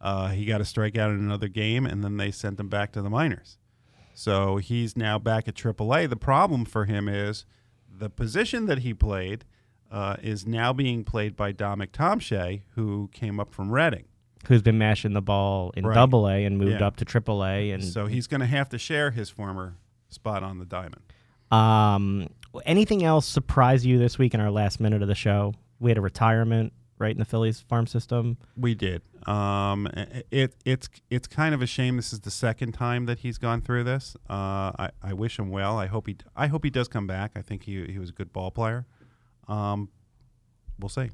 Uh, 0.00 0.28
he 0.28 0.44
got 0.44 0.60
a 0.60 0.64
strikeout 0.64 1.08
in 1.14 1.20
another 1.20 1.48
game, 1.48 1.86
and 1.86 2.04
then 2.04 2.16
they 2.16 2.30
sent 2.30 2.60
him 2.60 2.68
back 2.68 2.92
to 2.92 3.02
the 3.02 3.08
minors. 3.10 3.58
So 4.14 4.56
he's 4.58 4.96
now 4.96 5.18
back 5.18 5.46
at 5.48 5.54
AAA. 5.54 6.08
The 6.08 6.16
problem 6.16 6.64
for 6.64 6.84
him 6.84 7.08
is 7.08 7.44
the 7.88 8.10
position 8.10 8.66
that 8.66 8.78
he 8.78 8.92
played 8.94 9.44
uh, 9.90 10.16
is 10.22 10.46
now 10.46 10.72
being 10.72 11.04
played 11.04 11.36
by 11.36 11.52
Dominic 11.52 11.92
Tomscha, 11.92 12.62
who 12.74 13.08
came 13.12 13.38
up 13.40 13.52
from 13.54 13.70
Reading. 13.70 14.04
Who's 14.48 14.62
been 14.62 14.78
mashing 14.78 15.12
the 15.12 15.22
ball 15.22 15.72
in 15.76 15.86
Right. 15.86 15.94
Double 15.94 16.28
A 16.28 16.44
and 16.44 16.58
moved 16.58 16.80
Yeah. 16.80 16.86
up 16.86 16.96
to 16.96 17.04
Triple 17.04 17.44
A, 17.44 17.70
and 17.70 17.82
So 17.84 18.06
he's 18.06 18.26
going 18.26 18.40
to 18.40 18.46
have 18.46 18.68
to 18.70 18.78
share 18.78 19.10
his 19.12 19.28
former 19.30 19.76
spot 20.08 20.42
on 20.42 20.58
the 20.58 20.64
diamond. 20.66 21.02
Um, 21.50 22.28
anything 22.64 23.04
else 23.04 23.26
surprise 23.26 23.84
you 23.84 23.98
this 23.98 24.18
week 24.18 24.34
in 24.34 24.40
our 24.40 24.50
last 24.50 24.80
minute 24.80 25.02
of 25.02 25.08
the 25.08 25.14
show? 25.14 25.54
We 25.78 25.90
had 25.90 25.98
a 25.98 26.02
retirement 26.02 26.72
right 26.98 27.10
in 27.10 27.18
the 27.18 27.24
Phillies 27.24 27.60
farm 27.60 27.86
system. 27.86 28.38
We 28.56 28.74
did. 28.74 29.02
Um, 29.28 29.88
it 30.30 30.54
it's 30.64 30.88
it's 31.10 31.26
kind 31.26 31.54
of 31.54 31.62
a 31.62 31.66
shame. 31.66 31.96
This 31.96 32.12
is 32.12 32.20
the 32.20 32.30
second 32.30 32.72
time 32.72 33.06
that 33.06 33.18
he's 33.18 33.38
gone 33.38 33.60
through 33.60 33.84
this. 33.84 34.16
Uh, 34.30 34.72
I, 34.78 34.90
I 35.02 35.12
wish 35.12 35.38
him 35.38 35.50
well. 35.50 35.78
I 35.78 35.86
hope 35.86 36.06
he 36.06 36.16
I 36.36 36.46
hope 36.46 36.64
he 36.64 36.70
does 36.70 36.88
come 36.88 37.06
back. 37.06 37.32
I 37.36 37.42
think 37.42 37.64
he 37.64 37.84
he 37.86 37.98
was 37.98 38.10
a 38.10 38.12
good 38.12 38.32
ball 38.32 38.50
player. 38.50 38.86
Um, 39.48 39.88
we'll 40.78 40.88
see. 40.88 41.10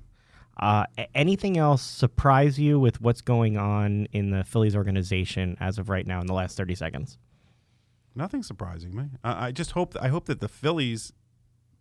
Uh, 0.59 0.85
anything 1.15 1.57
else 1.57 1.83
surprise 1.83 2.59
you 2.59 2.79
with 2.79 3.01
what's 3.01 3.23
going 3.23 3.57
on 3.57 4.07
in 4.13 4.31
the 4.31 4.45
Phillies 4.45 4.77
organization 4.77 5.57
as 5.61 5.79
of 5.79 5.89
right 5.89 6.07
now 6.07 6.21
in 6.21 6.27
the 6.27 6.35
last 6.35 6.57
thirty 6.57 6.75
seconds? 6.75 7.19
Nothing 8.15 8.43
surprising 8.43 8.95
me. 8.95 9.05
I, 9.25 9.47
I 9.49 9.53
just 9.53 9.73
hope 9.73 9.95
I 10.01 10.09
hope 10.09 10.27
that 10.27 10.41
the 10.41 10.49
Phillies 10.49 11.13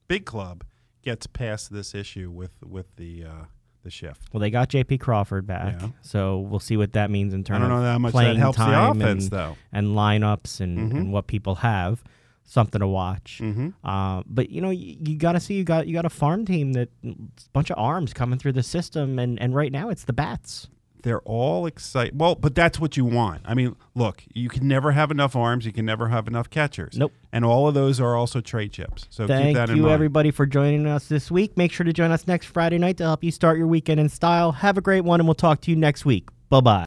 big 0.07 0.25
club 0.25 0.63
gets 1.01 1.27
past 1.27 1.71
this 1.73 1.93
issue 1.95 2.29
with 2.32 2.51
with 2.63 2.95
the 2.95 3.25
uh, 3.25 3.43
the 3.84 3.89
shift. 3.89 4.29
Well, 4.32 4.39
they 4.41 4.51
got 4.51 4.69
J.P. 4.69 4.99
Crawford 4.99 5.47
back, 5.47 5.82
Yeah. 5.82 5.89
so 6.01 6.39
we'll 6.39 6.59
see 6.59 6.77
what 6.77 6.93
that 6.93 7.09
means 7.09 7.34
in 7.34 7.43
terms. 7.43 7.57
I 7.63 7.67
don't 7.67 7.77
of 7.77 7.84
know 7.84 7.91
how 7.91 7.97
much 7.99 8.13
that 8.13 8.36
helps 8.38 8.57
the 8.59 8.89
offense 8.91 9.23
and, 9.23 9.32
though. 9.32 9.57
and 9.73 9.88
lineups 9.88 10.61
and, 10.61 10.91
Mhm. 10.91 10.97
and 10.97 11.11
what 11.13 11.27
people 11.27 11.55
have. 11.55 12.03
Something 12.43 12.79
to 12.79 12.88
watch. 12.88 13.39
Mm-hmm. 13.41 13.69
Uh, 13.88 14.23
but 14.25 14.49
you 14.49 14.59
know, 14.61 14.71
you, 14.71 14.97
you 14.99 15.15
got 15.17 15.34
to 15.34 15.39
see 15.39 15.53
you 15.53 15.63
got 15.63 15.88
you 15.88 15.93
got 15.93 16.05
a 16.05 16.09
farm 16.09 16.43
team 16.45 16.73
that 16.73 16.89
a 17.05 17.15
bunch 17.53 17.69
of 17.69 17.77
arms 17.77 18.13
coming 18.13 18.38
through 18.39 18.51
the 18.53 18.63
system, 18.63 19.19
and 19.19 19.39
and 19.41 19.55
right 19.55 19.71
now 19.71 19.89
it's 19.89 20.03
the 20.03 20.11
bats. 20.13 20.67
They're 21.03 21.21
all 21.21 21.65
excited. 21.65 22.19
Well, 22.19 22.35
but 22.35 22.55
that's 22.55 22.79
what 22.79 22.97
you 22.97 23.05
want. 23.05 23.41
I 23.45 23.53
mean, 23.53 23.75
look, 23.95 24.23
you 24.33 24.49
can 24.49 24.67
never 24.67 24.91
have 24.91 25.11
enough 25.11 25.35
arms. 25.35 25.65
You 25.65 25.71
can 25.71 25.85
never 25.85 26.09
have 26.09 26.27
enough 26.27 26.49
catchers. 26.49 26.97
Nope. 26.97 27.13
And 27.31 27.45
all 27.45 27.67
of 27.67 27.73
those 27.73 27.99
are 27.99 28.15
also 28.15 28.41
trade 28.41 28.71
chips. 28.71 29.07
So 29.09 29.23
keep 29.23 29.35
Thank 29.35 29.55
that 29.55 29.69
in 29.69 29.77
you, 29.77 29.83
mind. 29.83 29.93
everybody, 29.93 30.31
for 30.31 30.45
joining 30.45 30.85
us 30.85 31.07
this 31.07 31.31
week. 31.31 31.57
Make 31.57 31.71
sure 31.71 31.85
to 31.85 31.93
join 31.93 32.11
us 32.11 32.27
next 32.27 32.47
Friday 32.47 32.77
night 32.77 32.97
to 32.97 33.03
help 33.03 33.23
you 33.23 33.31
start 33.31 33.57
your 33.57 33.67
weekend 33.67 33.99
in 33.99 34.09
style. 34.09 34.51
Have 34.51 34.77
a 34.77 34.81
great 34.81 35.01
one, 35.01 35.19
and 35.19 35.27
we'll 35.27 35.35
talk 35.35 35.61
to 35.61 35.71
you 35.71 35.77
next 35.77 36.05
week. 36.05 36.29
Bye 36.49 36.61
bye. 36.61 36.79